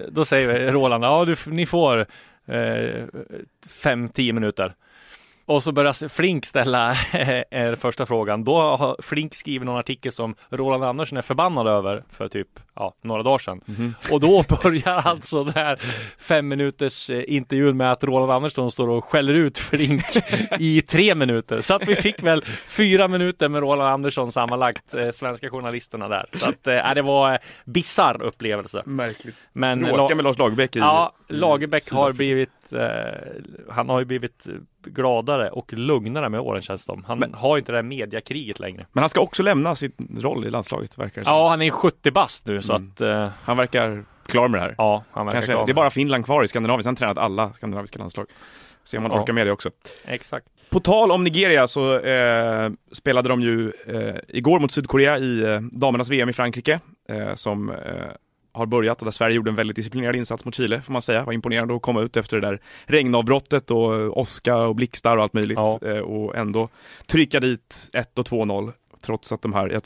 då 0.10 0.26
säger 0.26 0.54
vi 0.54 0.72
Roland, 0.72 1.04
ja 1.04 1.26
du, 1.26 1.36
ni 1.46 1.66
får 1.66 2.06
eh, 2.46 3.04
fem, 3.68 4.10
tio 4.10 4.34
minuter. 4.34 4.74
Och 5.54 5.64
så 5.64 5.72
börjar 5.72 6.10
Flink 6.10 6.46
ställa 6.46 6.92
eh, 7.52 7.76
första 7.76 8.06
frågan. 8.06 8.44
Då 8.44 8.62
har 8.62 8.98
Flink 9.02 9.34
skrivit 9.34 9.66
någon 9.66 9.80
artikel 9.80 10.12
som 10.12 10.36
Roland 10.50 10.84
Andersson 10.84 11.18
är 11.18 11.22
förbannad 11.22 11.68
över 11.68 12.04
för 12.10 12.28
typ 12.28 12.48
ja, 12.76 12.94
några 13.02 13.22
dagar 13.22 13.38
sedan. 13.38 13.96
Och 14.12 14.20
då 14.20 14.44
börjar 14.64 15.08
alltså 15.08 15.44
den 15.44 15.54
här 15.54 15.80
fem 16.20 16.48
minuters 16.48 17.10
eh, 17.10 17.24
intervjun 17.28 17.78
med 17.78 17.92
att 17.92 18.04
Roland 18.04 18.32
Andersson 18.32 18.72
står 18.72 18.90
och 18.90 19.06
skäller 19.06 19.34
ut 19.34 19.58
Flink 19.58 20.04
i 20.60 20.82
tre 20.82 21.16
minuter. 21.16 21.62
Så 21.62 21.74
att 21.74 21.88
vi 21.88 21.96
fick 21.96 22.24
väl 22.24 22.44
fyra 22.68 23.08
minuter 23.08 23.50
med 23.50 23.62
Roland 23.62 23.90
Andersson 23.90 24.32
sammanlagt, 24.32 24.94
eh, 24.94 25.10
svenska 25.12 25.50
journalisterna 25.50 26.08
där. 26.08 26.26
Så 26.34 26.50
att 26.50 26.68
eh, 26.68 26.94
det 26.94 27.02
var 27.02 27.34
eh, 27.34 27.38
bizarr 27.66 28.24
upplevelse. 28.24 28.84
Märkligt. 28.86 29.36
Men 29.54 29.82
Bråka 29.82 30.16
med 30.16 30.24
Lars 30.24 30.38
Lagerbäck 30.38 30.76
i... 30.76 30.80
Ja, 30.80 31.14
Lagerbäck 31.28 31.92
har 31.92 32.12
Sydafrika. 32.12 32.52
Eh, 32.74 32.80
Han 33.70 33.90
har 33.90 34.00
ju 34.00 34.06
blivit 34.06 34.46
gladare 34.86 35.50
och 35.50 35.74
lugnare 35.74 36.30
med 36.30 36.40
åren 36.40 36.62
känns 36.62 36.82
det 36.82 36.86
som. 36.86 37.04
Han 37.08 37.20
Men- 37.20 37.34
har 37.34 37.58
inte 37.58 37.72
det 37.72 37.78
här 37.78 37.84
mediakriget 37.84 38.60
längre. 38.60 38.86
Men 38.92 39.02
han 39.02 39.10
ska 39.10 39.22
också 39.22 39.44
lämna 39.44 39.76
sin 39.76 40.18
roll 40.22 40.46
i 40.46 40.50
landslaget, 40.50 40.98
verkar 40.98 41.22
det 41.22 41.26
som. 41.26 41.36
Ja, 41.36 41.50
han 41.50 41.62
är 41.62 41.70
70 41.70 42.12
bast 42.12 42.48
nu 42.48 42.62
så 42.62 42.76
Mm. 42.76 42.90
att 42.96 43.02
eh, 43.02 43.30
Han 43.44 43.58
verkar 43.58 44.04
klar 44.26 44.48
med 44.48 44.60
det 44.60 44.64
här. 44.64 44.76
ja, 44.78 45.04
han 45.12 45.26
verkar 45.26 45.38
Kanske, 45.38 45.52
klar 45.52 45.62
det 45.62 45.64
är 45.66 45.68
med 45.68 45.76
bara 45.76 45.90
Finland 45.90 46.26
kvar 46.26 46.44
i 46.44 46.48
Skandinavien, 46.48 46.84
sen 46.84 46.92
har 46.92 46.96
tränat 46.96 47.18
alla 47.18 47.54
skandinaviska 47.54 48.00
landslag. 48.00 48.26
Se 48.84 48.98
om 48.98 49.04
man 49.04 49.12
Ja. 49.12 49.22
orkar 49.22 49.34
med 49.34 49.48
det 49.48 49.52
också. 49.52 49.70
Exakt. 50.06 50.46
På 50.70 50.80
tal 50.80 51.12
om 51.12 51.24
Nigeria 51.24 51.68
så 51.68 52.00
eh, 52.00 52.70
spelade 52.92 53.30
de 53.30 53.42
ju 53.42 53.72
eh, 53.88 54.16
igår 54.28 54.60
mot 54.60 54.72
Sydkorea 54.72 55.18
i 55.18 55.44
eh, 55.44 55.60
damernas 55.62 56.10
VM 56.10 56.30
i 56.30 56.34
Frankrike, 56.34 56.80
eh, 57.10 57.36
som 57.36 57.70
eh, 57.70 57.76
har 58.54 58.66
börjat 58.66 59.02
och 59.02 59.06
där 59.06 59.12
Sverige 59.12 59.36
gjorde 59.36 59.50
en 59.52 59.56
väldigt 59.56 59.76
disciplinerad 59.76 60.16
insats 60.16 60.46
mot 60.46 60.56
Chile, 60.56 60.82
får 60.82 60.94
man 60.94 61.02
säga. 61.02 61.24
Var 61.24 61.34
imponerande 61.34 61.76
att 61.76 61.82
komma 61.82 62.02
ut 62.02 62.18
efter 62.18 62.40
det 62.42 62.48
där 62.48 62.62
regnavbrottet 62.86 63.72
och 63.72 63.96
eh, 63.96 64.18
åska 64.18 64.58
och 64.58 64.76
blixtar 64.76 65.18
och 65.18 65.24
allt 65.24 65.34
möjligt 65.34 65.58
Ja. 65.58 65.80
eh, 65.82 65.98
och 65.98 66.36
ändå 66.36 66.70
trycka 67.06 67.40
dit 67.40 67.90
1 67.94 68.20
och 68.20 68.26
2-0. 68.26 68.72
Trots 69.02 69.32
att 69.32 69.42
de 69.42 69.54
här, 69.54 69.74
eh, 69.74 69.80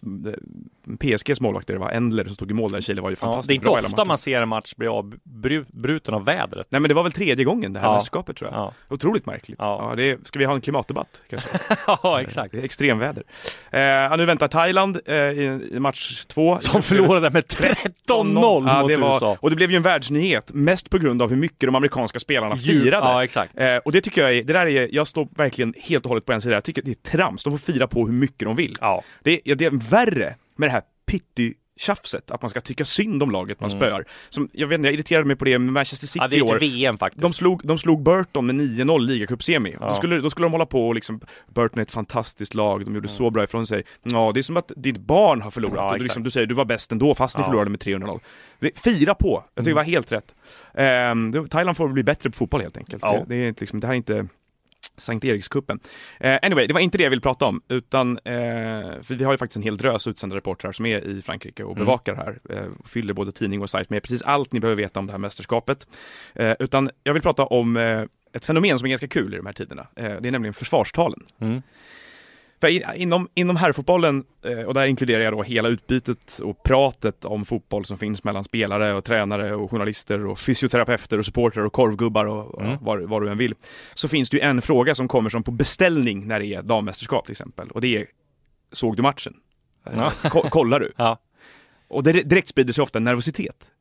PSGs 0.99 1.41
målvakter, 1.41 1.73
det 1.73 1.79
var 1.79 1.89
Endler 1.89 2.25
som 2.25 2.35
stod 2.35 2.51
i 2.51 2.53
mål 2.53 2.71
där 2.71 2.81
Chile, 2.81 3.01
var 3.01 3.09
ju 3.09 3.15
Ja, 3.21 3.25
det 3.25 3.27
är 3.27 3.31
fantastiskt 3.31 3.55
inte 3.55 3.69
ofta 3.69 4.05
man 4.05 4.17
ser 4.17 4.41
en 4.41 4.49
match 4.49 4.73
bli 4.75 4.87
avbruten 4.87 6.13
av 6.13 6.25
vädret. 6.25 6.67
Nej 6.69 6.81
men 6.81 6.89
det 6.89 6.95
var 6.95 7.03
väl 7.03 7.11
tredje 7.11 7.45
gången 7.45 7.73
det 7.73 7.79
här 7.79 7.87
Ja. 7.87 7.93
mästerskapet 7.93 8.37
tror 8.37 8.51
jag. 8.51 8.59
Ja, 8.59 8.73
Otroligt 8.89 9.25
märkligt. 9.25 9.57
Ja. 9.61 9.87
Ja. 9.89 9.95
det 9.95 10.03
är, 10.03 10.17
ska 10.23 10.39
vi 10.39 10.45
ha 10.45 10.53
en 10.53 10.61
klimatdebatt 10.61 11.21
kanske? 11.29 11.49
ja 11.87 12.21
exakt. 12.21 12.51
Det 12.51 12.59
är 12.59 12.63
extremväder. 12.63 13.23
Eh, 13.71 14.17
nu 14.17 14.25
väntar 14.25 14.47
Thailand 14.47 14.99
eh, 15.05 15.15
i, 15.15 15.69
i 15.71 15.79
match 15.79 16.25
två. 16.25 16.57
Som 16.59 16.81
förlorade 16.81 17.29
med 17.29 17.43
13-0 17.43 17.77
ja, 18.07 18.23
mot 18.81 18.97
var, 18.99 19.15
USA. 19.15 19.37
Och 19.39 19.49
det 19.49 19.55
blev 19.55 19.71
ju 19.71 19.77
en 19.77 19.83
världsnyhet, 19.83 20.53
mest 20.53 20.89
på 20.89 20.97
grund 20.97 21.21
av 21.21 21.29
hur 21.29 21.37
mycket 21.37 21.59
de 21.59 21.75
amerikanska 21.75 22.19
spelarna 22.19 22.55
firade. 22.55 23.07
Ja, 23.07 23.23
exakt. 23.23 23.57
Eh, 23.59 23.75
och 23.77 23.91
det 23.91 24.01
tycker 24.01 24.21
jag 24.21 24.35
är, 24.37 24.43
det 24.43 24.53
där 24.53 24.65
är, 24.65 24.89
jag 24.91 25.07
står 25.07 25.27
verkligen 25.35 25.73
helt 25.81 26.05
och 26.05 26.09
hållet 26.09 26.25
på 26.25 26.33
en 26.33 26.41
sida, 26.41 26.53
jag 26.53 26.63
tycker 26.63 26.81
det 26.81 26.91
är 26.91 27.11
trams, 27.11 27.43
de 27.43 27.57
får 27.57 27.73
fira 27.73 27.87
på 27.87 28.05
hur 28.05 28.13
mycket 28.13 28.39
de 28.47 28.55
vill. 28.55 28.77
Ja, 28.81 29.03
Det, 29.23 29.41
är, 29.45 29.55
det 29.55 29.65
är 29.65 29.89
värre 29.89 30.35
med 30.57 30.69
det 30.69 30.73
här 30.73 30.81
pitti 31.05 31.53
tjafset, 31.79 32.31
att 32.31 32.41
man 32.41 32.49
ska 32.49 32.61
tycka 32.61 32.85
synd 32.85 33.23
om 33.23 33.31
laget 33.31 33.59
man 33.59 33.69
spöar. 33.69 34.05
Som, 34.29 34.49
jag 34.53 34.67
vet 34.67 34.75
inte, 34.77 34.87
jag 34.87 34.93
irriterade 34.93 35.25
mig 35.25 35.35
på 35.35 35.45
det 35.45 35.59
med 35.59 35.73
Manchester 35.73 36.07
City 36.07 36.19
Mm. 36.25 36.31
ja 36.37 36.45
det 36.45 36.53
är 36.53 36.53
i 36.53 36.55
år. 36.55 36.59
VM 36.59 36.97
faktiskt. 36.97 37.21
De 37.21 37.33
slog, 37.33 37.61
de 37.67 37.77
slog 37.77 38.03
Burton 38.03 38.45
med 38.45 38.55
9-0 38.55 38.99
ligacupsemi. 38.99 39.75
Ja. 39.79 39.87
Då, 39.89 39.95
skulle, 39.95 40.17
då 40.21 40.29
skulle 40.29 40.45
de 40.45 40.51
hålla 40.51 40.65
på 40.65 40.87
och 40.87 40.95
liksom, 40.95 41.21
Burton 41.55 41.77
är 41.79 41.81
ett 41.81 41.91
fantastiskt 41.91 42.53
lag, 42.53 42.85
de 42.85 42.95
gjorde 42.95 43.07
så 43.07 43.29
bra 43.29 43.43
ifrån 43.43 43.67
sig. 43.67 43.83
Ja, 44.03 44.31
det 44.33 44.39
är 44.39 44.41
som 44.41 44.57
att 44.57 44.71
ditt 44.75 44.97
barn 44.97 45.41
har 45.41 45.51
förlorat 45.51 45.75
Ja, 45.77 45.91
och 45.91 45.97
du, 45.97 46.03
liksom, 46.03 46.23
du 46.23 46.29
säger 46.31 46.47
du 46.47 46.55
var 46.55 46.65
bäst 46.65 46.91
ändå 46.91 47.15
fast 47.15 47.37
ni 47.37 47.41
Ja. 47.41 47.45
förlorade 47.45 47.69
med 47.69 47.79
300-0. 47.79 48.19
Fira 48.75 49.15
på! 49.15 49.43
Jag 49.53 49.63
tycker 49.65 49.71
det 49.71 49.75
var 49.75 49.81
Mm. 49.81 49.91
helt 49.93 50.11
rätt. 50.11 50.35
Det- 51.33 51.47
Thailand 51.49 51.77
får 51.77 51.87
bli 51.87 52.03
bättre 52.03 52.29
på 52.29 52.37
fotboll 52.37 52.61
helt 52.61 52.77
enkelt. 52.77 53.03
Ja. 53.03 53.11
Det, 53.27 53.35
det, 53.35 53.47
är 53.47 53.55
liksom, 53.59 53.79
det 53.79 53.87
här 53.87 53.93
är 53.93 53.97
inte 53.97 54.27
Sankt 54.97 55.25
Erikskuppen. 55.25 55.79
Eh, 56.19 56.37
anyway, 56.41 56.67
det 56.67 56.73
var 56.73 56.81
inte 56.81 56.97
det 56.97 57.03
jag 57.03 57.09
ville 57.09 57.21
prata 57.21 57.45
om, 57.45 57.61
utan 57.67 58.17
eh, 58.17 58.23
för 59.01 59.15
vi 59.15 59.23
har 59.23 59.31
ju 59.31 59.37
faktiskt 59.37 59.57
en 59.57 59.63
hel 59.63 59.77
drös 59.77 60.07
utsända 60.07 60.35
reportrar 60.35 60.71
som 60.71 60.85
är 60.85 60.99
i 61.07 61.21
Frankrike 61.21 61.63
och 61.63 61.71
Mm. 61.71 61.85
bevakar 61.85 62.15
det 62.15 62.21
här, 62.21 62.39
eh, 62.57 62.71
och 62.79 62.89
fyller 62.89 63.13
både 63.13 63.31
tidning 63.31 63.61
och 63.61 63.69
sajt 63.69 63.89
med 63.89 64.03
precis 64.03 64.21
allt 64.21 64.51
ni 64.51 64.59
behöver 64.59 64.83
veta 64.83 64.99
om 64.99 65.05
det 65.07 65.13
här 65.13 65.19
mästerskapet. 65.19 65.87
Eh, 66.35 66.53
utan 66.59 66.89
jag 67.03 67.13
vill 67.13 67.21
prata 67.21 67.45
om 67.45 67.77
eh, 67.77 68.01
ett 68.33 68.45
fenomen 68.45 68.79
som 68.79 68.85
är 68.85 68.89
ganska 68.89 69.07
kul 69.07 69.33
i 69.33 69.37
de 69.37 69.45
här 69.45 69.53
tiderna. 69.53 69.87
Eh, 69.95 70.03
det 70.21 70.27
är 70.27 70.31
nämligen 70.31 70.53
försvarstalen. 70.53 71.19
Mm. 71.39 71.61
För 72.61 72.95
inom, 72.95 73.27
inom 73.33 73.55
herrfotbollen, 73.55 74.23
eh, 74.45 74.59
och 74.59 74.73
där 74.73 74.85
inkluderar 74.85 75.23
jag 75.23 75.33
då 75.33 75.43
hela 75.43 75.69
utbytet 75.69 76.39
och 76.43 76.63
pratet 76.63 77.25
om 77.25 77.45
fotboll 77.45 77.85
som 77.85 77.97
finns 77.97 78.23
mellan 78.23 78.43
spelare 78.43 78.93
och 78.93 79.03
tränare 79.03 79.55
och 79.55 79.71
journalister 79.71 80.25
och 80.25 80.39
fysioterapeuter 80.39 81.17
och 81.19 81.25
supportrar 81.25 81.63
och 81.65 81.73
korvgubbar 81.73 82.25
och, 82.25 82.61
Mm. 82.61 82.77
vad, 82.81 83.01
vad 83.01 83.21
du 83.21 83.29
än 83.29 83.37
vill. 83.37 83.55
Så 83.93 84.07
finns 84.07 84.29
det 84.29 84.37
ju 84.37 84.43
en 84.43 84.61
fråga 84.61 84.95
som 84.95 85.07
kommer 85.07 85.29
som 85.29 85.43
på 85.43 85.51
beställning 85.51 86.27
när 86.27 86.39
det 86.39 86.45
är 86.45 86.61
dammästerskap 86.61 87.25
till 87.25 87.31
exempel. 87.31 87.69
Och 87.71 87.81
det 87.81 87.97
är, 87.97 88.05
såg 88.71 88.95
du 88.95 89.01
matchen? 89.03 89.33
Ja. 89.95 90.11
Ko- 90.29 90.49
kollar 90.49 90.79
du? 90.79 90.91
Ja. 90.97 91.17
Och 91.89 92.03
det 92.03 92.11
direkt 92.13 92.47
sprider 92.47 92.73
sig 92.73 92.81
ofta 92.81 92.99
nervositet. 92.99 93.71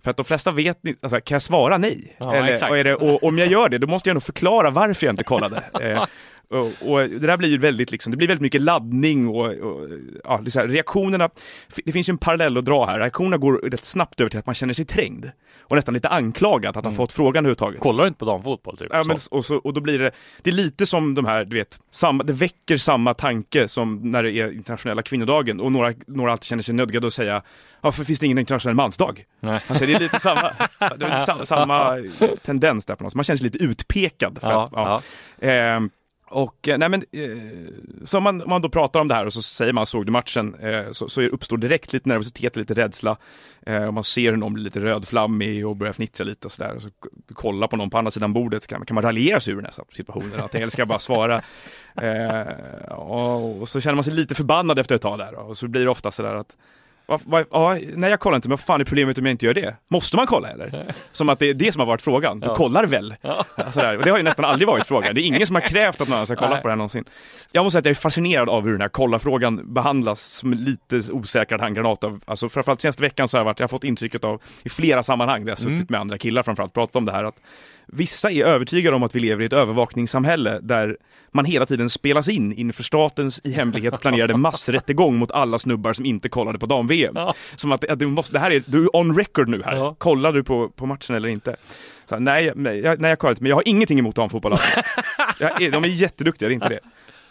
För 0.00 0.10
att 0.10 0.16
de 0.16 0.24
flesta 0.24 0.50
vet 0.50 0.78
alltså, 1.02 1.20
kan 1.20 1.34
jag 1.34 1.42
svara 1.42 1.78
nej? 1.78 2.16
Ja, 2.18 2.34
Eller, 2.34 2.76
är 2.76 2.84
det, 2.84 2.94
och 2.94 3.22
om 3.24 3.38
jag 3.38 3.48
gör 3.48 3.68
det, 3.68 3.78
då 3.78 3.86
måste 3.86 4.08
jag 4.08 4.14
nog 4.14 4.22
förklara 4.22 4.70
varför 4.70 5.06
jag 5.06 5.12
inte 5.12 5.24
kollade. 5.24 5.62
eh, 6.52 6.58
och, 6.58 6.72
och 6.92 6.98
det 6.98 7.26
där 7.26 7.36
blir 7.36 7.48
ju 7.48 7.58
väldigt 7.58 7.90
liksom, 7.90 8.10
det 8.10 8.16
blir 8.16 8.28
väldigt 8.28 8.42
mycket 8.42 8.62
laddning 8.62 9.28
och, 9.28 9.46
och 9.46 9.88
ja, 10.24 10.40
det 10.44 10.54
här, 10.54 10.68
reaktionerna, 10.68 11.30
det 11.84 11.92
finns 11.92 12.08
ju 12.08 12.10
en 12.10 12.18
parallell 12.18 12.58
att 12.58 12.64
dra 12.64 12.86
här, 12.86 12.98
reaktionerna 12.98 13.36
går 13.36 13.70
rätt 13.70 13.84
snabbt 13.84 14.20
över 14.20 14.30
till 14.30 14.38
att 14.38 14.46
man 14.46 14.54
känner 14.54 14.74
sig 14.74 14.84
trängd. 14.84 15.30
Och 15.60 15.76
nästan 15.76 15.94
lite 15.94 16.08
anklagad 16.08 16.76
att 16.76 16.84
ha 16.84 16.92
fått 16.92 17.12
frågan 17.12 17.44
överhuvudtaget. 17.44 17.80
Kollar 17.80 18.04
du 18.04 18.08
inte 18.08 18.18
på 18.18 18.24
damfotboll 18.24 18.76
typ? 18.76 18.88
Ja, 18.90 19.04
men, 19.04 19.16
och, 19.30 19.44
så, 19.44 19.56
och 19.56 19.74
då 19.74 19.80
blir 19.80 19.98
det, 19.98 20.10
det 20.42 20.50
är 20.50 20.54
lite 20.54 20.86
som 20.86 21.14
de 21.14 21.24
här, 21.24 21.44
du 21.44 21.56
vet, 21.56 21.80
samma, 21.90 22.24
det 22.24 22.32
väcker 22.32 22.76
samma 22.76 23.14
tanke 23.14 23.68
som 23.68 24.10
när 24.10 24.22
det 24.22 24.32
är 24.32 24.52
internationella 24.52 25.02
kvinnodagen 25.02 25.60
och 25.60 25.72
några, 25.72 25.94
några 26.06 26.32
alltid 26.32 26.44
känner 26.44 26.62
sig 26.62 26.74
nödgade 26.74 27.06
att 27.06 27.12
säga, 27.12 27.42
ja 27.80 27.92
för 27.92 28.04
finns 28.04 28.18
det 28.18 28.26
ingen 28.26 28.38
internationell 28.38 28.76
mansdag? 28.76 29.24
Nej. 29.40 29.60
Alltså 29.66 29.86
det 29.86 29.94
är 29.94 30.00
lite 30.00 30.20
samma, 30.20 30.42
det 30.78 31.06
är 31.06 31.20
lite 31.20 31.26
samma, 31.26 31.44
samma 31.44 31.98
tendens 32.44 32.86
där 32.86 32.94
på 32.94 33.04
något 33.04 33.12
sätt. 33.12 33.16
man 33.16 33.24
känner 33.24 33.36
sig 33.38 33.44
lite 33.44 33.64
utpekad. 33.64 34.38
För 34.40 34.50
Ja, 34.50 34.62
att, 34.62 34.72
ja. 35.40 35.48
Ehm, 35.48 35.90
och 36.32 36.68
eh, 36.68 36.78
nej 36.78 36.88
men, 36.88 37.02
eh, 37.12 38.04
så 38.04 38.18
om 38.18 38.24
man, 38.24 38.42
man 38.46 38.62
då 38.62 38.68
pratar 38.68 39.00
om 39.00 39.08
det 39.08 39.14
här 39.14 39.26
och 39.26 39.32
så 39.32 39.42
säger 39.42 39.72
man 39.72 39.86
såg 39.86 40.06
du 40.06 40.12
matchen, 40.12 40.54
eh, 40.54 40.90
så, 40.90 41.08
så 41.08 41.22
uppstår 41.22 41.56
direkt 41.56 41.92
lite 41.92 42.08
nervositet, 42.08 42.56
lite 42.56 42.74
rädsla. 42.74 43.16
Eh, 43.66 43.84
och 43.84 43.94
man 43.94 44.04
ser 44.04 44.30
hur 44.30 44.36
någon 44.36 44.54
blir 44.54 44.64
lite 44.64 44.80
rödflammig 44.80 45.66
och 45.66 45.76
börjar 45.76 45.92
fnittra 45.92 46.24
lite 46.24 46.46
och 46.46 46.52
sådär. 46.52 46.76
Och 46.76 46.82
så 46.82 46.88
kolla 47.34 47.68
på 47.68 47.76
någon 47.76 47.90
på 47.90 47.98
andra 47.98 48.10
sidan 48.10 48.32
bordet, 48.32 48.66
kan, 48.66 48.86
kan 48.86 48.94
man 48.94 49.04
raljera 49.04 49.40
sig 49.40 49.52
ur 49.52 49.56
den 49.56 49.64
här 49.76 49.84
situationen? 49.92 50.48
Eller 50.52 50.68
ska 50.68 50.80
jag 50.80 50.88
bara 50.88 50.98
svara? 50.98 51.42
Eh, 51.96 52.92
och, 52.92 53.62
och 53.62 53.68
så 53.68 53.80
känner 53.80 53.94
man 53.94 54.04
sig 54.04 54.12
lite 54.12 54.34
förbannad 54.34 54.78
efter 54.78 54.94
ett 54.94 55.02
tag 55.02 55.18
där. 55.18 55.34
Och 55.34 55.58
så 55.58 55.68
blir 55.68 55.84
det 55.84 55.90
ofta 55.90 56.10
sådär 56.10 56.34
att 56.34 56.56
ja, 57.50 57.78
nej 57.94 58.10
jag 58.10 58.20
kollar 58.20 58.36
inte, 58.36 58.48
men 58.48 58.52
vad 58.56 58.60
fan 58.60 58.80
är 58.80 58.84
problemet 58.84 59.18
om 59.18 59.26
jag 59.26 59.30
inte 59.32 59.46
gör 59.46 59.54
det? 59.54 59.76
Måste 59.90 60.16
man 60.16 60.26
kolla 60.26 60.48
eller? 60.48 60.84
Som 61.12 61.28
att 61.28 61.38
det 61.38 61.46
är 61.48 61.54
det 61.54 61.72
som 61.72 61.80
har 61.80 61.86
varit 61.86 62.02
frågan, 62.02 62.40
du 62.40 62.46
Ja. 62.46 62.54
kollar 62.54 62.86
väl? 62.86 63.14
Ja. 63.20 63.44
Sådär. 63.72 63.96
Och 63.98 64.04
det 64.04 64.10
har 64.10 64.16
ju 64.16 64.22
nästan 64.22 64.44
aldrig 64.44 64.68
varit 64.68 64.86
frågan, 64.86 65.14
det 65.14 65.20
är 65.22 65.26
ingen 65.26 65.46
som 65.46 65.56
har 65.56 65.62
krävt 65.62 66.00
att 66.00 66.08
någon 66.08 66.26
ska 66.26 66.36
kolla 66.36 66.50
Nej. 66.50 66.62
på 66.62 66.68
det 66.68 66.72
här 66.72 66.76
någonsin. 66.76 67.04
Jag 67.52 67.64
måste 67.64 67.72
säga 67.74 67.78
att 67.80 67.84
jag 67.84 67.90
är 67.90 67.94
fascinerad 67.94 68.48
av 68.48 68.64
hur 68.64 68.72
den 68.72 68.80
här 68.80 68.88
kolla-frågan 68.88 69.74
behandlas 69.74 70.22
som 70.22 70.52
lite 70.52 71.12
osäkrad 71.12 71.60
handgranat 71.60 72.04
av, 72.04 72.20
alltså 72.24 72.48
framförallt 72.48 72.80
senaste 72.80 73.02
veckan 73.02 73.28
så 73.28 73.36
har 73.36 73.40
jag 73.40 73.44
varit, 73.44 73.58
jag 73.58 73.64
har 73.64 73.68
fått 73.68 73.84
intrycket 73.84 74.24
av, 74.24 74.42
i 74.62 74.68
flera 74.68 75.02
sammanhang 75.02 75.40
där 75.44 75.48
jag 75.50 75.56
har 75.56 75.60
suttit 75.60 75.72
Mm. 75.72 75.86
med 75.88 76.00
andra 76.00 76.18
killar 76.18 76.42
framförallt, 76.42 76.72
pratat 76.74 76.96
om 76.96 77.04
det 77.04 77.12
här 77.12 77.24
att 77.24 77.36
Vissa 77.94 78.30
är 78.30 78.44
övertygade 78.44 78.96
om 78.96 79.02
att 79.02 79.16
vi 79.16 79.20
lever 79.20 79.42
i 79.42 79.46
ett 79.46 79.52
övervakningssamhälle 79.52 80.58
där 80.62 80.96
man 81.30 81.44
hela 81.44 81.66
tiden 81.66 81.90
spelas 81.90 82.28
in 82.28 82.52
inför 82.52 82.82
statens 82.82 83.40
i 83.44 83.52
hemlighet 83.52 84.00
planerade 84.00 84.36
massrättegång 84.36 85.16
mot 85.16 85.30
alla 85.30 85.58
snubbar 85.58 85.92
som 85.92 86.04
inte 86.06 86.28
kollade 86.28 86.58
på 86.58 86.66
dam-VM. 86.66 87.12
Ja. 87.16 87.34
Som 87.56 87.72
att, 87.72 87.84
att 87.84 87.98
du, 87.98 88.06
måste, 88.06 88.32
det 88.32 88.38
här 88.38 88.50
är, 88.50 88.62
du 88.66 88.84
är 88.84 88.96
on 88.96 89.18
record 89.18 89.48
nu 89.48 89.62
här. 89.64 89.76
Ja. 89.76 89.94
Kollar 89.98 90.32
du 90.32 90.44
på, 90.44 90.68
på 90.68 90.86
matchen 90.86 91.16
eller 91.16 91.28
inte? 91.28 91.56
Så, 92.04 92.18
nej, 92.18 92.52
nej, 92.54 92.80
jag, 92.80 93.00
nej, 93.00 93.08
jag 93.08 93.18
kollar 93.18 93.32
inte, 93.32 93.42
men 93.42 93.50
jag 93.50 93.56
har 93.56 93.68
ingenting 93.68 93.98
emot 93.98 94.16
damfotboll 94.16 94.52
alls. 94.52 94.74
de 95.58 95.84
är 95.84 95.88
jätteduktiga, 95.88 96.48
det 96.48 96.52
är 96.52 96.54
inte 96.54 96.68
det. 96.68 96.80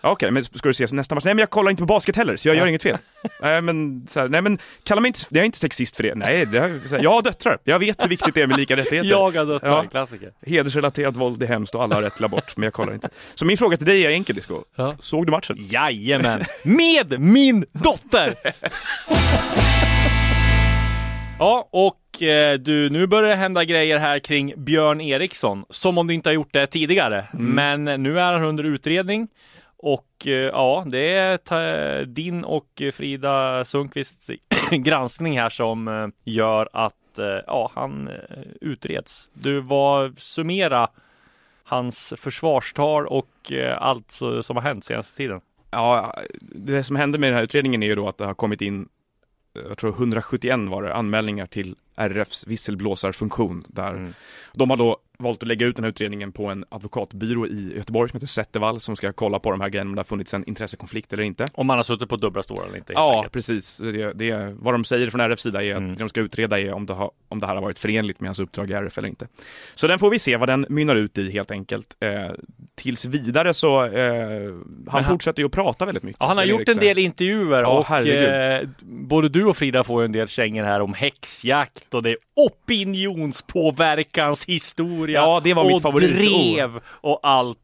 Okej, 0.04 0.32
men 0.32 0.44
ska 0.44 0.70
du 0.70 0.74
se 0.74 0.88
nästa 0.92 1.16
match? 1.16 1.26
Nej 1.26 1.34
men 1.34 1.40
jag 1.40 1.50
kollar 1.50 1.70
inte 1.72 1.82
på 1.82 1.86
basket 1.86 2.16
heller, 2.16 2.38
så 2.38 2.48
jag 2.48 2.56
gör 2.58 2.66
inget 2.66 2.84
fel. 2.84 2.98
nej 3.42 3.62
men, 3.62 4.08
så 4.10 4.20
här, 4.20 4.30
nej 4.30 4.42
men, 4.42 4.58
kalla 4.84 5.02
mig 5.02 5.10
inte, 5.10 5.20
jag 5.30 5.42
är 5.42 5.46
inte 5.46 5.58
sexist 5.58 5.96
för 5.96 6.04
det. 6.04 6.16
Nej, 6.16 6.46
det 6.46 6.80
så 6.90 6.96
här, 6.96 7.04
jag 7.04 7.12
har 7.12 7.22
döttrar, 7.22 7.58
jag 7.64 7.80
vet 7.80 8.04
hur 8.04 8.10
viktigt 8.10 8.36
det 8.36 8.42
är 8.42 8.48
med 8.48 8.58
lika 8.58 8.76
rättigheter. 8.76 9.10
Jag 9.10 9.32
har 9.32 9.46
dött 9.46 9.62
Ja. 9.66 9.84
klassiker. 9.84 10.30
Hedersrelaterat 10.46 11.16
våld 11.16 11.44
är 11.44 11.48
hemskt 11.48 11.76
och 11.76 11.84
alla 11.84 11.96
har 11.96 12.02
rätt 12.02 12.16
till 12.16 12.26
abort, 12.26 12.58
men 12.58 12.64
jag 12.64 12.74
kollar 12.74 12.94
inte. 12.94 13.10
Så 13.36 13.46
min 13.46 13.58
fråga 13.58 13.78
till 13.78 13.86
dig 13.86 14.06
är 14.06 14.10
enkel 14.10 14.36
Disco. 14.36 14.64
Ja. 14.76 14.96
Såg 15.00 15.26
du 15.26 15.32
matchen? 15.32 15.56
Jajamän! 15.60 16.44
Med 16.64 17.20
min 17.20 17.66
dotter! 17.72 18.36
Ja, 21.40 21.70
och 21.72 22.22
eh, 22.24 22.60
du, 22.60 22.90
nu 22.90 23.08
börjar 23.08 23.30
det 23.30 23.36
hända 23.36 23.64
grejer 23.64 23.98
här 23.98 24.20
kring 24.20 24.54
Björn 24.58 25.02
Eriksson, 25.02 25.66
som 25.70 25.98
om 25.98 26.08
du 26.08 26.14
inte 26.14 26.30
har 26.30 26.34
gjort 26.34 26.54
det 26.54 26.68
tidigare. 26.68 27.26
Men 27.34 27.84
nu 27.84 28.20
är 28.20 28.34
han 28.34 28.44
under 28.44 28.64
utredning. 28.64 29.28
Och 29.82 30.28
eh, 30.28 30.32
ja, 30.34 30.84
det 30.88 31.14
är 31.14 32.06
din 32.06 32.44
och 32.44 32.82
Frida 32.94 33.66
Sundqvists 33.66 34.30
granskning 34.72 35.40
här 35.40 35.50
som 35.50 35.88
eh, 35.88 36.08
gör 36.24 36.70
att 36.74 37.20
eh, 37.20 37.26
ja, 37.48 37.72
han 37.76 38.10
utreds. 38.62 39.30
Du, 39.34 39.60
var 39.60 40.14
summera 40.18 40.90
hans 41.64 42.14
försvarstal 42.18 43.08
och 43.08 43.52
allt 43.78 44.12
som 44.42 44.56
har 44.56 44.62
hänt 44.62 44.86
senaste 44.86 45.18
tiden? 45.18 45.42
Ja, 45.72 46.16
det 46.42 46.84
som 46.84 46.96
hände 46.96 47.18
med 47.18 47.30
den 47.30 47.36
här 47.36 47.44
utredningen 47.44 47.84
är 47.84 47.88
ju 47.88 47.96
då 47.96 48.08
att 48.08 48.18
det 48.18 48.26
har 48.26 48.34
kommit 48.34 48.62
in, 48.62 48.90
jag 49.54 49.78
tror 49.78 49.92
171 49.92 50.60
var 50.70 50.84
det, 50.84 50.94
anmälningar 50.94 51.46
till 51.46 51.76
RFs 51.96 52.48
visselblåsarfunktion 52.48 53.64
där 53.68 53.94
Mm. 53.94 54.14
de 54.54 54.70
har 54.70 54.78
då 54.78 54.98
valt 55.18 55.42
att 55.44 55.48
lägga 55.48 55.66
ut 55.66 55.76
den 55.76 55.84
här 55.86 55.90
utredningen 55.90 56.32
på 56.32 56.46
en 56.46 56.66
advokatbyrå 56.70 57.48
i 57.48 57.74
Göteborg 57.76 58.10
som 58.10 58.18
heter 58.18 58.28
Zettervall 58.28 58.80
som 58.80 58.96
ska 58.96 59.14
kolla 59.14 59.40
på 59.40 59.52
de 59.52 59.62
här 59.62 59.70
grejerna 59.70 59.90
om 59.90 59.96
det 59.96 60.00
har 60.00 60.04
funnits 60.04 60.34
en 60.34 60.44
intressekonflikt 60.46 61.14
eller 61.14 61.24
inte. 61.24 61.46
Om 61.54 61.68
man 61.68 61.78
har 61.78 61.84
suttit 61.84 62.10
på 62.10 62.16
dubbla 62.16 62.44
stolar 62.44 62.66
eller 62.66 62.78
inte. 62.78 62.94
Ja, 62.94 63.16
enkelt. 63.16 63.34
precis. 63.34 63.78
Det, 63.78 64.14
det, 64.14 64.56
vad 64.60 64.74
de 64.74 64.86
säger 64.86 65.10
från 65.10 65.22
RFs 65.22 65.44
sida 65.44 65.64
är 65.64 65.72
att 65.72 65.78
Mm. 65.78 65.90
det 65.96 66.00
de 66.04 66.10
ska 66.10 66.20
utreda 66.22 66.60
är 66.60 66.74
om 66.74 66.86
det, 66.86 66.94
har, 66.94 67.12
om 67.28 67.40
det 67.40 67.48
här 67.48 67.56
har 67.56 67.62
varit 67.62 67.80
förenligt 67.80 68.20
med 68.20 68.28
hans 68.28 68.40
uppdrag 68.40 68.70
i 68.70 68.74
RF 68.74 68.98
eller 68.98 69.08
inte. 69.08 69.28
Så 69.76 69.88
den 69.88 70.00
får 70.00 70.10
vi 70.10 70.20
se 70.20 70.38
vad 70.38 70.50
den 70.50 70.66
mynnar 70.70 70.96
ut 70.96 71.18
i 71.18 71.32
helt 71.32 71.52
enkelt. 71.52 71.96
Tills 72.82 73.06
vidare 73.06 73.54
så, 73.54 73.86
eh, 73.86 74.52
han 74.88 74.88
han- 74.88 75.06
fortsätter 75.06 75.42
ju 75.42 75.46
att 75.46 75.52
prata 75.52 75.86
väldigt 75.86 76.04
mycket. 76.04 76.18
Ja, 76.20 76.28
han 76.28 76.38
har 76.38 76.44
gjort 76.44 76.62
en 76.62 76.68
Eriksson. 76.68 76.84
del 76.86 76.98
intervjuer 77.00 77.62
Ja, 77.62 77.68
och 77.68 77.92
eh, 78.08 78.68
både 78.82 79.30
du 79.30 79.46
och 79.46 79.58
Frida 79.58 79.84
får 79.84 80.02
ju 80.02 80.06
en 80.06 80.12
del 80.12 80.28
kängor 80.28 80.64
här 80.64 80.80
om 80.82 80.94
häxjakt 80.94 81.94
och 81.94 82.04
det 82.04 82.10
är 82.12 82.18
opinionspåverkans 82.36 84.46
historia 84.46 85.20
Ja, 85.20 85.42
det 85.44 85.54
var 85.54 85.64
mitt 85.66 85.76
och 85.76 85.82
favoritord. 85.82 86.18
drev 86.18 86.80
och 86.88 87.20
allt. 87.24 87.58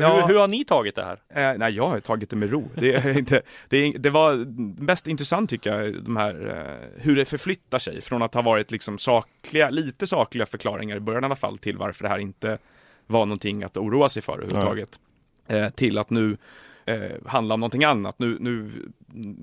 Ja. 0.00 0.20
Hur, 0.20 0.28
hur 0.28 0.38
har 0.38 0.48
ni 0.48 0.64
tagit 0.64 0.94
det 0.94 1.04
här? 1.04 1.18
Eh, 1.52 1.58
nej, 1.58 1.72
jag 1.72 1.88
har 1.88 2.00
tagit 2.00 2.30
det 2.30 2.36
med 2.36 2.52
ro. 2.52 2.70
Det, 2.74 2.94
är 2.94 3.18
inte, 3.18 3.42
det, 3.68 3.76
är, 3.76 3.98
det 3.98 4.10
var 4.10 4.34
mest 4.82 5.06
intressant 5.06 5.50
tycker 5.50 5.82
jag, 5.82 6.04
de 6.04 6.16
här, 6.16 6.48
eh, 6.48 7.02
hur 7.02 7.16
det 7.16 7.24
förflyttar 7.24 7.78
sig 7.78 8.02
från 8.02 8.22
att 8.22 8.34
ha 8.34 8.42
varit 8.42 8.70
liksom 8.70 8.98
sakliga, 8.98 9.70
lite 9.70 10.06
sakliga 10.06 10.46
förklaringar 10.46 10.96
i 10.96 11.00
början 11.00 11.24
i 11.24 11.26
alla 11.26 11.36
fall 11.36 11.58
till 11.58 11.76
varför 11.76 12.02
det 12.02 12.08
här 12.08 12.18
inte 12.18 12.58
var 13.06 13.26
någonting 13.26 13.62
att 13.64 13.76
oroa 13.76 14.08
sig 14.08 14.22
för 14.22 14.32
överhuvudtaget. 14.32 15.00
Eh, 15.46 15.68
till 15.68 15.98
att 15.98 16.10
nu 16.10 16.36
eh, 16.86 16.96
handla 17.26 17.54
om 17.54 17.60
någonting 17.60 17.84
annat. 17.84 18.18
Nu, 18.18 18.36
nu 18.40 18.72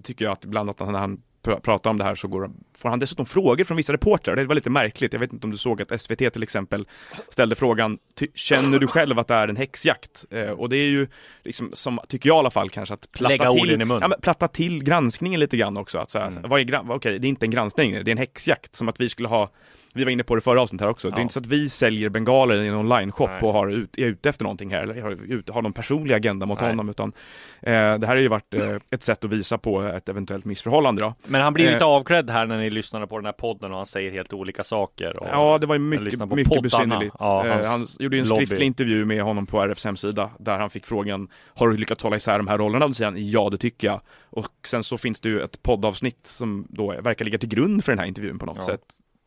tycker 0.03 0.25
jag 0.25 0.31
att 0.31 0.45
ibland 0.45 0.69
att 0.69 0.79
när 0.79 0.99
han 0.99 1.21
pr- 1.43 1.59
pratar 1.59 1.89
om 1.89 1.97
det 1.97 2.03
här 2.03 2.15
så 2.15 2.27
går, 2.27 2.51
får 2.77 2.89
han 2.89 2.99
dessutom 2.99 3.25
frågor 3.25 3.63
från 3.63 3.77
vissa 3.77 3.93
reportrar. 3.93 4.35
Det 4.35 4.45
var 4.45 4.55
lite 4.55 4.69
märkligt. 4.69 5.13
Jag 5.13 5.19
vet 5.19 5.33
inte 5.33 5.47
om 5.47 5.51
du 5.51 5.57
såg 5.57 5.81
att 5.81 6.01
SVT 6.01 6.17
till 6.33 6.43
exempel 6.43 6.87
ställde 7.29 7.55
frågan 7.55 7.97
"Ty- 8.15 8.27
Känner 8.33 8.79
du 8.79 8.87
själv 8.87 9.19
att 9.19 9.27
det 9.27 9.33
är 9.33 9.47
en 9.47 9.55
häxjakt? 9.55 10.25
Eh, 10.29 10.49
och 10.49 10.69
det 10.69 10.77
är 10.77 10.89
ju 10.89 11.07
liksom, 11.43 11.69
som 11.73 11.99
tycker 12.07 12.29
jag 12.29 12.35
i 12.35 12.39
alla 12.39 12.51
fall 12.51 12.69
kanske 12.69 12.93
att 12.93 13.11
platta 13.11 13.29
Lägga 13.29 13.51
till. 13.51 13.79
Ja, 14.01 14.17
platta 14.21 14.47
till 14.47 14.83
granskningen 14.83 15.39
lite 15.39 15.57
grann 15.57 15.77
också. 15.77 15.97
Att 15.97 16.11
så 16.11 16.19
här, 16.19 16.27
Mm. 16.27 16.49
vad 16.49 16.59
är 16.61 16.91
okej, 16.91 17.19
det 17.19 17.27
är 17.27 17.29
inte 17.29 17.45
en 17.45 17.51
granskning, 17.51 17.91
det 17.91 17.99
är 17.99 18.09
en 18.09 18.17
häxjakt. 18.17 18.75
Som 18.75 18.89
att 18.89 18.99
vi 18.99 19.09
skulle 19.09 19.27
ha 19.27 19.49
vi 19.93 20.03
var 20.03 20.11
inne 20.11 20.23
på 20.23 20.35
det 20.35 20.41
förra 20.41 20.61
avsnittet 20.61 20.83
här 20.85 20.91
också. 20.91 21.09
Det 21.09 21.13
är 21.15 21.17
Ja. 21.17 21.21
inte 21.21 21.33
så 21.33 21.39
att 21.39 21.45
vi 21.45 21.69
säljer 21.69 22.09
bengaler 22.09 22.55
i 22.61 22.67
en 22.67 22.75
online-shop 22.75 23.27
Nej. 23.27 23.41
och 23.41 23.53
har 23.53 23.67
ut, 23.67 23.97
är 23.97 24.05
ute 24.05 24.29
efter 24.29 24.43
någonting 24.43 24.71
här, 24.71 24.81
eller 24.83 25.01
har, 25.01 25.11
ut, 25.11 25.49
har 25.49 25.61
någon 25.61 25.73
personlig 25.73 26.13
agenda 26.15 26.45
mot 26.45 26.59
Nej. 26.61 26.69
honom, 26.69 26.89
utan 26.89 27.13
eh, 27.61 27.71
det 27.73 27.77
här 27.77 28.07
har 28.07 28.15
ju 28.17 28.27
varit 28.27 28.53
eh, 28.53 28.75
ett 28.89 29.03
sätt 29.03 29.25
att 29.25 29.31
visa 29.31 29.57
på 29.57 29.81
ett 29.81 30.09
eventuellt 30.09 30.45
missförhållande 30.45 31.01
då. 31.01 31.13
Men 31.27 31.41
han 31.41 31.53
blir 31.53 31.65
Eh. 31.67 31.73
lite 31.73 31.85
avklädd 31.85 32.29
här 32.29 32.45
när 32.45 32.57
ni 32.57 32.69
lyssnade 32.69 33.07
på 33.07 33.17
den 33.17 33.25
här 33.25 33.33
podden 33.33 33.71
och 33.71 33.77
han 33.77 33.85
säger 33.85 34.11
helt 34.11 34.33
olika 34.33 34.63
saker. 34.63 35.17
Och... 35.19 35.27
Ja, 35.31 35.57
det 35.57 35.67
var 35.67 35.75
ju 35.75 35.79
mycket, 35.79 36.31
mycket 36.35 36.61
besynnerligt. 36.63 37.15
Ja, 37.19 37.45
Eh, 37.47 37.65
han 37.65 37.87
gjorde 37.99 38.15
ju 38.15 38.21
en 38.21 38.27
lobby. 38.27 38.45
skriftlig 38.45 38.65
intervju 38.67 39.05
med 39.05 39.21
honom 39.23 39.45
på 39.45 39.61
RFs 39.61 39.85
hemsida, 39.85 40.29
där 40.39 40.57
han 40.59 40.69
fick 40.69 40.85
frågan 40.85 41.27
Har 41.55 41.69
du 41.69 41.77
lyckats 41.77 42.03
hålla 42.03 42.15
isär 42.15 42.37
de 42.37 42.47
här 42.47 42.57
rollerna? 42.57 42.87
Då 42.87 42.93
säger 42.93 43.11
han 43.11 43.29
ja, 43.29 43.49
det 43.49 43.57
tycker 43.57 43.87
jag. 43.87 44.01
Och 44.29 44.47
sen 44.67 44.83
så 44.83 44.97
finns 44.97 45.19
det 45.19 45.29
ju 45.29 45.41
ett 45.41 45.63
poddavsnitt 45.63 46.19
som 46.27 46.65
då 46.69 46.95
verkar 47.01 47.25
ligga 47.25 47.37
till 47.37 47.49
grund 47.49 47.83
för 47.83 47.91
den 47.91 47.99
här 47.99 48.05
intervjun 48.05 48.39
på 48.39 48.45
något 48.45 48.57
Ja. 48.59 48.63
sätt. 48.63 48.81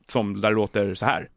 Som 0.08 0.40
där 0.40 0.48
det 0.48 0.54
låter 0.54 0.94
så 0.94 1.06
här. 1.06 1.28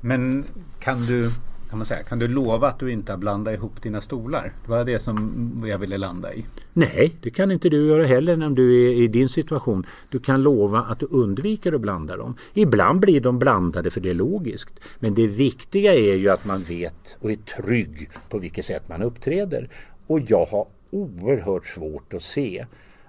Men 0.00 0.44
kan 0.78 1.06
du, 1.06 1.30
kan 1.70 1.78
man 1.78 1.86
säga, 1.86 2.02
kan 2.02 2.18
du 2.18 2.28
lova 2.28 2.68
att 2.68 2.78
du 2.78 2.92
inte 2.92 3.12
har 3.12 3.16
blandat 3.16 3.54
ihop 3.54 3.82
dina 3.82 4.00
stolar? 4.00 4.52
Det 4.64 4.70
var 4.70 4.84
det 4.84 4.98
som 4.98 5.62
jag 5.66 5.78
ville 5.78 5.98
landa 5.98 6.34
i. 6.34 6.44
Nej, 6.72 7.14
det 7.22 7.30
kan 7.30 7.50
inte 7.50 7.68
du 7.68 7.86
göra 7.88 8.04
heller 8.04 8.36
när 8.36 8.50
du 8.50 8.88
är 8.88 8.92
i 8.92 9.08
din 9.08 9.28
situation. 9.28 9.86
Du 10.08 10.18
kan 10.18 10.42
lova 10.42 10.78
att 10.78 11.00
du 11.00 11.06
undviker 11.10 11.72
att 11.72 11.80
blanda 11.80 12.16
dem. 12.16 12.36
Ibland 12.54 13.00
blir 13.00 13.20
de 13.20 13.38
blandade 13.38 13.90
för 13.90 14.00
det 14.00 14.10
är 14.10 14.14
logiskt. 14.14 14.80
Men 14.98 15.14
det 15.14 15.26
viktiga 15.26 15.94
är 15.94 16.14
ju 16.14 16.28
att 16.28 16.44
man 16.44 16.62
vet 16.62 17.16
och 17.20 17.30
är 17.30 17.36
trygg 17.36 18.10
på 18.28 18.38
vilket 18.38 18.64
sätt 18.64 18.88
man 18.88 19.02
uppträder. 19.02 19.68
Och 20.06 20.20
jag 20.20 20.44
har 20.44 20.66
oerhört 20.90 21.66
svårt 21.66 22.14
att 22.14 22.22
se 22.22 22.66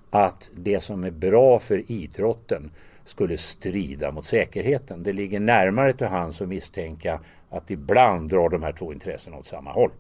att 0.10 0.50
det 0.56 0.84
som 0.84 1.04
är 1.04 1.12
bra 1.12 1.60
för 1.60 1.92
idrotten 1.92 2.72
skulle 3.06 3.38
strida 3.38 4.12
mot 4.12 4.26
säkerheten. 4.28 5.04
Det 5.04 5.14
ligger 5.14 5.40
närmare 5.40 5.94
till 5.94 6.08
hands 6.08 6.42
att 6.42 6.48
misstänka 6.48 7.20
att 7.50 7.72
ibland 7.72 8.30
drar 8.30 8.50
de 8.50 8.64
här 8.64 8.72
två 8.72 8.94
intressena 8.94 9.38
åt 9.38 9.48
samma 9.48 9.72
håll. 9.72 9.92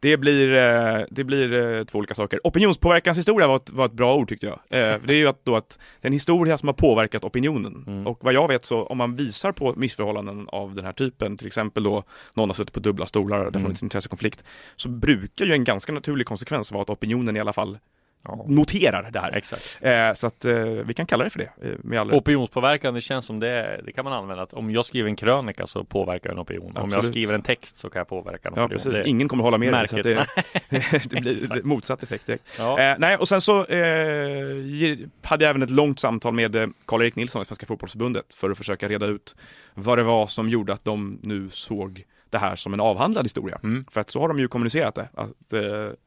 Det 0.00 0.16
blir, 0.16 0.54
eh, 0.54 1.04
det 1.10 1.24
blir 1.24 1.78
eh, 1.78 1.84
två 1.84 1.98
olika 1.98 2.14
saker. 2.14 2.40
Opinionspåverkanshistoria 2.44 3.48
var 3.48 3.56
ett, 3.56 3.70
var 3.70 3.86
ett 3.86 3.92
bra 3.92 4.14
ord 4.16 4.28
tyckte 4.28 4.46
jag. 4.46 4.54
Eh, 4.54 4.98
det 5.06 5.14
är 5.14 5.18
ju 5.18 5.28
att, 5.28 5.44
då 5.44 5.56
att 5.56 5.78
det 6.00 6.06
är 6.06 6.08
en 6.08 6.12
historia 6.12 6.58
som 6.58 6.68
har 6.68 6.74
påverkat 6.74 7.24
opinionen. 7.24 7.84
Mm. 7.86 8.06
Och 8.06 8.18
vad 8.24 8.34
jag 8.34 8.48
vet 8.48 8.64
så, 8.64 8.84
om 8.86 8.98
man 8.98 9.16
visar 9.16 9.52
på 9.52 9.74
missförhållanden 9.76 10.48
av 10.48 10.74
den 10.74 10.84
här 10.84 10.92
typen, 10.92 11.36
till 11.36 11.46
exempel 11.46 11.82
då 11.82 12.04
någon 12.34 12.48
har 12.48 12.54
suttit 12.54 12.72
på 12.74 12.80
dubbla 12.80 13.06
stolar, 13.06 13.38
det 13.38 13.44
har 13.44 13.48
Mm. 13.50 13.62
funnits 13.62 13.82
intressekonflikt, 13.82 14.44
så 14.76 14.88
brukar 14.88 15.44
ju 15.44 15.52
en 15.52 15.64
ganska 15.64 15.92
naturlig 15.92 16.26
konsekvens 16.26 16.72
vara 16.72 16.82
att 16.82 16.90
opinionen 16.90 17.36
i 17.36 17.40
alla 17.40 17.52
fall 17.52 17.78
Ja, 18.24 18.44
noterar 18.48 19.10
det 19.12 19.18
här. 19.20 19.32
exakt. 19.32 19.78
Eh, 19.80 20.12
så 20.14 20.26
att 20.26 20.44
eh, 20.44 20.54
vi 20.64 20.94
kan 20.94 21.06
kalla 21.06 21.24
det 21.24 21.30
för 21.30 21.38
det, 21.38 21.50
eh, 21.62 21.70
med 21.82 22.00
all. 22.00 22.12
Opinionspåverkan, 22.12 22.94
det 22.94 23.00
känns 23.00 23.26
som 23.26 23.40
det, 23.40 23.80
det 23.84 23.92
kan 23.92 24.04
man 24.04 24.12
använda. 24.12 24.42
Att 24.42 24.52
om 24.52 24.70
jag 24.70 24.84
skriver 24.84 25.08
en 25.08 25.16
krönika 25.16 25.66
så 25.66 25.84
påverkar 25.84 26.30
jag 26.30 26.34
en 26.36 26.42
opinion. 26.42 26.66
Om 26.66 26.72
jag 26.76 26.84
Absolut. 26.84 27.06
skriver 27.06 27.34
en 27.34 27.42
text 27.42 27.76
så 27.76 27.90
kan 27.90 28.00
jag 28.00 28.08
påverka 28.08 28.48
en 28.48 28.54
Ja, 28.56 28.64
opinion. 28.64 28.78
precis. 28.82 28.92
Det, 29.02 29.08
Ingen 29.08 29.28
kommer 29.28 29.44
hålla 29.44 29.58
med 29.58 29.72
dig, 29.72 29.88
så 29.88 29.96
det, 29.96 30.02
det 31.10 31.20
blir 31.20 31.62
motsatt 31.62 32.02
effekt 32.02 32.26
direkt. 32.26 32.44
ja. 32.58 32.78
Eh, 32.80 32.94
nej, 32.98 33.16
och 33.16 33.28
sen 33.28 33.40
så 33.40 33.64
eh, 33.64 34.96
hade 35.22 35.44
jag 35.44 35.50
även 35.50 35.62
ett 35.62 35.70
långt 35.70 35.98
samtal 36.00 36.34
med 36.34 36.72
Karl-Erik 36.86 37.16
Nilsson 37.16 37.42
i 37.42 37.44
Svenska 37.44 37.66
Fotbollsförbundet 37.66 38.34
för 38.34 38.50
att 38.50 38.58
försöka 38.58 38.88
reda 38.88 39.06
ut 39.06 39.36
vad 39.74 39.98
det 39.98 40.02
var 40.04 40.26
som 40.26 40.48
gjorde 40.48 40.72
att 40.72 40.84
de 40.84 41.18
nu 41.22 41.48
såg 41.50 42.04
det 42.32 42.38
här 42.38 42.56
som 42.56 42.74
en 42.74 42.80
avhandlad 42.80 43.24
historia. 43.24 43.58
Mm. 43.62 43.84
För 43.90 44.00
att 44.00 44.10
så 44.10 44.20
har 44.20 44.28
de 44.28 44.38
ju 44.38 44.48
kommunicerat 44.48 44.94
det, 44.94 45.08
att 45.14 45.52
eh, 45.52 45.60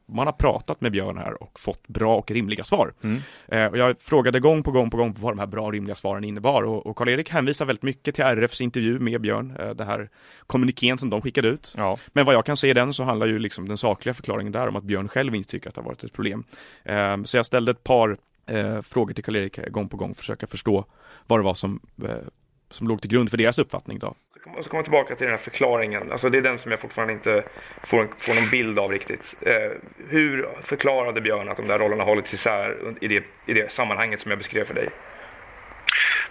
man 0.06 0.26
har 0.26 0.32
pratat 0.32 0.80
med 0.80 0.92
Björn 0.92 1.18
här 1.18 1.42
och 1.42 1.60
fått 1.60 1.88
bra 1.88 2.16
och 2.16 2.30
rimliga 2.30 2.64
svar. 2.64 2.92
Mm. 3.02 3.20
Eh, 3.48 3.66
och 3.66 3.78
jag 3.78 3.98
frågade 3.98 4.40
gång 4.40 4.62
på 4.62 4.70
gång 4.70 4.90
på 4.90 4.96
gång 4.96 5.14
vad 5.18 5.32
de 5.32 5.38
här 5.38 5.46
bra 5.46 5.66
och 5.66 5.72
rimliga 5.72 5.94
svaren 5.94 6.24
innebar 6.24 6.62
och, 6.62 6.86
och 6.86 6.96
Karl-Erik 6.96 7.30
hänvisar 7.30 7.66
väldigt 7.66 7.82
mycket 7.82 8.14
till 8.14 8.24
RFs 8.24 8.60
intervju 8.60 8.98
med 8.98 9.20
Björn, 9.20 9.56
eh, 9.58 9.70
det 9.70 9.84
här 9.84 10.08
kommunikén 10.46 10.98
som 10.98 11.10
de 11.10 11.22
skickade 11.22 11.48
ut. 11.48 11.74
ja. 11.76 11.96
Men 12.12 12.26
vad 12.26 12.34
jag 12.34 12.44
kan 12.44 12.56
se 12.56 12.70
i 12.70 12.74
den 12.74 12.92
så 12.92 13.04
handlar 13.04 13.26
ju 13.26 13.38
liksom 13.38 13.68
den 13.68 13.78
sakliga 13.78 14.14
förklaringen 14.14 14.52
där 14.52 14.68
om 14.68 14.76
att 14.76 14.84
Björn 14.84 15.08
själv 15.08 15.34
inte 15.34 15.50
tycker 15.50 15.68
att 15.68 15.74
det 15.74 15.80
har 15.80 15.86
varit 15.86 16.04
ett 16.04 16.12
problem. 16.12 16.44
Eh, 16.84 17.22
så 17.22 17.36
jag 17.36 17.46
ställde 17.46 17.70
ett 17.70 17.84
par 17.84 18.18
eh, 18.46 18.82
frågor 18.82 19.14
till 19.14 19.24
Karl-Erik 19.24 19.68
gång 19.68 19.88
på 19.88 19.96
gång, 19.96 20.14
försöka 20.14 20.46
förstå 20.46 20.84
vad 21.26 21.38
det 21.38 21.44
var 21.44 21.54
som, 21.54 21.80
eh, 22.04 22.16
som 22.70 22.88
låg 22.88 23.00
till 23.00 23.10
grund 23.10 23.30
för 23.30 23.36
deras 23.36 23.58
uppfattning 23.58 23.98
då. 23.98 24.16
Och 24.56 24.64
så 24.64 24.70
kommer 24.70 24.78
jag 24.78 24.84
tillbaka 24.84 25.14
till 25.14 25.26
den 25.26 25.36
här 25.36 25.44
förklaringen. 25.44 26.12
Alltså 26.12 26.30
det 26.30 26.38
är 26.38 26.42
den 26.42 26.58
som 26.58 26.70
jag 26.70 26.80
fortfarande 26.80 27.12
inte 27.12 27.44
får, 27.82 28.08
får 28.16 28.34
någon 28.34 28.50
bild 28.50 28.78
av 28.78 28.92
riktigt. 28.92 29.34
Eh, 29.42 29.72
hur 30.08 30.48
förklarade 30.62 31.20
Björn 31.20 31.48
att 31.48 31.56
de 31.56 31.66
där 31.66 31.78
rollerna 31.78 32.04
hållits 32.04 32.34
isär 32.34 32.94
i 33.00 33.08
det, 33.08 33.24
i 33.46 33.54
det 33.54 33.72
sammanhanget 33.72 34.20
som 34.20 34.30
jag 34.30 34.38
beskrev 34.38 34.64
för 34.64 34.74
dig? 34.74 34.88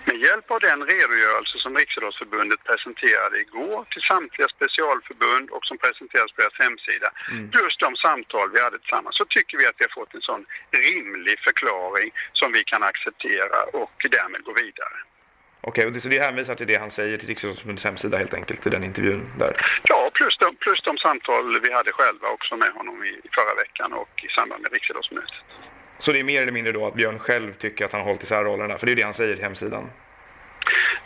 Med 0.08 0.17
hjälp 0.26 0.52
av 0.52 0.60
den 0.60 0.80
redogörelse 0.93 1.56
som 1.58 1.78
Riksidrottsförbundet 1.78 2.63
presenterade 2.69 3.36
igår 3.45 3.80
till 3.91 4.02
samtliga 4.02 4.48
specialförbund 4.58 5.50
och 5.56 5.65
som 5.69 5.78
presenteras 5.78 6.32
på 6.32 6.39
deras 6.41 6.60
hemsida, 6.65 7.10
plus 7.54 7.74
de 7.86 7.89
samtal 7.95 8.48
vi 8.56 8.60
hade 8.65 8.80
tillsammans, 8.80 9.15
så 9.21 9.26
tycker 9.26 9.58
vi 9.58 9.65
att 9.67 9.80
vi 9.80 9.86
har 9.88 9.95
fått 10.00 10.13
en 10.17 10.26
sån 10.32 10.43
rimlig 10.88 11.38
förklaring 11.48 12.10
som 12.39 12.50
vi 12.58 12.63
kan 12.71 12.84
acceptera 12.91 13.60
och 13.82 13.98
därmed 14.15 14.41
gå 14.48 14.54
vidare. 14.63 14.98
Okej, 15.67 15.86
och 15.86 15.91
det, 15.91 16.01
så 16.01 16.10
det 16.10 16.19
hänvisar 16.19 16.56
till 16.56 16.67
det 16.67 16.75
han 16.75 16.91
säger 16.91 17.17
till 17.17 17.28
Riksidrottsförbundets 17.28 17.86
hemsida 17.86 18.17
helt 18.17 18.34
enkelt 18.34 18.67
i 18.67 18.69
den 18.69 18.84
intervjun 18.84 19.32
där. 19.39 19.82
Ja, 19.84 20.10
plus 20.13 20.38
de, 20.38 20.56
plus 20.56 20.82
de 20.82 20.97
samtal 20.97 21.60
vi 21.62 21.73
hade 21.73 21.91
själva 21.91 22.28
också 22.28 22.58
med 22.58 22.69
honom 22.69 23.04
i, 23.04 23.08
i 23.08 23.30
förra 23.38 23.56
veckan 23.56 23.93
och 23.93 24.23
i 24.23 24.28
samband 24.28 24.62
med 24.62 24.73
Riksidrottsmötet. 24.73 25.32
Så 25.97 26.12
det 26.12 26.19
är 26.19 26.23
mer 26.23 26.41
eller 26.41 26.51
mindre 26.51 26.71
då 26.73 26.88
att 26.88 26.93
Björn 26.93 27.19
själv 27.19 27.54
tycker 27.54 27.86
att 27.86 27.91
han 27.91 28.01
har 28.01 28.08
hållit 28.08 28.23
isär 28.23 28.43
rollerna, 28.43 28.78
för 28.78 28.86
det 28.86 28.91
är 28.91 28.95
det 28.95 29.01
han 29.01 29.13
säger 29.13 29.36
till 29.36 29.43
hemsidan. 29.43 29.89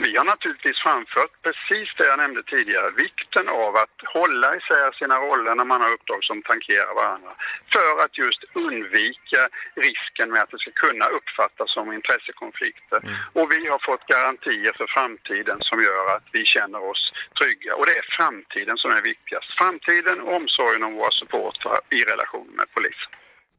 Vi 0.06 0.12
har 0.20 0.26
naturligtvis 0.34 0.80
framfört 0.88 1.34
precis 1.46 1.88
det 1.98 2.06
jag 2.12 2.18
nämnde 2.24 2.42
tidigare, 2.54 2.90
vikten 3.06 3.46
av 3.66 3.72
att 3.84 3.98
hålla 4.18 4.50
isär 4.60 4.90
sina 5.02 5.16
roller 5.26 5.54
när 5.60 5.68
man 5.74 5.82
har 5.84 5.92
uppdrag 5.96 6.22
som 6.30 6.38
tankerar 6.52 6.94
varandra. 7.02 7.32
För 7.76 7.92
att 8.04 8.14
just 8.24 8.42
undvika 8.66 9.42
risken 9.88 10.28
med 10.34 10.42
att 10.44 10.52
det 10.54 10.60
ska 10.64 10.72
kunna 10.86 11.06
uppfattas 11.18 11.70
som 11.78 11.86
intressekonflikter. 12.00 13.00
Och 13.40 13.48
vi 13.54 13.62
har 13.74 13.80
fått 13.90 14.04
garantier 14.16 14.74
för 14.80 14.88
framtiden 14.98 15.58
som 15.70 15.78
gör 15.88 16.06
att 16.16 16.28
vi 16.38 16.42
känner 16.56 16.82
oss 16.92 17.02
trygga. 17.40 17.72
Och 17.80 17.86
det 17.88 17.96
är 18.02 18.06
framtiden 18.20 18.76
som 18.84 18.90
är 18.98 19.02
viktigast. 19.12 19.48
Framtiden 19.62 20.18
och 20.26 20.32
omsorgen 20.40 20.84
om 20.88 20.94
våra 21.00 21.12
supportrar 21.22 21.80
i 21.98 22.00
relation 22.12 22.48
med 22.60 22.68
polisen. 22.76 23.12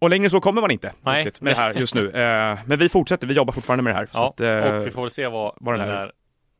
Och 0.03 0.11
längre 0.11 0.31
så 0.31 0.41
kommer 0.41 0.61
man 0.61 0.71
inte 0.71 0.93
Nej. 1.03 1.19
riktigt 1.25 1.41
med 1.41 1.53
det 1.57 1.61
här 1.61 1.75
just 1.75 1.95
nu. 1.95 2.05
Eh, 2.11 2.59
men 2.69 2.79
vi 2.79 2.89
fortsätter, 2.89 3.27
vi 3.27 3.35
jobbar 3.35 3.53
fortfarande 3.53 3.83
med 3.83 3.93
det 3.95 3.99
här. 3.99 4.07
så 4.07 4.19
ja. 4.19 4.29
att, 4.29 4.41
eh, 4.41 4.77
och 4.77 4.87
vi 4.87 4.91
får 4.91 5.03
väl 5.03 5.11
se 5.11 5.27
vad, 5.29 5.55
vad 5.61 5.75
den 5.75 5.81
den 5.87 5.89
här- 5.97 5.97
här 6.05 6.13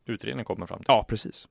utredningen 0.05 0.45
kommer 0.45 0.65
fram 0.65 0.77
till. 0.79 0.85
Ja, 0.87 1.05
precis. 1.09 1.47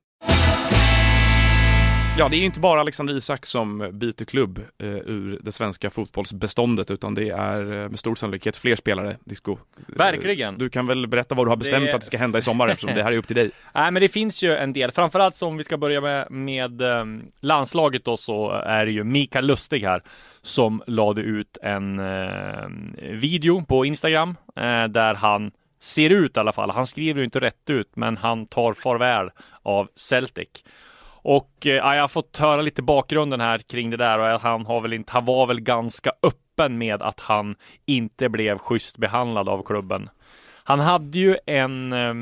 Ja, 2.19 2.29
det 2.29 2.37
är 2.37 2.39
ju 2.39 2.45
inte 2.45 2.61
bara 2.61 2.81
Alexander 2.81 3.15
Isak 3.15 3.47
som 3.47 3.91
byter 3.93 4.25
klubb 4.25 4.59
eh, 4.79 4.89
ur 4.89 5.39
det 5.43 5.53
svenska 5.53 5.91
fotbollsbeståndet, 5.91 6.91
utan 6.91 7.15
det 7.15 7.29
är 7.31 7.61
eh, 7.83 7.89
med 7.89 7.99
stor 7.99 8.15
sannolikhet 8.15 8.57
fler 8.57 8.77
spelare, 8.77 9.17
Disco. 9.25 9.53
Eh, 9.53 9.59
Verkligen. 9.87 10.59
Du 10.59 10.69
kan 10.71 10.87
väl 10.87 11.07
berätta 11.07 11.35
vad 11.35 11.47
du 11.47 11.49
har 11.49 11.57
bestämt 11.57 11.85
Det- 11.87 11.95
att 11.95 12.01
det 12.01 12.07
ska 12.07 12.19
hända 12.19 12.39
i 12.39 12.43
sommar, 12.43 12.69
eftersom 12.69 12.95
det 12.95 13.03
här 13.03 13.13
är 13.13 13.17
upp 13.17 13.27
till 13.27 13.37
dig. 13.37 13.51
Nej 13.75 13.91
men 13.91 14.03
det 14.03 14.09
finns 14.09 14.43
ju 14.43 14.57
en 14.57 14.73
del, 14.73 14.91
framförallt 14.91 15.35
som 15.35 15.57
vi 15.57 15.65
ska 15.65 15.77
börja 15.77 16.01
med, 16.01 16.31
med 16.31 16.83
ehm, 16.83 17.23
landslaget 17.41 18.05
då 18.05 18.17
så 18.17 18.51
är 18.51 18.87
det 18.87 18.93
ju 18.93 19.05
Mikael 19.05 19.47
Lustig 19.47 19.81
här 19.83 20.03
som 20.43 20.83
lade 20.87 21.21
ut 21.23 21.59
en 21.63 21.99
ehm, 21.99 22.97
video 23.13 23.65
på 23.65 23.85
Instagram 23.85 24.31
eh, 24.57 24.85
där 24.85 25.15
han 25.15 25.51
ser 25.81 26.11
ut 26.11 26.37
i 26.37 26.41
alla 26.41 26.53
fall, 26.53 26.71
han 26.71 26.87
skriver 26.87 27.19
ju 27.19 27.25
inte 27.25 27.41
rätt 27.41 27.71
ut 27.71 27.97
men 27.97 28.17
han 28.17 28.47
tar 28.47 28.73
farväl 28.73 29.31
av 29.63 29.89
Celtic. 29.97 30.49
Och 31.23 31.67
eh, 31.67 31.73
ja, 31.73 31.95
jag 31.95 32.03
har 32.03 32.09
fått 32.09 32.37
höra 32.37 32.63
lite 32.63 32.83
bakgrunden 32.83 33.41
här 33.41 33.59
kring 33.59 33.91
det 33.91 33.97
där 33.97 34.19
och 34.19 34.41
han 34.41 34.67
har 34.67 34.81
väl 34.81 34.93
inte, 34.93 35.13
han 35.13 35.25
var 35.25 35.47
väl 35.47 35.61
ganska 35.61 36.13
öppen 36.23 36.79
med 36.79 37.03
att 37.03 37.21
han 37.21 37.57
inte 37.87 38.29
blev 38.29 38.59
schysst 38.59 38.99
behandlad 38.99 39.49
av 39.49 39.63
klubben. 39.63 40.09
Han 40.65 40.81
hade 40.81 41.19
ju 41.19 41.37
en 41.47 41.93
eh, 41.93 42.15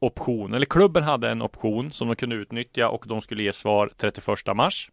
option, 0.00 0.54
eller 0.54 0.66
klubben 0.66 1.02
hade 1.02 1.30
en 1.30 1.42
option 1.42 1.92
som 1.92 2.08
de 2.08 2.16
kunde 2.16 2.36
utnyttja 2.36 2.88
och 2.88 3.04
de 3.06 3.20
skulle 3.20 3.42
ge 3.42 3.52
svar 3.52 3.90
31 3.96 4.56
mars. 4.56 4.90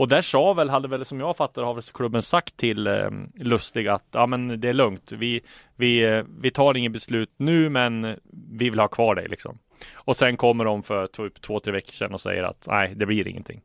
Och 0.00 0.08
där 0.08 0.22
sa 0.22 0.52
väl, 0.52 0.70
hade 0.70 0.88
väl 0.88 1.04
som 1.04 1.20
jag 1.20 1.36
fattar 1.36 1.62
har 1.62 1.74
väl 1.74 1.82
klubben 1.82 2.22
sagt 2.22 2.56
till 2.56 2.86
eh, 2.86 3.10
Lustig 3.34 3.88
att 3.88 4.04
ja 4.12 4.26
men 4.26 4.60
det 4.60 4.68
är 4.68 4.72
lugnt. 4.72 5.12
Vi, 5.12 5.40
vi, 5.76 6.04
eh, 6.04 6.24
vi 6.40 6.50
tar 6.50 6.76
inget 6.76 6.92
beslut 6.92 7.30
nu 7.36 7.68
men 7.68 8.16
vi 8.52 8.70
vill 8.70 8.80
ha 8.80 8.88
kvar 8.88 9.14
dig 9.14 9.28
liksom. 9.28 9.58
Och 9.92 10.16
sen 10.16 10.36
kommer 10.36 10.64
de 10.64 10.82
för 10.82 11.06
typ 11.06 11.40
två, 11.40 11.60
tre 11.60 11.72
veckor 11.72 11.92
sedan 11.92 12.14
och 12.14 12.20
säger 12.20 12.42
att 12.42 12.66
nej, 12.66 12.94
det 12.96 13.06
blir 13.06 13.28
ingenting. 13.28 13.60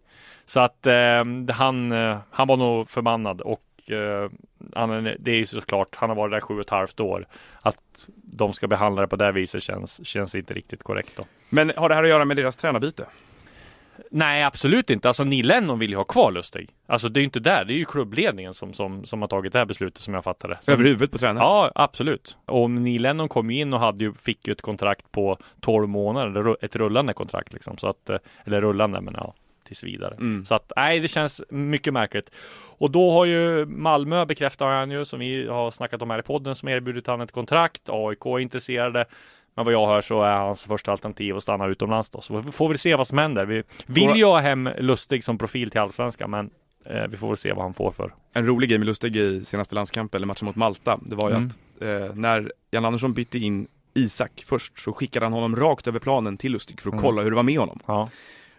Så 0.45 0.60
att 0.60 0.88
eh, 0.88 1.24
han, 1.50 1.91
eh, 1.91 2.17
han 2.30 2.48
var 2.48 2.58
nog 2.58 2.89
förbannad 2.89 3.41
och 3.41 3.91
eh, 3.91 4.30
han, 4.76 5.04
det 5.19 5.32
är 5.32 5.36
ju 5.36 5.45
såklart, 5.45 5.95
han 5.95 6.10
har 6.10 6.15
varit 6.15 6.32
där 6.32 6.41
sju 6.41 6.54
och 6.54 6.62
ett 6.62 6.69
halvt 6.69 7.00
år. 7.00 7.28
Att 7.62 8.10
de 8.15 8.54
ska 8.54 8.67
behandla 8.67 9.02
det 9.02 9.08
på 9.08 9.15
det 9.15 9.32
viset 9.32 9.63
känns, 9.63 10.08
känns 10.08 10.36
inte 10.36 10.54
riktigt 10.54 10.84
korrekt 10.84 11.13
då. 11.17 11.24
Men 11.50 11.71
har 11.78 11.89
det 11.89 11.95
här 11.95 12.04
att 12.04 12.10
göra 12.10 12.26
med 12.26 12.38
deras 12.38 12.58
tränarbyte? 12.58 13.06
Nej, 14.12 14.43
absolut 14.43 14.89
inte. 14.89 15.08
Alltså 15.08 15.23
Neil 15.23 15.47
Lennon 15.47 15.79
vill 15.79 15.89
ju 15.89 15.95
ha 15.95 16.03
kvar 16.03 16.31
Lustig. 16.31 16.69
Alltså 16.88 17.10
det 17.10 17.17
är 17.17 17.21
ju 17.21 17.25
inte 17.25 17.39
där. 17.39 17.65
Det 17.65 17.73
är 17.73 17.77
ju 17.77 17.86
klubbledningen 17.86 18.53
som, 18.53 18.73
som, 18.73 19.05
som 19.05 19.21
har 19.21 19.27
tagit 19.27 19.53
det 19.53 19.60
här 19.60 19.65
beslutet 19.65 20.01
som 20.01 20.13
jag. 20.13 20.23
Sen- 20.23 20.73
Över 20.73 20.84
huvudet 20.84 21.12
på 21.12 21.17
tränaren? 21.17 21.38
Ja, 21.47 21.71
absolut. 21.75 22.38
Och 22.45 22.69
Neil 22.71 23.01
Lennon 23.01 23.29
kom 23.29 23.51
ju 23.51 23.60
in 23.60 23.73
och 23.73 23.79
hade 23.79 24.03
ju, 24.03 24.13
fick 24.13 24.47
ju 24.47 24.51
ett 24.51 24.62
kontrakt 24.62 25.12
på 25.12 25.38
12 25.62 25.89
månader, 25.89 26.58
ett 26.65 26.75
rullande 26.75 27.13
kontrakt 27.13 27.53
liksom. 27.53 27.77
Så 27.77 27.88
att, 27.88 28.10
eh, 28.10 28.17
eller 28.45 28.62
rullande, 28.62 29.01
men 29.01 29.13
ja, 29.17 29.34
tills 29.67 29.84
vidare. 29.84 30.13
Mm. 30.13 30.45
Så 30.45 30.55
att, 30.55 30.71
nej, 30.75 30.99
det 30.99 31.08
känns 31.08 31.43
mycket 31.49 31.93
märkligt. 31.93 32.31
Och 32.77 32.91
då 32.91 33.12
har 33.12 33.25
ju 33.25 33.65
Malmö 33.65 34.25
bekräftar 34.25 34.67
han 34.67 34.91
ju, 34.91 35.05
som 35.05 35.19
vi 35.19 35.47
har 35.47 35.71
snackat 35.71 36.01
om 36.01 36.10
här 36.10 36.19
i 36.19 36.23
podden, 36.23 36.55
som 36.55 36.69
erbjudit 36.69 37.08
han 37.08 37.21
ett 37.21 37.31
kontrakt. 37.31 37.81
AIK 37.89 38.25
är 38.25 38.39
intresserade. 38.39 39.05
Men 39.56 39.65
vad 39.65 39.74
jag 39.74 39.88
hör 39.88 40.02
så 40.02 40.22
är 40.22 40.36
hans 40.38 40.65
första 40.65 40.91
alternativ 40.91 41.38
att 41.38 41.44
stanna 41.44 41.68
utomlands 41.68 42.10
då. 42.10 42.22
Så 42.22 42.38
vi 42.39 42.52
får 42.52 42.68
väl 42.68 42.78
se 42.78 42.96
vad 42.96 43.08
som 43.08 43.18
händer. 43.18 43.46
Vi 43.46 43.63
vill 43.86 44.15
ju 44.15 44.26
ha 44.26 44.39
hem 44.39 44.70
Lustig 44.78 45.24
som 45.24 45.38
profil 45.38 45.72
till 45.72 45.80
Allsvenskan, 45.82 46.30
men 46.32 46.50
eh, 46.86 47.08
vi 47.10 47.18
får 47.18 47.28
väl 47.28 47.38
se 47.38 47.54
vad 47.54 47.63
han 47.63 47.74
får 47.74 47.91
för. 47.91 48.13
En 48.34 48.46
rolig 48.46 48.70
grej 48.70 48.80
med 48.80 48.86
Lustig 48.86 49.15
i 49.18 49.46
senaste 49.46 49.76
landskampen, 49.76 50.18
eller 50.18 50.28
matchen 50.28 50.46
mot 50.46 50.56
Malta, 50.56 51.00
det 51.02 51.15
var 51.15 51.30
ju 51.30 51.36
Mm. 51.36 51.48
att 51.48 51.82
eh, 51.82 52.15
när 52.15 52.52
Jan 52.72 52.86
Andersson 52.86 53.13
bytte 53.13 53.38
in 53.38 53.68
Isak 53.94 54.44
först 54.46 54.80
så 54.80 54.94
skickade 54.94 55.26
han 55.26 55.34
honom 55.34 55.56
rakt 55.56 55.88
över 55.88 56.00
planen 56.00 56.38
till 56.38 56.52
Lustig 56.52 56.82
för 56.82 56.89
att 56.89 56.93
Mm. 56.93 57.03
kolla 57.03 57.22
hur 57.22 57.30
det 57.32 57.36
var 57.36 57.43
med 57.43 57.60
honom. 57.60 57.80
Ja. 57.86 58.10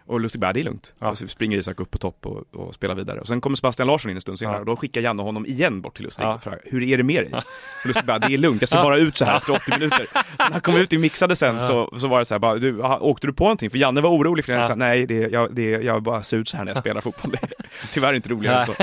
Och 0.07 0.19
Lustig 0.19 0.41
bara, 0.41 0.53
det 0.53 0.59
är 0.59 0.63
lugnt. 0.63 0.93
Ja. 0.99 1.09
Och 1.09 1.17
så 1.17 1.27
springer 1.27 1.57
Isak 1.57 1.79
upp 1.79 1.91
på 1.91 1.97
topp 1.97 2.25
och, 2.25 2.55
och 2.55 2.73
spelar 2.75 2.95
vidare. 2.95 3.19
Och 3.19 3.27
sen 3.27 3.41
kommer 3.41 3.55
Sebastian 3.57 3.87
Larsson 3.87 4.11
in 4.11 4.17
en 4.17 4.21
stund 4.21 4.39
senare 4.39 4.55
Ja. 4.55 4.59
och 4.59 4.65
då 4.65 4.75
skickar 4.75 5.01
Janne 5.01 5.21
honom 5.23 5.45
igen 5.45 5.81
bort 5.81 5.95
till 5.95 6.05
Lustig 6.05 6.23
Ja. 6.25 6.33
och 6.35 6.43
frågar, 6.43 6.59
hur 6.65 6.83
är 6.83 6.97
det 6.97 7.03
med 7.03 7.23
dig? 7.23 7.33
Och 7.81 7.85
Lustig 7.85 8.05
bara, 8.05 8.19
det 8.19 8.33
är 8.33 8.37
lugnt, 8.37 8.61
jag 8.61 8.69
ser 8.69 8.81
bara 8.81 8.97
ut 8.97 9.17
så 9.17 9.25
här 9.25 9.35
efter 9.37 9.53
80 9.53 9.71
minuter. 9.71 10.05
Så 10.11 10.19
när 10.39 10.51
han 10.51 10.61
kom 10.61 10.75
ut 10.77 10.93
i 10.93 10.97
mixade 10.97 11.35
sen 11.35 11.59
så, 11.59 11.97
så 11.97 12.07
var 12.07 12.19
det 12.19 12.25
så 12.25 12.33
här, 12.33 12.39
bara, 12.39 12.55
du, 12.55 12.81
åkte 12.81 13.27
du 13.27 13.33
på 13.33 13.43
någonting? 13.43 13.69
För 13.69 13.77
Janne 13.77 14.01
var 14.01 14.09
orolig 14.09 14.45
för 14.45 14.53
det. 14.53 14.59
Ja. 14.59 14.65
Ja. 14.69 14.75
Nej, 14.75 15.05
det, 15.05 15.31
jag, 15.31 15.55
det, 15.55 15.69
jag 15.69 16.03
bara 16.03 16.23
ser 16.23 16.37
ut 16.37 16.49
så 16.49 16.57
här 16.57 16.63
när 16.65 16.71
jag 16.71 16.79
spelar 16.81 17.01
fotboll. 17.01 17.31
Det 17.31 17.37
är 17.43 17.49
tyvärr 17.93 18.13
inte 18.13 18.29
roligare 18.29 18.59
än 18.59 18.65
så. 18.65 18.73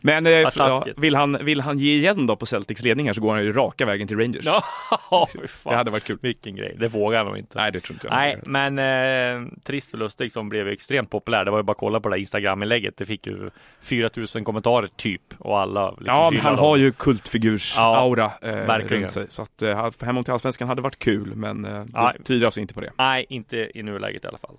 Men 0.00 0.26
eh, 0.26 0.48
taskigt. 0.50 0.98
vill, 0.98 1.14
han, 1.14 1.38
vill 1.44 1.60
han 1.60 1.78
ge 1.78 1.94
igen 1.94 2.26
då 2.26 2.36
på 2.36 2.46
Celtics 2.46 2.82
ledning 2.82 3.06
här 3.06 3.12
så 3.14 3.20
går 3.20 3.34
han 3.34 3.44
ju 3.44 3.52
raka 3.52 3.86
vägen 3.86 4.08
till 4.08 4.18
Rangers. 4.18 4.44
Det 5.64 5.74
hade 5.74 5.90
varit 5.90 6.04
kul. 6.04 6.18
Vilken 6.22 6.56
grej. 6.56 6.76
Det 6.78 6.88
vågar 6.88 7.18
han 7.18 7.26
nog 7.26 7.38
inte. 7.38 7.58
Nej, 7.58 7.72
det 7.72 7.80
tror 7.80 7.94
inte 7.94 8.06
jag. 8.06 8.14
Nej, 8.16 8.38
men 8.46 8.78
eh, 8.78 9.48
trist 9.64 9.90
för 9.90 9.98
Lustig 9.98 10.32
som 10.36 10.48
blev 10.48 10.68
extremt 10.68 11.10
populär. 11.10 11.44
Det 11.44 11.50
var 11.50 11.58
ju 11.58 11.62
bara 11.62 11.72
att 11.72 11.78
kolla 11.78 12.00
på 12.00 12.08
det 12.08 12.14
där 12.14 12.20
Instagram-inlägget. 12.20 12.96
Det 12.96 13.06
fick 13.06 13.26
ju 13.26 13.50
4000 13.80 14.44
kommentarer 14.44 14.88
typ 14.96 15.22
och 15.38 15.58
alla 15.60 15.90
liksom 15.90 16.06
Ja, 16.06 16.30
men 16.30 16.40
han 16.40 16.52
dem. 16.56 16.64
har 16.64 16.76
ju 16.76 16.92
kultfigurs-aura 16.92 18.30
eh, 18.42 18.54
verkligen. 18.54 19.10
sig. 19.10 19.26
Så 19.28 19.42
att 19.42 19.62
eh, 19.62 19.90
hemåt 20.02 20.24
till 20.24 20.32
Allsvenskan 20.32 20.68
hade 20.68 20.82
varit 20.82 20.98
kul, 20.98 21.32
men 21.36 21.64
eh, 21.64 21.84
det 21.84 22.22
tyder 22.24 22.46
alltså 22.46 22.60
inte 22.60 22.74
på 22.74 22.80
det. 22.80 22.92
Nej, 22.98 23.26
inte 23.28 23.70
i 23.74 23.82
nuläget 23.82 24.24
i 24.24 24.28
alla 24.28 24.38
fall. 24.38 24.56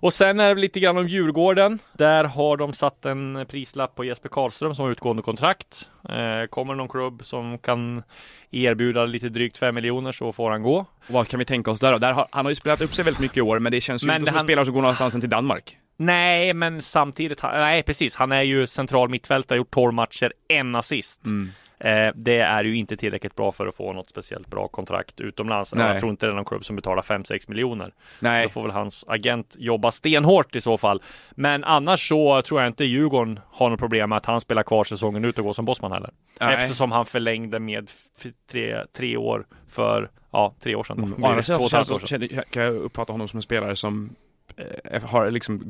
Och 0.00 0.12
sen 0.12 0.40
är 0.40 0.54
det 0.54 0.60
lite 0.60 0.80
grann 0.80 0.96
om 0.98 1.08
Djurgården. 1.08 1.78
Där 1.92 2.24
har 2.24 2.56
de 2.56 2.72
satt 2.72 3.04
en 3.04 3.46
prislapp 3.48 3.94
på 3.94 4.04
Jesper 4.04 4.28
Karlström 4.28 4.74
som 4.74 4.84
har 4.84 4.92
utgående 4.92 5.22
kontrakt. 5.22 5.88
Eh, 6.08 6.46
kommer 6.50 6.74
någon 6.74 6.88
klubb 6.88 7.20
som 7.24 7.58
kan 7.58 8.02
erbjuda 8.50 9.06
lite 9.06 9.28
drygt 9.28 9.58
5 9.58 9.74
miljoner 9.74 10.12
så 10.12 10.32
får 10.32 10.50
han 10.50 10.62
gå. 10.62 10.76
Och 10.78 10.86
vad 11.08 11.28
kan 11.28 11.38
vi 11.38 11.44
tänka 11.44 11.70
oss 11.70 11.80
där 11.80 11.92
då? 11.92 11.98
Där 11.98 12.12
har, 12.12 12.26
han 12.30 12.44
har 12.44 12.50
ju 12.50 12.54
spelat 12.54 12.80
upp 12.80 12.94
sig 12.94 13.04
väldigt 13.04 13.20
mycket 13.20 13.36
i 13.36 13.40
år, 13.40 13.58
men 13.58 13.72
det 13.72 13.80
känns 13.80 14.02
ju 14.02 14.06
Men 14.06 14.16
inte 14.16 14.26
som 14.26 14.34
en 14.34 14.38
han- 14.38 14.46
spelare 14.46 14.64
som 14.64 14.74
går 14.74 14.82
någonstans 14.82 15.14
än 15.14 15.20
till 15.20 15.30
Danmark. 15.30 15.76
Nej, 15.96 16.54
men 16.54 16.82
samtidigt, 16.82 17.42
nej 17.42 17.82
precis, 17.82 18.14
han 18.14 18.32
är 18.32 18.42
ju 18.42 18.66
central 18.66 19.08
mittfältare, 19.08 19.56
gjort 19.58 19.70
12 19.70 19.94
matcher, 19.94 20.32
en 20.48 20.74
assist. 20.76 21.24
Mm. 21.26 21.52
Eh, 21.80 22.08
det 22.14 22.38
är 22.38 22.64
ju 22.64 22.76
inte 22.76 22.96
tillräckligt 22.96 23.34
bra 23.34 23.52
för 23.52 23.66
att 23.66 23.74
få 23.74 23.92
något 23.92 24.08
speciellt 24.08 24.46
bra 24.48 24.68
kontrakt 24.68 25.20
utomlands. 25.20 25.74
Nej. 25.74 25.86
Jag 25.92 25.98
tror 26.00 26.10
inte 26.10 26.26
det 26.26 26.32
är 26.32 26.34
någon 26.36 26.44
klubb 26.44 26.64
som 26.64 26.76
betalar 26.76 27.02
5-6 27.02 27.48
miljoner. 27.48 27.92
Nej, 28.20 28.42
Då 28.42 28.48
får 28.48 28.62
väl 28.62 28.70
hans 28.70 29.04
agent 29.08 29.56
jobba 29.58 29.90
stenhårt 29.90 30.56
i 30.56 30.60
så 30.60 30.76
fall. 30.76 31.02
Men 31.30 31.64
annars 31.64 32.08
så 32.08 32.42
tror 32.42 32.60
jag 32.60 32.68
inte 32.70 32.84
Djurgården 32.84 33.40
har 33.46 33.70
något 33.70 33.78
problem 33.80 34.08
med 34.10 34.16
att 34.16 34.26
han 34.26 34.40
spelar 34.40 34.62
kvar 34.62 34.84
säsongen 34.84 35.24
ut 35.24 35.38
och 35.38 35.44
går 35.44 35.52
som 35.52 35.64
bossman 35.64 35.92
heller. 35.92 36.10
Nej. 36.40 36.54
Eftersom 36.54 36.92
han 36.92 37.06
förlängde 37.06 37.58
med 37.60 37.90
tre, 38.50 38.84
tre 38.96 39.16
år 39.16 39.46
för, 39.68 40.10
ja, 40.32 40.54
tre 40.60 40.74
år 40.74 40.84
sedan. 40.84 40.98
Mm. 40.98 41.24
Å 41.24 41.26
andra 41.28 41.42
Två 41.42 41.54
och 41.54 41.60
sidan 41.60 41.64
ett 41.64 41.70
så 41.70 41.76
halvt 41.76 41.90
år 42.02 42.06
sedan. 42.06 42.20
känns- 42.20 42.30
känner- 42.30 42.42
kan 42.44 42.62
jag 42.62 42.74
uppfatta 42.76 43.12
honom 43.12 43.28
som 43.28 43.36
en 43.38 43.42
spelare 43.42 43.76
som 43.76 44.10
har 45.02 45.30
liksom 45.30 45.62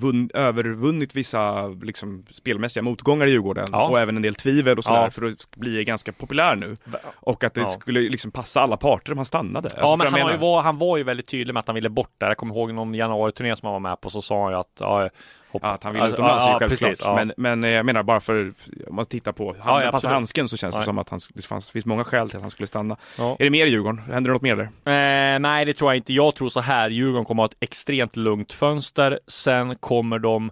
vunn, 0.00 0.30
övervunnit 0.34 1.14
vissa 1.16 1.68
liksom, 1.68 2.24
spelmässiga 2.30 2.82
motgångar 2.82 3.26
i 3.26 3.30
Djurgården 3.30 3.66
Ja. 3.72 3.88
och 3.88 4.00
även 4.00 4.16
en 4.16 4.22
del 4.22 4.34
tvivel 4.34 4.78
och 4.78 4.84
sådär 4.84 5.02
Ja. 5.02 5.10
för 5.10 5.26
att 5.26 5.50
bli 5.56 5.84
ganska 5.84 6.12
populär 6.12 6.56
nu. 6.56 6.76
Och 7.14 7.44
att 7.44 7.54
det 7.54 7.60
Ja. 7.60 7.66
skulle 7.66 8.00
liksom 8.00 8.30
passa 8.30 8.60
alla 8.60 8.76
parter 8.76 9.12
om 9.12 9.18
han 9.18 9.24
stannade. 9.24 9.68
Ja, 9.76 9.80
Alltså, 9.82 9.96
men 9.96 10.00
förstår 10.06 10.18
han, 10.18 10.28
menar? 10.28 10.40
var, 10.40 10.62
han 10.62 10.78
var 10.78 10.96
ju 10.96 11.02
väldigt 11.02 11.26
tydlig 11.26 11.54
med 11.54 11.60
att 11.60 11.66
han 11.68 11.74
ville 11.74 11.88
bort 11.88 12.14
där. 12.18 12.26
Jag 12.28 12.36
kommer 12.36 12.54
ihåg 12.54 12.74
någon 12.74 12.94
januari-turné 12.94 13.56
som 13.56 13.66
han 13.66 13.72
var 13.72 13.90
med 13.90 14.00
på 14.00 14.10
så 14.10 14.22
sa 14.22 14.42
han 14.42 14.52
ju 14.52 14.58
att 14.58 14.76
ja, 14.80 15.08
hoppa. 15.52 15.66
Ja, 15.66 15.72
att 15.72 15.82
han 15.84 15.92
vill 15.92 16.02
Alltså, 16.02 16.14
utomlands 16.16 16.44
ja, 16.46 16.58
självklart. 16.58 16.80
precis, 16.90 17.04
ja. 17.06 17.14
men, 17.14 17.32
men 17.36 17.64
eh, 17.64 17.70
jag 17.70 17.86
menar 17.86 18.02
bara 18.02 18.20
för, 18.20 18.52
om 18.88 18.94
man 18.96 19.06
tittar 19.06 19.32
på, 19.32 19.56
han 19.60 19.74
Ja, 19.74 19.84
ja, 19.84 19.90
passar 19.90 20.10
handsken 20.12 20.48
så 20.48 20.56
känns 20.56 20.76
det 20.76 20.82
som 20.82 20.98
att 20.98 21.08
han, 21.08 21.20
det 21.34 21.42
fanns, 21.46 21.70
finns 21.70 21.86
många 21.86 22.04
skäl 22.04 22.28
till 22.28 22.36
att 22.36 22.42
han 22.42 22.50
skulle 22.50 22.66
stanna. 22.66 22.96
Är 23.18 23.44
det 23.44 23.50
mer 23.50 23.66
i 23.66 23.70
Djurgården? 23.70 23.98
Händer 23.98 24.30
det 24.30 24.32
något 24.32 24.42
mer 24.42 24.56
där? 24.56 25.34
Eh, 25.34 25.38
nej, 25.38 25.64
det 25.64 25.72
tror 25.74 25.90
jag 25.90 25.96
inte. 25.96 26.12
Jag 26.12 26.34
tror 26.34 26.48
så 26.48 26.60
här. 26.60 26.90
Djurgården 26.90 27.24
kommer 27.24 27.44
att 27.44 27.50
ha 27.50 27.56
ett 27.56 27.62
extremt 27.70 28.16
lugnt 28.16 28.52
fönster. 28.52 29.18
Sen 29.26 29.76
kommer 29.76 30.18
de 30.18 30.50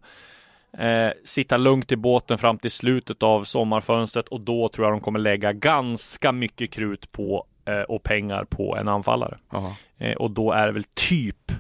eh, 0.79 1.11
sitta 1.25 1.57
lugnt 1.57 1.93
i 1.93 1.97
båten 1.97 2.39
fram 2.39 2.59
till 2.59 2.71
slutet 2.71 3.23
av 3.23 3.45
sommarfönstret 3.45 4.29
och 4.29 4.41
då 4.41 4.69
tror 4.69 4.87
jag 4.87 4.95
de 4.95 5.01
kommer 5.01 5.19
lägga 5.19 5.53
ganska 5.53 6.33
mycket 6.33 6.71
krut 6.73 7.13
på 7.13 7.45
eh, 7.69 7.81
och 7.81 8.03
pengar 8.03 8.45
på 8.45 8.77
en 8.77 8.89
anfallare. 8.89 9.39
Eh, 9.99 10.13
och 10.17 10.31
då 10.31 10.53
är 10.53 10.67
det 10.67 10.73
väl 10.73 10.85
typ 10.95 11.53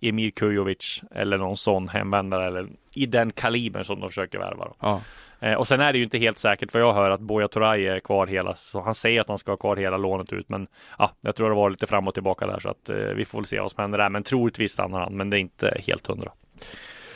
Emir 0.00 0.30
Kujovic 0.30 1.02
eller 1.14 1.38
någon 1.38 1.56
sån 1.56 1.88
hemvändare 1.88 2.46
eller 2.46 2.66
i 2.94 3.06
den 3.06 3.30
kalibern 3.30 3.84
som 3.84 4.00
de 4.00 4.08
försöker 4.08 4.38
värva. 4.38 4.64
Då. 4.64 4.74
Ja. 4.80 5.00
Eh, 5.40 5.54
och 5.54 5.66
sen 5.68 5.80
är 5.80 5.92
det 5.92 5.98
ju 5.98 6.04
inte 6.04 6.18
helt 6.18 6.38
säkert 6.38 6.72
för 6.72 6.78
jag 6.78 6.92
hör 6.92 7.10
att 7.10 7.20
Buya 7.20 7.48
Turay 7.48 7.86
är 7.86 8.00
kvar 8.00 8.26
hela, 8.26 8.54
så 8.54 8.80
han 8.82 8.94
säger 8.94 9.20
att 9.20 9.28
han 9.28 9.38
ska 9.38 9.52
ha 9.52 9.56
kvar 9.56 9.76
hela 9.76 9.96
lånet 9.96 10.32
ut. 10.32 10.48
Men 10.48 10.66
ja, 10.98 11.10
jag 11.20 11.36
tror 11.36 11.48
det 11.48 11.56
var 11.56 11.70
lite 11.70 11.86
fram 11.86 12.08
och 12.08 12.14
tillbaka 12.14 12.46
där 12.46 12.58
så 12.58 12.68
att 12.70 12.88
eh, 12.88 12.96
vi 12.96 13.24
får 13.24 13.38
väl 13.38 13.46
se 13.46 13.60
vad 13.60 13.70
som 13.70 13.80
händer 13.82 13.98
där. 13.98 14.08
Men 14.08 14.22
troligtvis 14.22 14.72
stannar 14.72 15.00
han, 15.00 15.16
men 15.16 15.30
det 15.30 15.36
är 15.36 15.40
inte 15.40 15.80
helt 15.86 16.06
hundra. 16.06 16.32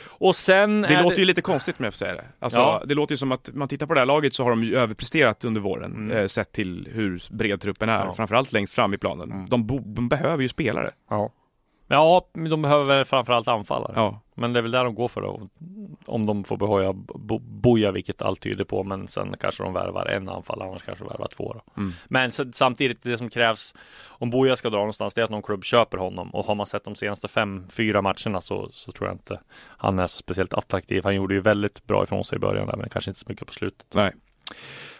Och 0.07 0.35
sen 0.35 0.81
Det 0.81 1.01
låter 1.03 1.19
ju 1.19 1.25
lite 1.25 1.41
konstigt 1.41 1.75
om 1.79 1.83
jag 1.85 1.93
får 1.93 1.97
säga 1.97 2.13
det. 2.13 2.25
Alltså, 2.39 2.59
Ja. 2.59 2.83
det 2.85 2.93
låter 2.95 3.13
ju 3.13 3.17
som 3.17 3.31
att 3.31 3.49
man 3.53 3.67
tittar 3.67 3.85
på 3.85 3.93
det 3.93 3.99
här 3.99 4.05
laget 4.05 4.33
så 4.33 4.43
har 4.43 4.49
de 4.49 4.63
ju 4.63 4.75
överpresterat 4.75 5.45
under 5.45 5.61
våren, 5.61 5.91
Mm. 5.93 6.17
eh, 6.17 6.25
sett 6.27 6.51
till 6.51 6.87
hur 6.91 7.21
bred 7.35 7.61
truppen 7.61 7.89
är, 7.89 7.93
Ja. 7.97 8.01
Mm. 8.01 8.13
framförallt 8.15 8.51
längst 8.53 8.73
fram 8.75 8.93
i 8.93 8.97
planen. 8.97 9.45
De, 9.49 9.67
bo, 9.67 9.79
de 9.79 10.09
behöver 10.09 10.41
ju 10.41 10.47
spelare. 10.49 10.91
Ja. 11.09 11.31
Ja, 11.93 12.27
de 12.33 12.61
behöver 12.61 13.03
framförallt 13.03 13.47
anfallare. 13.47 13.93
Ja. 13.95 14.19
Men 14.35 14.53
det 14.53 14.59
är 14.59 14.61
väl 14.61 14.71
där 14.71 14.83
de 14.83 14.95
går 14.95 15.07
för 15.07 15.21
då. 15.21 15.49
Om 16.05 16.25
de 16.25 16.43
får 16.43 16.57
behålla 16.57 16.93
Bo- 16.93 17.39
Boja, 17.39 17.91
vilket 17.91 18.21
allt 18.21 18.41
tyder 18.41 18.63
på. 18.63 18.83
Men 18.83 19.07
sen 19.07 19.35
kanske 19.39 19.63
de 19.63 19.73
värvar 19.73 20.05
en 20.05 20.29
anfallare, 20.29 20.69
annars 20.69 20.83
kanske 20.83 21.03
de 21.03 21.09
värvar 21.09 21.27
två. 21.27 21.61
Mm. 21.77 21.91
Men 22.07 22.31
samtidigt, 22.31 23.03
det 23.03 23.17
som 23.17 23.29
krävs 23.29 23.73
om 24.07 24.29
Boja 24.29 24.55
ska 24.55 24.69
dra 24.69 24.77
någonstans, 24.77 25.13
det 25.13 25.21
är 25.21 25.25
att 25.25 25.31
någon 25.31 25.41
klubb 25.41 25.63
köper 25.63 25.97
honom. 25.97 26.29
Och 26.29 26.45
har 26.45 26.55
man 26.55 26.65
sett 26.65 26.83
de 26.83 26.95
senaste 26.95 27.27
fem, 27.27 27.65
fyra 27.69 28.01
matcherna 28.01 28.41
så, 28.41 28.69
så 28.71 28.91
tror 28.91 29.09
jag 29.09 29.15
inte 29.15 29.39
han 29.77 29.99
är 29.99 30.07
så 30.07 30.17
speciellt 30.17 30.53
attraktiv. 30.53 31.03
Han 31.03 31.15
gjorde 31.15 31.33
ju 31.33 31.39
väldigt 31.41 31.87
bra 31.87 32.03
ifrån 32.03 32.23
sig 32.23 32.35
i 32.35 32.39
början 32.39 32.67
där, 32.67 32.75
men 32.77 32.89
kanske 32.89 33.11
inte 33.11 33.19
så 33.19 33.25
mycket 33.29 33.47
på 33.47 33.53
slutet. 33.53 33.87
Nej. 33.93 34.11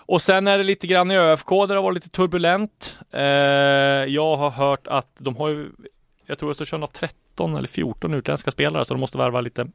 Och 0.06 0.22
sen 0.22 0.48
är 0.48 0.58
det 0.58 0.64
lite 0.64 0.88
grann 0.88 1.12
i 1.12 1.18
ÖFK 1.18 1.50
där 1.50 1.68
det 1.68 1.74
har 1.76 1.82
varit 1.82 1.96
lite 1.96 2.10
turbulent. 2.10 3.00
Eh, 3.12 3.22
jag 3.22 4.38
har 4.38 4.50
hört 4.50 4.88
att 4.88 5.16
de 5.18 5.36
har 5.36 5.50
ju, 5.50 5.70
jag 6.26 6.38
tror 6.38 6.54
kör 6.66 6.78
något 6.78 6.94
13 6.94 7.56
eller 7.56 7.68
14 7.68 8.14
utländska 8.14 8.52
spelare, 8.52 8.86
så 8.86 8.94
de 8.94 9.00
måste 9.00 9.18
värva 9.18 9.42
lite 9.42 9.68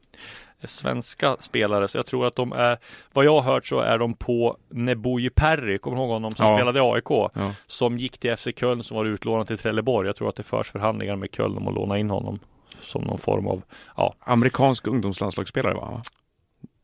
svenska 0.64 1.36
spelare. 1.40 1.88
Så 1.88 1.98
jag 1.98 2.06
tror 2.06 2.26
att 2.26 2.36
de 2.36 2.52
är, 2.52 2.78
vad 3.12 3.24
jag 3.24 3.40
har 3.40 3.52
hört 3.52 3.66
så 3.66 3.80
är 3.80 3.98
de 3.98 4.14
på 4.14 4.56
Neboje 4.68 5.30
Perry, 5.30 5.78
kommer 5.78 5.96
du 5.96 6.02
ihåg 6.02 6.10
honom 6.10 6.30
som 6.30 6.46
Ja. 6.46 6.56
spelade 6.56 6.78
i 6.78 6.82
AIK? 6.82 7.10
Ja. 7.10 7.30
Som 7.66 7.98
gick 7.98 8.18
till 8.18 8.36
FC 8.36 8.48
Köln 8.56 8.82
som 8.82 8.96
var 8.96 9.04
utlånad 9.04 9.46
till 9.46 9.58
Trelleborg. 9.58 10.06
Jag 10.06 10.16
tror 10.16 10.28
att 10.28 10.36
det 10.36 10.42
förs 10.42 10.70
förhandlingar 10.70 11.16
med 11.16 11.28
Köln 11.32 11.56
om 11.56 11.68
att 11.68 11.74
låna 11.74 11.98
in 11.98 12.10
honom 12.10 12.38
som 12.82 13.02
någon 13.02 13.18
form 13.18 13.46
av, 13.46 13.62
ja, 13.96 14.14
Amerikansk 14.20 14.86
ungdomslandslagsspelare 14.86 15.74
va? 15.74 16.02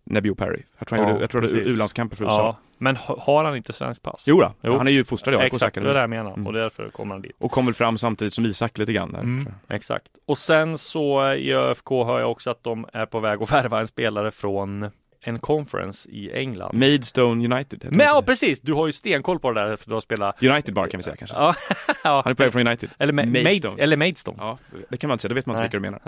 Nebio 0.04 0.34
Perry. 0.34 0.62
Jag 0.78 0.88
tror 0.88 0.98
han 0.98 1.06
Ja, 1.08 1.12
gjorde, 1.12 1.22
jag 1.22 1.30
tror 1.30 1.40
det 1.40 1.46
är 1.48 1.52
precis. 1.54 1.74
U-landskamper 1.74 2.16
för 2.16 2.24
USA. 2.24 2.36
ja. 2.42 2.56
Men 2.78 2.96
ha- 2.96 3.18
har 3.20 3.44
han 3.44 3.56
inte 3.56 3.72
svensk 3.72 4.02
pass? 4.02 4.24
Jo, 4.26 4.40
då, 4.40 4.52
Jo. 4.62 4.76
han 4.78 4.86
är 4.88 4.92
ju 4.92 5.04
fostrad 5.04 5.34
i 5.34 5.38
AIK 5.38 5.52
Exakt, 5.52 5.74
det 5.74 5.90
är 5.90 5.94
det 5.94 6.00
jag 6.00 6.10
menar. 6.10 6.32
Mm. 6.32 6.46
Och 6.46 6.52
därför 6.52 6.88
kommer 6.88 7.14
han 7.14 7.22
dit. 7.22 7.32
Och 7.38 7.50
kom 7.50 7.64
väl 7.66 7.74
fram 7.74 7.98
samtidigt 7.98 8.34
som 8.34 8.44
Isak 8.46 8.78
lite 8.78 8.92
grann 8.92 9.12
där. 9.12 9.18
Mm, 9.20 9.46
exakt. 9.68 10.08
Och 10.26 10.38
sen 10.38 10.78
så 10.78 11.32
i 11.32 11.52
ÖFK 11.54 11.88
hör 11.90 12.20
jag 12.20 12.30
också 12.30 12.50
att 12.50 12.64
de 12.64 12.86
är 12.92 13.06
på 13.06 13.20
väg 13.20 13.42
att 13.42 13.52
värva 13.52 13.80
en 13.80 13.86
spelare 13.86 14.30
från 14.30 14.90
en 15.26 15.38
conference 15.38 16.08
i 16.10 16.32
England. 16.32 16.74
Maidstone 16.78 17.54
United. 17.54 17.84
Men 17.84 17.98
det. 17.98 18.04
ja, 18.04 18.22
precis! 18.26 18.60
Du 18.60 18.72
har 18.72 18.86
ju 18.86 18.92
stenkoll 18.92 19.38
på 19.38 19.52
det 19.52 19.60
där 19.60 19.76
för 19.76 19.88
du 19.88 19.94
har 19.94 20.00
spelat 20.00 20.42
United 20.42 20.74
bara 20.74 20.88
kan 20.88 20.98
vi 20.98 21.04
säga 21.04 21.16
kanske. 21.16 21.36
Ja. 21.36 21.54
Han 22.02 22.30
är 22.30 22.34
på 22.34 22.42
väg 22.42 22.52
från 22.52 22.66
United. 22.66 22.90
Eller, 22.98 23.12
Ma- 23.12 23.42
Maidstone. 23.44 23.82
Eller 23.82 23.96
Maidstone. 23.96 24.36
Ja, 24.40 24.58
det 24.88 24.96
kan 24.96 25.08
man 25.08 25.14
inte 25.14 25.22
säga, 25.22 25.28
det 25.28 25.34
vet 25.34 25.46
man 25.46 25.56
inte 25.56 25.62
vilka 25.62 25.76
du 25.76 25.80
menar. 25.80 26.00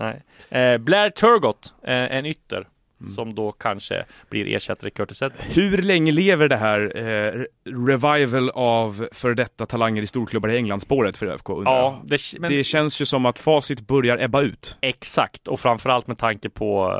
Nej. 0.50 0.62
Eh, 0.72 0.78
Blair 0.78 1.10
Turgott, 1.10 1.74
eh, 1.82 1.94
en 2.16 2.26
ytter. 2.26 2.66
Mm. 3.00 3.12
Som 3.12 3.34
då 3.34 3.52
kanske 3.52 4.04
blir 4.30 4.46
ersättare 4.56 4.88
i 4.88 4.90
Curtis 4.90 5.22
Edwards. 5.22 5.56
Hur 5.56 5.82
länge 5.82 6.12
lever 6.12 6.48
det 6.48 6.56
här 6.56 6.92
eh, 6.96 7.44
revival 7.86 8.50
av 8.54 9.08
för 9.12 9.34
detta 9.34 9.66
talanger 9.66 10.02
i 10.02 10.06
storklubbar 10.06 10.48
i 10.48 10.56
England-spåret 10.56 11.16
för 11.16 11.26
ÖFK? 11.26 11.48
Ja, 11.48 12.00
det, 12.04 12.18
men, 12.40 12.50
Det 12.50 12.64
känns 12.64 13.00
ju 13.00 13.04
som 13.04 13.26
att 13.26 13.38
facit 13.38 13.80
börjar 13.86 14.18
ebba 14.18 14.42
ut. 14.42 14.78
exakt. 14.80 15.48
Och 15.48 15.60
framförallt 15.60 16.06
med 16.06 16.18
tanke 16.18 16.50
på 16.50 16.94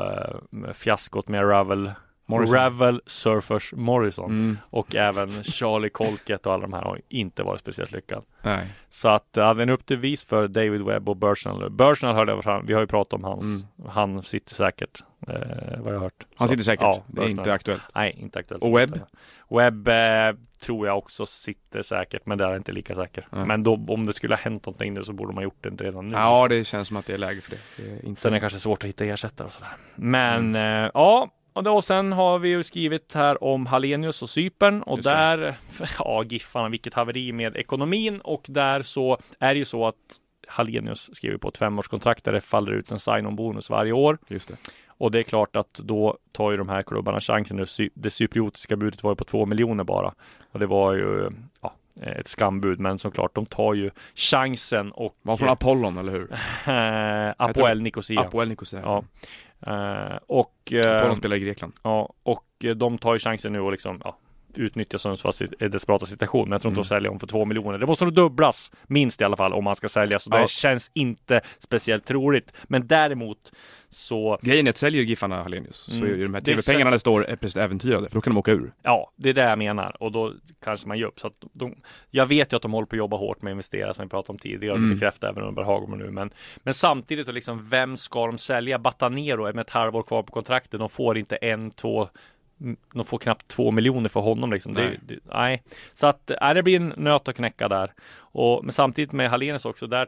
eh, 0.67 0.73
fiaskot 0.73 1.27
med 1.27 1.49
Ravel 1.49 1.91
Morrison. 2.29 2.55
Ravel 2.55 3.01
Surfers 3.05 3.73
Morrison 3.75 4.31
Mm. 4.31 4.57
och 4.69 4.95
även 4.95 5.29
Charlie 5.43 5.89
Colkett 5.89 6.45
och 6.45 6.53
alla 6.53 6.61
de 6.61 6.73
här 6.73 6.81
har 6.81 7.01
inte 7.09 7.43
varit 7.43 7.59
speciellt 7.61 7.91
lyckad. 7.91 8.23
Nej. 8.41 8.67
Så 8.89 9.09
att 9.09 9.27
ja, 9.35 9.61
en 9.61 9.69
upp 9.69 9.85
till 9.85 9.97
vis 9.97 10.25
för 10.25 10.47
David 10.47 10.81
Webb 10.81 11.09
och 11.09 11.17
Burchnell. 11.17 11.69
Burchnell 11.69 12.15
hörde 12.15 12.31
jag 12.31 12.43
fram, 12.43 12.65
vi 12.65 12.73
har 12.73 12.81
ju 12.81 12.87
pratat 12.87 13.13
om 13.13 13.23
hans, 13.23 13.43
Mm. 13.45 13.89
han 13.89 14.23
sitter 14.23 14.55
säkert, 14.55 15.03
eh, 15.27 15.79
vad 15.79 15.93
jag 15.93 15.97
har 15.99 16.03
hört. 16.03 16.25
Han 16.35 16.47
sitter 16.47 16.63
säkert, 16.63 16.81
ja, 16.83 17.03
det 17.07 17.21
är 17.21 17.29
inte 17.29 17.53
aktuellt. 17.53 17.83
Nej, 17.95 18.15
inte 18.19 18.39
aktuellt. 18.39 18.63
Och 18.63 18.77
Webb? 18.77 18.99
Webb 19.49 19.87
eh, 19.87 20.35
tror 20.59 20.87
jag 20.87 20.97
också 20.97 21.25
sitter 21.25 21.81
säkert, 21.81 22.25
men 22.25 22.37
där 22.37 22.47
är 22.49 22.55
inte 22.57 22.71
lika 22.71 22.95
säker. 22.95 23.27
Nej. 23.31 23.45
Men 23.45 23.63
då, 23.63 23.85
om 23.87 24.05
det 24.05 24.13
skulle 24.13 24.35
ha 24.35 24.41
hänt 24.41 24.65
någonting 24.65 24.93
nu 24.93 25.03
så 25.03 25.13
borde 25.13 25.33
man 25.33 25.43
gjort 25.43 25.63
det 25.63 25.69
redan 25.69 26.09
nu. 26.09 26.15
Ja, 26.15 26.47
det 26.47 26.63
känns 26.63 26.87
som 26.87 26.97
att 26.97 27.05
det 27.05 27.13
är 27.13 27.17
läge 27.17 27.41
för 27.41 27.51
det. 27.51 27.57
det 27.77 27.91
är 27.91 28.05
inte... 28.05 28.21
Sen 28.21 28.31
är 28.31 28.33
det 28.33 28.39
kanske 28.39 28.59
svårt 28.59 28.83
att 28.83 28.89
hitta 28.89 29.05
ersättare 29.05 29.45
och 29.45 29.51
sådär. 29.53 29.69
Men 29.95 30.55
Mm. 30.55 30.83
eh, 30.85 30.91
ja, 30.93 31.29
och, 31.53 31.83
sen 31.83 32.13
har 32.13 32.39
vi 32.39 32.49
ju 32.49 32.63
skrivit 32.63 33.13
här 33.13 33.43
om 33.43 33.65
Hallenius 33.65 34.21
och 34.21 34.29
Cypern 34.29 34.81
och 34.81 35.01
där, 35.03 35.55
ja 35.99 36.23
Giffarna, 36.23 36.69
vilket 36.69 36.93
haveri 36.93 37.31
med 37.31 37.55
ekonomin 37.57 38.21
och 38.21 38.45
där 38.47 38.81
så 38.81 39.17
är 39.39 39.53
det 39.53 39.57
ju 39.57 39.65
så 39.65 39.87
att 39.87 39.95
Hallenius 40.47 41.09
skriver 41.15 41.37
på 41.37 41.47
ett 41.49 41.57
femårskontrakt 41.57 42.23
där 42.23 42.31
det 42.31 42.41
faller 42.41 42.71
ut 42.71 42.91
en 42.91 42.99
sign-on-bonus 42.99 43.69
varje 43.69 43.91
år. 43.91 44.17
Just 44.27 44.47
det. 44.49 44.55
Och 44.97 45.11
det 45.11 45.19
är 45.19 45.23
klart 45.23 45.55
att 45.55 45.73
då 45.73 46.17
tar 46.31 46.51
ju 46.51 46.57
de 46.57 46.69
här 46.69 46.83
klubbarna 46.83 47.21
chansen. 47.21 47.57
Det, 47.57 47.63
cy- 47.63 47.91
det 47.93 48.09
cypriotiska 48.09 48.75
budet 48.75 49.03
var 49.03 49.11
ju 49.11 49.15
på 49.15 49.23
två 49.23 49.45
miljoner 49.45 49.83
bara. 49.83 50.13
Och 50.51 50.59
det 50.59 50.65
var 50.65 50.93
ju 50.93 51.29
ja, 51.61 51.73
ett 52.01 52.27
skambud. 52.27 52.79
Men 52.79 52.97
såklart, 52.99 53.35
de 53.35 53.45
tar 53.45 53.73
ju 53.73 53.91
chansen 54.15 54.91
och 54.91 55.17
Var 55.21 55.37
från 55.37 55.49
Apollon, 55.49 55.97
eller 55.97 56.11
hur? 56.11 56.31
eh, 56.73 57.33
Apoel 57.37 57.81
Nicosia. 57.81 58.21
Apoel 58.21 58.49
Nicosia. 58.49 58.81
Ja. 58.83 59.03
Eh, 59.61 60.19
och, 60.27 60.73
eh, 60.73 60.97
Apollon 60.97 61.15
spelar 61.15 61.35
i 61.35 61.39
Grekland. 61.39 61.73
ja, 61.83 62.13
och 62.23 62.65
de 62.75 62.97
tar 62.97 63.13
ju 63.13 63.19
chansen 63.19 63.53
nu 63.53 63.59
och 63.59 63.71
liksom 63.71 64.01
ja, 64.03 64.17
utnyttja 64.59 64.97
Sundsvalls 64.97 65.41
sit- 65.41 65.53
eh, 65.59 65.69
desperata 65.69 66.05
situation. 66.05 66.43
Men 66.49 66.51
jag 66.51 66.61
tror 66.61 66.69
inte 66.71 66.77
Mm. 66.79 66.83
de 66.83 66.87
säljer 66.87 67.11
om 67.11 67.19
för 67.19 67.27
två 67.27 67.45
miljoner. 67.45 67.77
Det 67.77 67.85
måste 67.85 68.03
nog 68.05 68.13
dubblas 68.13 68.71
minst 68.87 69.21
i 69.21 69.23
alla 69.23 69.37
fall 69.37 69.53
om 69.53 69.63
man 69.63 69.75
ska 69.75 69.89
sälja. 69.89 70.19
Så 70.19 70.29
Ja. 70.33 70.41
det 70.41 70.49
känns 70.49 70.91
inte 70.93 71.41
speciellt 71.59 72.05
troligt. 72.05 72.53
Men 72.63 72.87
däremot 72.87 73.51
så 73.89 74.37
Grejen 74.41 74.67
är 74.67 74.69
att 74.69 74.77
säljer 74.77 75.03
Giffarna 75.03 75.43
Hallenius 75.43 75.75
så 75.77 75.91
Mm. 76.03 76.13
är 76.13 76.17
ju 76.17 76.25
de 76.25 76.33
här 76.33 76.41
tv-pengarna 76.41 76.91
det 76.91 76.99
står 76.99 77.25
är 77.25 77.35
plötsligt 77.35 77.63
äventyrade, 77.65 78.09
för 78.09 78.15
då 78.15 78.21
kan 78.21 78.33
de 78.33 78.39
åka 78.39 78.51
ur. 78.51 78.71
Ja, 78.83 79.11
det 79.15 79.29
är 79.29 79.33
det 79.33 79.41
jag 79.41 79.57
menar 79.57 80.03
och 80.03 80.11
då 80.11 80.33
kanske 80.63 80.87
man 80.87 80.97
ger 80.97 81.05
upp. 81.05 81.19
Så 81.19 81.31
de, 81.53 81.75
jag 82.11 82.25
vet 82.25 82.53
ju 82.53 82.55
att 82.55 82.61
de 82.61 82.73
håller 82.73 82.85
på 82.85 82.95
att 82.95 82.97
jobba 82.97 83.17
hårt 83.17 83.41
med 83.41 83.51
att 83.51 83.53
investera 83.53 83.93
som 83.93 84.05
vi 84.05 84.09
pratade 84.09 84.31
om 84.31 84.39
tidigare 84.39 84.71
och 84.73 84.77
Mm. 84.77 84.93
bekräftar 84.93 85.29
även 85.29 85.43
under 85.43 85.63
Hagman 85.63 85.99
nu. 85.99 86.11
Men, 86.11 86.29
men 86.63 86.73
samtidigt, 86.73 87.27
och 87.27 87.33
liksom, 87.33 87.69
vem 87.69 87.97
ska 87.97 88.25
de 88.27 88.37
sälja? 88.37 88.79
Batanero 88.79 89.45
är 89.45 89.53
med 89.53 89.61
ett 89.61 89.69
halvår 89.69 90.03
kvar 90.03 90.23
på 90.23 90.33
kontraktet. 90.33 90.79
De 90.79 90.89
får 90.89 91.17
inte 91.17 91.35
en, 91.35 91.71
två, 91.71 92.09
de 92.93 93.05
får 93.05 93.17
knappt 93.17 93.47
två 93.47 93.71
miljoner 93.71 94.09
för 94.09 94.19
honom 94.19 94.51
liksom. 94.51 94.73
Det, 94.73 94.81
Nej. 94.83 94.99
det, 95.07 95.19
nej. 95.33 95.63
Så 95.93 96.07
att 96.07 96.31
nej, 96.41 96.55
det 96.55 96.63
blir 96.63 96.75
en 96.75 96.93
nöt 96.97 97.27
att 97.27 97.35
knäcka 97.35 97.67
där. 97.67 97.93
Och, 98.17 98.63
men 98.65 98.71
samtidigt 98.73 99.11
med 99.11 99.29
Hallenius 99.29 99.65
också, 99.65 99.87
där 99.87 100.07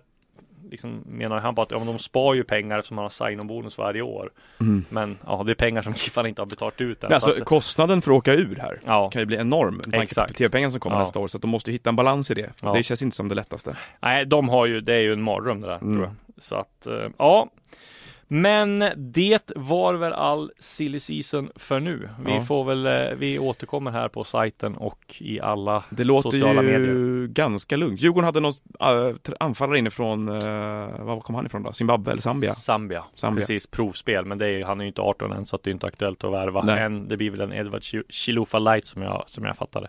liksom 0.72 1.04
menar 1.06 1.40
han 1.40 1.56
på 1.56 1.62
att 1.62 1.72
ja, 1.72 1.78
men 1.78 1.88
de 1.88 2.00
spar 2.00 2.34
ju 2.34 2.44
pengar 2.44 2.82
som 2.82 2.96
man 2.96 3.04
har 3.06 3.10
sign-on-bonus 3.10 3.78
varje 3.78 4.02
år. 4.02 4.32
Mm. 4.60 4.86
Men 4.90 5.18
ja, 5.26 5.44
det 5.46 5.52
är 5.52 5.56
pengar 5.56 5.82
som 5.82 5.92
Giffarna 5.98 6.30
inte 6.30 6.42
har 6.42 6.48
betalat 6.48 6.82
ut 6.82 7.04
än. 7.04 7.14
Alltså 7.14 7.32
Så 7.32 7.38
att- 7.38 7.46
kostnaden 7.46 8.02
för 8.02 8.12
att 8.12 8.18
åka 8.18 8.34
ur 8.34 8.56
här 8.56 8.80
ja. 8.86 9.10
kan 9.10 9.22
ju 9.22 9.26
bli 9.26 9.38
enorm 9.38 9.76
med 9.76 9.94
tanke 9.94 10.28
på 10.28 10.34
tv-pengarna 10.34 10.72
som 10.72 10.80
kommer 10.80 10.96
Ja. 10.96 11.02
nästa 11.02 11.20
år, 11.20 11.28
så 11.28 11.38
att 11.38 11.42
de 11.42 11.48
måste 11.48 11.72
hitta 11.72 11.90
en 11.90 11.96
balans 11.96 12.32
i 12.32 12.34
det. 12.34 12.50
Ja. 12.62 12.74
Det 12.74 12.84
känns 12.84 13.02
inte 13.02 13.16
som 13.16 13.30
det 13.30 13.36
lättaste. 13.36 13.78
Nej, 14.00 14.26
de 14.26 14.50
har 14.50 14.66
ju, 14.66 14.82
det 14.82 14.94
är 14.94 15.00
ju 15.00 15.14
en 15.14 15.22
mardröm 15.22 15.62
det 15.62 15.68
där, 15.68 15.76
Mm. 15.82 15.94
tror 15.94 16.06
jag. 16.06 16.44
Så 16.44 16.56
att, 16.56 16.88
eh, 16.88 17.08
ja. 17.18 17.50
Men 18.32 18.84
det 18.98 19.52
var 19.56 19.94
väl 19.94 20.14
all 20.14 20.52
silly 20.60 21.00
season 21.00 21.52
för 21.56 21.80
nu. 21.80 22.10
Vi 22.26 22.32
Ja. 22.32 22.42
får 22.42 22.64
väl, 22.64 22.86
eh, 22.86 23.18
vi 23.18 23.40
återkommer 23.40 23.92
här 23.92 24.08
på 24.08 24.24
sajten 24.24 24.76
och 24.76 25.16
i 25.20 25.40
alla 25.40 25.84
Det 25.90 26.04
låter 26.04 26.30
sociala 26.30 26.64
ju 26.64 26.72
medier. 26.80 27.28
ganska 27.28 27.78
lugnt. 27.78 28.02
Djurgården 28.02 28.26
hade 28.26 28.40
någon 28.40 28.54
äh, 28.80 29.16
anfallare 29.40 29.78
inifrån, 29.80 30.30
uh, 30.30 30.36
var 31.04 31.20
kom 31.20 31.36
han 31.36 31.46
ifrån 31.46 31.64
då? 31.64 31.72
Zimbabwe 31.74 32.12
eller 32.12 32.22
Zambia? 32.22 32.54
Zambia. 32.54 33.04
Zambia. 33.16 33.42
Precis, 33.42 33.68
provspel. 33.68 34.26
Men 34.26 34.38
det 34.38 34.46
är, 34.46 34.50
ju- 34.50 34.64
han 34.64 34.80
är 34.80 34.84
ju 34.84 34.88
inte 34.88 35.02
18 35.02 35.32
än 35.32 35.46
så 35.46 35.56
att 35.56 35.64
det 35.64 35.70
är 35.70 35.74
inte 35.74 35.88
aktuellt 35.88 36.24
att 36.24 36.32
värva 36.34 36.62
Nej. 36.64 36.84
än. 36.84 37.08
Det 37.08 37.18
blir 37.18 37.32
väl 37.32 37.42
en 37.42 37.54
Edward 37.54 37.82
Chi- 37.82 38.04
Chilufa 38.10 38.60
Light 38.60 38.86
som 38.86 39.02
jag, 39.02 39.24
som 39.28 39.46
jag 39.46 39.58
fattade. 39.58 39.88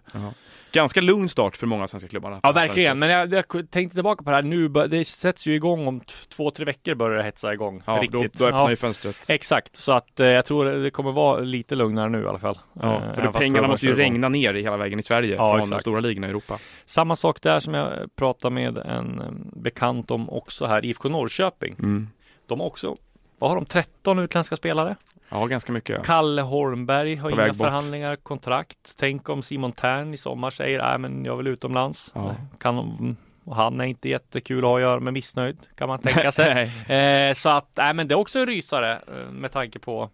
Ganska 0.73 1.01
lugn 1.01 1.29
start 1.29 1.57
för 1.57 1.67
många 1.67 1.89
svenska 1.89 2.09
klubbarna. 2.09 2.41
Ja, 2.43 2.53
verkligen. 2.53 2.99
Men 2.99 3.09
jag, 3.11 3.33
jag 3.33 3.71
tänkte 3.71 3.95
tillbaka 3.95 4.25
på 4.25 4.31
det 4.31 4.37
här 4.37 4.43
nu. 4.43 4.69
Det 4.69 5.05
sätts 5.05 5.47
ju 5.47 5.55
igång 5.55 5.87
om 5.87 6.01
två, 6.29 6.51
tre 6.51 6.65
veckor 6.65 6.95
börjar 6.95 7.17
det 7.19 7.23
hetsa 7.25 7.53
igång. 7.53 7.83
Ja, 7.87 7.95
då, 7.95 8.01
riktigt. 8.01 8.39
då 8.39 8.47
öppnar 8.47 8.61
Ja. 8.61 8.71
ju 8.71 8.77
fönstret. 8.77 9.17
Exakt, 9.31 9.77
så 9.77 9.93
att 9.93 10.21
eh, 10.21 10.27
jag 10.27 10.45
tror 10.45 10.65
det 10.65 10.91
kommer 10.91 11.13
vara 11.13 11.41
lite 11.41 11.75
lugnare 11.75 12.09
nu 12.09 12.23
i 12.23 12.27
alla 12.27 12.39
fall. 12.39 12.59
Ja, 12.73 12.95
Eh, 13.05 13.15
för 13.15 13.23
fast 13.23 13.39
pengarna 13.39 13.69
måste 13.69 13.87
ju 13.87 13.93
regna 13.97 14.29
ner 14.29 14.55
i 14.55 14.63
hela 14.63 14.77
vägen 14.77 14.99
i 14.99 15.03
Sverige 15.03 15.37
Ja, 15.37 15.51
från 15.51 15.59
de 15.59 15.63
exakt. 15.63 15.81
stora 15.83 16.01
ligorna 16.01 16.27
i 16.27 16.31
Europa. 16.31 16.59
Samma 16.87 17.17
sak 17.17 17.43
där 17.43 17.61
som 17.61 17.75
jag 17.75 18.17
pratade 18.17 18.55
med 18.55 18.79
en 18.79 19.21
eh, 19.21 19.27
bekant 19.61 20.11
om 20.11 20.31
också 20.31 20.67
här, 20.67 20.85
IFK 20.85 21.09
Norrköping. 21.09 21.75
Mm. 21.79 22.09
De 22.47 22.61
har 22.61 22.67
också, 22.67 22.97
vad 23.39 23.51
har 23.51 23.57
de, 23.57 23.67
13 23.67 24.19
utländska 24.19 24.57
spelare? 24.57 24.97
Ja, 25.31 25.47
ganska 25.47 25.73
mycket. 25.73 25.97
Ja. 25.97 26.03
Kalle 26.03 26.43
Holmberg 26.43 27.17
har 27.17 27.31
inga 27.31 27.37
väg 27.37 27.49
bort. 27.55 27.57
förhandlingar, 27.67 28.17
kontrakt. 28.17 28.95
Tänk 28.99 29.29
om 29.29 29.43
Simon 29.43 29.73
Tern 29.73 30.15
i 30.15 30.17
sommar 30.17 30.51
säger, 30.51 30.79
nej 30.83 30.99
men 30.99 31.25
jag 31.25 31.37
vill 31.37 31.47
utomlands. 31.47 32.13
Ja. 32.15 32.35
Kan, 32.59 33.17
och 33.45 33.57
han 33.57 33.81
är 33.81 33.85
inte 33.85 34.09
jättekul 34.09 34.59
att 34.59 34.65
ha 34.65 34.77
att 34.77 34.83
göra 34.83 35.01
med 35.01 35.13
missnöjd, 35.13 35.59
kan 35.77 35.89
man 35.89 35.99
tänka 35.99 36.33
sig. 36.41 36.63
Eh, 36.97 37.33
så 37.35 37.51
att, 37.51 37.71
nej 37.77 37.95
men 37.95 38.09
det 38.09 38.15
är 38.15 38.19
också 38.19 38.39
en 38.39 38.47
rysare 38.47 38.93
eh, 38.93 39.31
med 39.33 39.53
tanke 39.53 39.79
på 39.79 40.11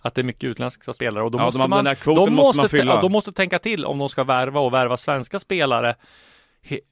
att 0.00 0.14
det 0.14 0.20
är 0.20 0.24
mycket 0.24 0.44
utländska 0.44 0.92
spelare 0.92 1.24
och 1.24 1.30
då 1.30 1.38
Ja, 1.38 1.44
måste 1.44 1.58
man, 1.58 1.70
den 1.70 1.86
här 1.86 1.94
kvoten 1.94 2.24
de 2.24 2.34
måste 2.34 2.60
man 2.60 2.68
fylla. 2.68 2.94
ja, 2.94 3.00
de 3.00 3.12
måste 3.12 3.32
tänka 3.32 3.58
till 3.58 3.84
om 3.84 3.98
de 3.98 4.08
ska 4.08 4.24
värva 4.24 4.60
och 4.60 4.72
värva 4.74 4.96
svenska 4.96 5.38
spelare. 5.38 5.94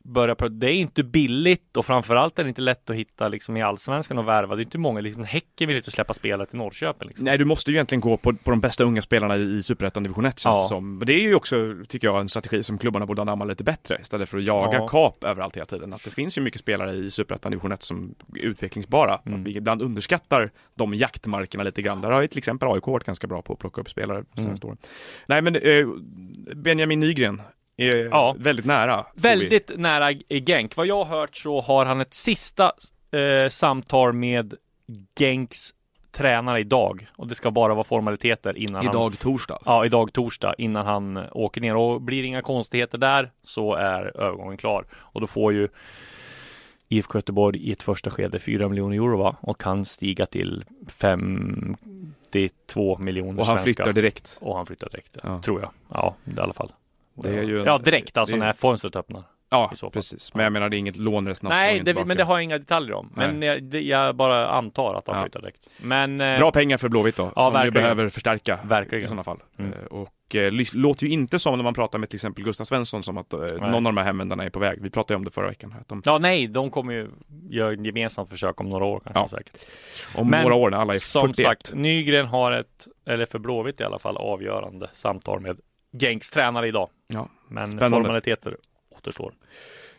Börja 0.04 0.34
på, 0.34 0.48
det 0.48 0.66
är 0.70 0.74
inte 0.74 1.02
billigt 1.04 1.76
och 1.76 1.86
framförallt 1.86 2.38
är 2.38 2.42
det 2.44 2.48
inte 2.48 2.60
lätt 2.62 2.90
att 2.90 2.96
hitta 2.96 3.28
liksom 3.28 3.56
i 3.56 3.62
allsvenskan 3.62 4.18
och 4.18 4.28
värva. 4.28 4.56
Det 4.56 4.62
är 4.62 4.64
inte 4.64 4.78
många, 4.78 5.00
liksom 5.00 5.24
Häcken 5.24 5.68
vill 5.68 5.76
inte 5.76 5.90
släppa 5.90 6.14
spelare 6.14 6.46
till 6.46 6.58
Norrköping. 6.58 7.08
Liksom. 7.08 7.24
Nej, 7.24 7.38
du 7.38 7.44
måste 7.44 7.70
ju 7.70 7.76
egentligen 7.76 8.00
gå 8.00 8.16
på, 8.16 8.32
på 8.32 8.50
de 8.50 8.60
bästa 8.60 8.84
unga 8.84 9.02
spelarna 9.02 9.36
i, 9.36 9.42
i 9.56 9.62
Superettan 9.62 10.02
division 10.02 10.24
1 10.24 10.38
känns 10.38 10.56
Ja. 10.58 10.66
som. 10.68 11.02
Det 11.06 11.12
är 11.12 11.20
ju 11.20 11.34
också, 11.34 11.74
tycker 11.88 12.06
jag, 12.08 12.20
en 12.20 12.28
strategi 12.28 12.62
som 12.62 12.78
klubbarna 12.78 13.06
borde 13.06 13.22
anamma 13.22 13.44
lite 13.44 13.64
bättre 13.64 13.98
istället 14.02 14.28
för 14.28 14.38
att 14.38 14.46
jaga 14.46 14.78
Ja. 14.78 14.88
kap 14.88 15.24
överallt 15.24 15.56
hela 15.56 15.66
tiden. 15.66 15.92
Att 15.92 16.04
det 16.04 16.10
finns 16.10 16.38
ju 16.38 16.42
mycket 16.42 16.60
spelare 16.60 16.92
i 16.96 17.10
Superettan 17.10 17.50
division 17.52 17.72
1 17.72 17.82
som 17.82 18.14
är 18.34 18.38
utvecklingsbara. 18.40 19.20
Mm. 19.26 19.40
Att 19.40 19.46
vi 19.46 19.56
ibland 19.56 19.82
underskattar 19.82 20.50
de 20.74 20.94
jaktmarkerna 20.94 21.64
lite 21.64 21.82
grann. 21.82 22.00
Där 22.00 22.10
har 22.10 22.22
ju 22.22 22.28
till 22.28 22.38
exempel 22.38 22.68
AIK 22.68 22.86
varit 22.86 23.04
ganska 23.04 23.26
bra 23.26 23.42
på 23.42 23.52
att 23.52 23.58
plocka 23.58 23.80
upp 23.80 23.90
spelare 23.90 24.18
Mm. 24.18 24.26
senaste 24.36 24.66
åren. 24.66 24.78
Nej, 25.26 25.42
men 25.42 25.56
eh, 25.56 25.86
Benjamin 26.54 27.00
Nygren 27.00 27.42
är 27.76 28.04
Ja. 28.04 28.34
väldigt 28.38 28.66
nära. 28.66 29.02
tror 29.02 29.12
vi. 29.14 29.20
Väldigt 29.28 29.70
nära 29.78 30.12
i 30.12 30.40
Genk. 30.46 30.76
Vad 30.76 30.86
jag 30.86 31.04
har 31.04 31.18
hört 31.20 31.36
så 31.36 31.60
har 31.60 31.84
han 31.84 32.00
ett 32.00 32.14
sista 32.14 32.72
eh, 33.10 33.48
samtal 33.48 34.12
med 34.12 34.54
Genks 35.18 35.70
tränare 36.12 36.60
idag 36.60 37.06
och 37.16 37.26
det 37.28 37.34
ska 37.34 37.50
bara 37.50 37.74
vara 37.74 37.84
formaliteter 37.84 38.58
innan 38.58 38.74
han 38.74 38.84
Idag 38.94 39.18
torsdag. 39.18 39.54
Alltså. 39.54 39.70
Ja, 39.70 39.86
idag 39.86 40.12
torsdag 40.12 40.54
innan 40.58 40.86
han 40.86 41.16
eh, 41.16 41.24
åker 41.32 41.60
ner 41.60 41.76
och 41.76 42.00
blir 42.02 42.22
det 42.22 42.28
inga 42.28 42.42
konstigheter 42.42 42.98
där 42.98 43.32
så 43.42 43.74
är 43.74 44.16
övergången 44.20 44.56
klar 44.56 44.86
och 44.94 45.20
då 45.20 45.26
får 45.26 45.52
ju 45.52 45.68
IFK 46.88 47.18
Göteborg 47.18 47.58
i 47.68 47.72
ett 47.72 47.82
första 47.82 48.10
skede 48.10 48.38
4 48.38 48.68
miljoner 48.68 48.96
euro 48.96 49.16
va? 49.18 49.36
och 49.40 49.60
kan 49.60 49.84
stiga 49.84 50.26
till 50.26 50.64
52 50.86 52.98
miljoner 52.98 53.40
Och 53.40 53.46
han 53.46 53.58
svenska. 53.58 53.62
flyttar 53.84 53.92
direkt. 53.92 54.38
Och 54.40 54.56
han 54.56 54.66
flyttar 54.66 54.88
direkt, 54.90 55.16
Ja. 55.22 55.42
tror 55.42 55.60
jag. 55.60 55.70
Ja, 55.88 56.14
i 56.36 56.40
alla 56.40 56.52
fall. 56.52 56.72
Det 57.14 57.28
är 57.38 57.42
ju 57.42 57.58
en- 57.60 57.64
ja, 57.66 57.78
direkt 57.78 58.16
alltså 58.16 58.36
när 58.36 58.52
fönstret 58.52 58.96
öppnar. 58.96 59.22
Ja, 59.50 59.72
precis. 59.92 60.34
Men 60.34 60.44
jag 60.44 60.52
menar, 60.52 60.68
det 60.68 60.76
är 60.76 60.78
inget 60.78 60.96
lån 60.96 61.28
resten 61.28 61.46
av 61.46 61.50
Nej, 61.52 61.80
det, 61.84 62.04
men 62.06 62.16
det 62.16 62.24
har 62.24 62.34
jag 62.36 62.42
inga 62.44 62.58
detaljer 62.58 62.94
om. 62.94 63.12
Men 63.16 63.42
jag, 63.42 63.62
det, 63.62 63.80
jag 63.80 64.16
bara 64.16 64.48
antar 64.48 64.94
att 64.94 65.06
han 65.06 65.16
Ja. 65.16 65.22
flyttar 65.22 65.40
direkt. 65.40 65.68
Men 65.80 66.20
eh, 66.20 66.38
Bra 66.38 66.52
pengar 66.52 66.76
för 66.76 66.88
Blåvitt 66.88 67.16
då, 67.16 67.32
Ja, 67.36 67.42
som 67.42 67.52
vi 67.52 67.56
verkligen. 67.58 67.74
behöver 67.74 68.08
förstärka 68.08 68.58
Verkligen. 68.64 69.04
i 69.04 69.06
sådana 69.06 69.24
fall. 69.24 69.38
Mm. 69.58 69.72
Eh, 69.72 69.78
Och 69.84 70.34
eh, 70.36 70.52
låter 70.74 71.06
ju 71.06 71.12
inte 71.12 71.38
som 71.38 71.56
när 71.58 71.64
man 71.64 71.74
pratar 71.74 71.98
med 71.98 72.08
till 72.10 72.16
exempel 72.16 72.44
Gustav 72.44 72.64
Svensson 72.64 73.02
som 73.02 73.18
att 73.18 73.32
eh, 73.32 73.40
någon 73.40 73.74
av 73.74 73.82
de 73.82 73.96
här 73.96 74.04
hemvändarna 74.04 74.44
är 74.44 74.50
på 74.50 74.58
väg. 74.58 74.78
Vi 74.82 74.90
pratade 74.90 75.14
ju 75.14 75.16
om 75.16 75.24
det 75.24 75.30
förra 75.30 75.48
veckan. 75.48 75.74
Att 75.80 75.88
de, 75.88 76.02
Ja, 76.04 76.18
nej, 76.18 76.46
de 76.46 76.70
kommer 76.70 76.92
ju 76.92 77.10
göra 77.50 77.72
ett 77.72 77.86
gemensamt 77.86 78.30
försök 78.30 78.60
om 78.60 78.68
några 78.68 78.84
år 78.84 79.00
kanske 79.04 79.20
Ja. 79.20 79.28
säkert. 79.28 79.56
om 80.14 80.28
Men 80.30 80.42
några 80.42 80.54
år 80.54 80.70
när 80.70 80.78
alla 80.78 80.94
är 80.94 80.98
Som 80.98 81.28
41. 81.28 81.46
sagt, 81.46 81.74
Nygren 81.74 82.26
har 82.26 82.52
ett, 82.52 82.88
eller 83.06 83.26
för 83.26 83.38
Blåvitt 83.38 83.80
i 83.80 83.84
alla 83.84 83.98
fall, 83.98 84.16
avgörande 84.16 84.88
samtal 84.92 85.40
med 85.40 85.58
Genks 86.00 86.30
tränare 86.30 86.68
idag. 86.68 86.88
Ja. 87.06 87.28
Men 87.48 87.68
Spännande. 87.68 87.96
formaliteter 87.96 88.56
återstår. 88.96 89.32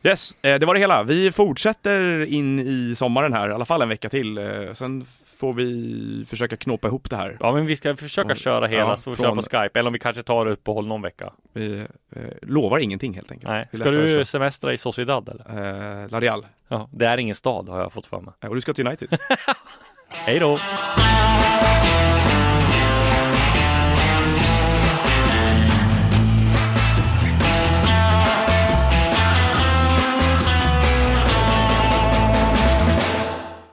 Yes, 0.04 0.36
eh, 0.42 0.60
det 0.60 0.66
var 0.66 0.74
det 0.74 0.80
hela. 0.80 1.04
Vi 1.04 1.32
fortsätter 1.32 2.26
in 2.26 2.60
i 2.60 2.94
sommaren 2.96 3.34
här, 3.34 3.50
i 3.50 3.52
alla 3.54 3.66
fall 3.66 3.82
en 3.82 3.90
vecka 3.90 4.10
till. 4.10 4.38
Eh, 4.38 4.72
Sen 4.74 5.06
får 5.38 5.54
vi 5.54 6.26
försöka 6.28 6.58
knåpa 6.58 6.88
ihop 6.88 7.10
det 7.10 7.16
här. 7.16 7.38
Ja, 7.40 7.52
men 7.54 7.66
vi 7.66 7.76
ska 7.76 7.96
försöka 7.96 8.30
Och- 8.32 8.38
köra 8.38 8.68
hela, 8.68 8.82
ja, 8.82 8.96
så 8.96 9.02
får 9.02 9.12
vi 9.12 9.18
köra 9.18 9.28
från- 9.28 9.38
på 9.38 9.42
Skype, 9.42 9.80
eller 9.80 9.88
om 9.88 9.94
vi 9.94 10.00
kanske 10.00 10.24
tar 10.24 10.46
uppehåll 10.46 10.88
någon 10.88 11.02
vecka. 11.02 11.34
Vi 11.54 11.80
eh, 12.16 12.22
lovar 12.42 12.80
ingenting 12.80 13.14
helt 13.14 13.32
enkelt. 13.32 13.52
Nej. 13.52 13.68
Ska 13.74 13.92
du 13.92 14.26
semestra 14.26 14.74
i 14.74 14.78
Sociedad 14.78 15.30
eller? 15.30 16.04
Eh, 16.04 16.10
La 16.10 16.20
Real. 16.20 16.46
Ja, 16.68 16.90
det 16.94 17.06
är 17.06 17.18
ingen 17.18 17.36
stad 17.36 17.70
har 17.70 17.80
jag 17.80 17.94
fått 17.94 18.06
för 18.06 18.22
mig. 18.22 18.34
Och 18.50 18.56
du 18.56 18.62
ska 18.62 18.74
till 18.74 18.88
United. 18.88 19.18
Hej 20.10 20.40
då! 20.40 20.60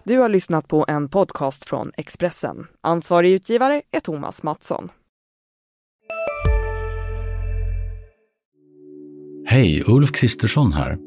Du 0.04 0.18
har 0.18 0.28
lyssnat 0.28 0.68
på 0.68 0.84
en 0.88 1.08
podcast 1.08 1.64
från 1.64 1.92
Expressen. 1.96 2.66
Ansvarig 2.80 3.32
utgivare 3.32 3.82
är 3.90 4.00
Thomas 4.00 4.42
Mattsson. 4.42 4.88
Hej, 9.46 9.84
Ulf 9.86 10.12
Kristersson 10.12 10.72
här. 10.72 10.98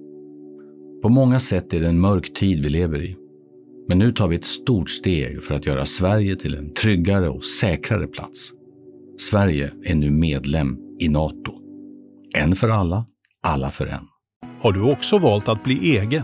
På 1.02 1.10
många 1.10 1.40
sätt 1.40 1.74
är 1.74 1.80
det 1.80 1.88
en 1.88 2.00
mörk 2.00 2.34
tid 2.34 2.64
vi 2.64 2.70
lever 2.70 3.04
i. 3.04 3.18
Men 3.88 3.98
nu 3.98 4.12
tar 4.12 4.28
vi 4.28 4.36
ett 4.36 4.46
stort 4.46 4.90
steg 4.90 5.44
för 5.44 5.56
att 5.56 5.66
göra 5.66 5.86
Sverige 5.86 6.36
till 6.36 6.56
en 6.56 6.74
tryggare 6.74 7.30
och 7.30 7.44
säkrare 7.44 8.08
plats. 8.08 8.52
Sverige 9.18 9.72
är 9.84 9.96
nu 9.96 10.12
medlem 10.12 10.78
i 11.00 11.10
Nato. 11.10 11.54
En 12.36 12.56
för 12.56 12.70
alla, 12.70 13.06
alla 13.42 13.72
för 13.72 13.88
en. 13.88 14.08
Har 14.62 14.72
du 14.72 14.92
också 14.92 15.18
valt 15.18 15.50
att 15.50 15.64
bli 15.64 15.98
egen? 15.98 16.24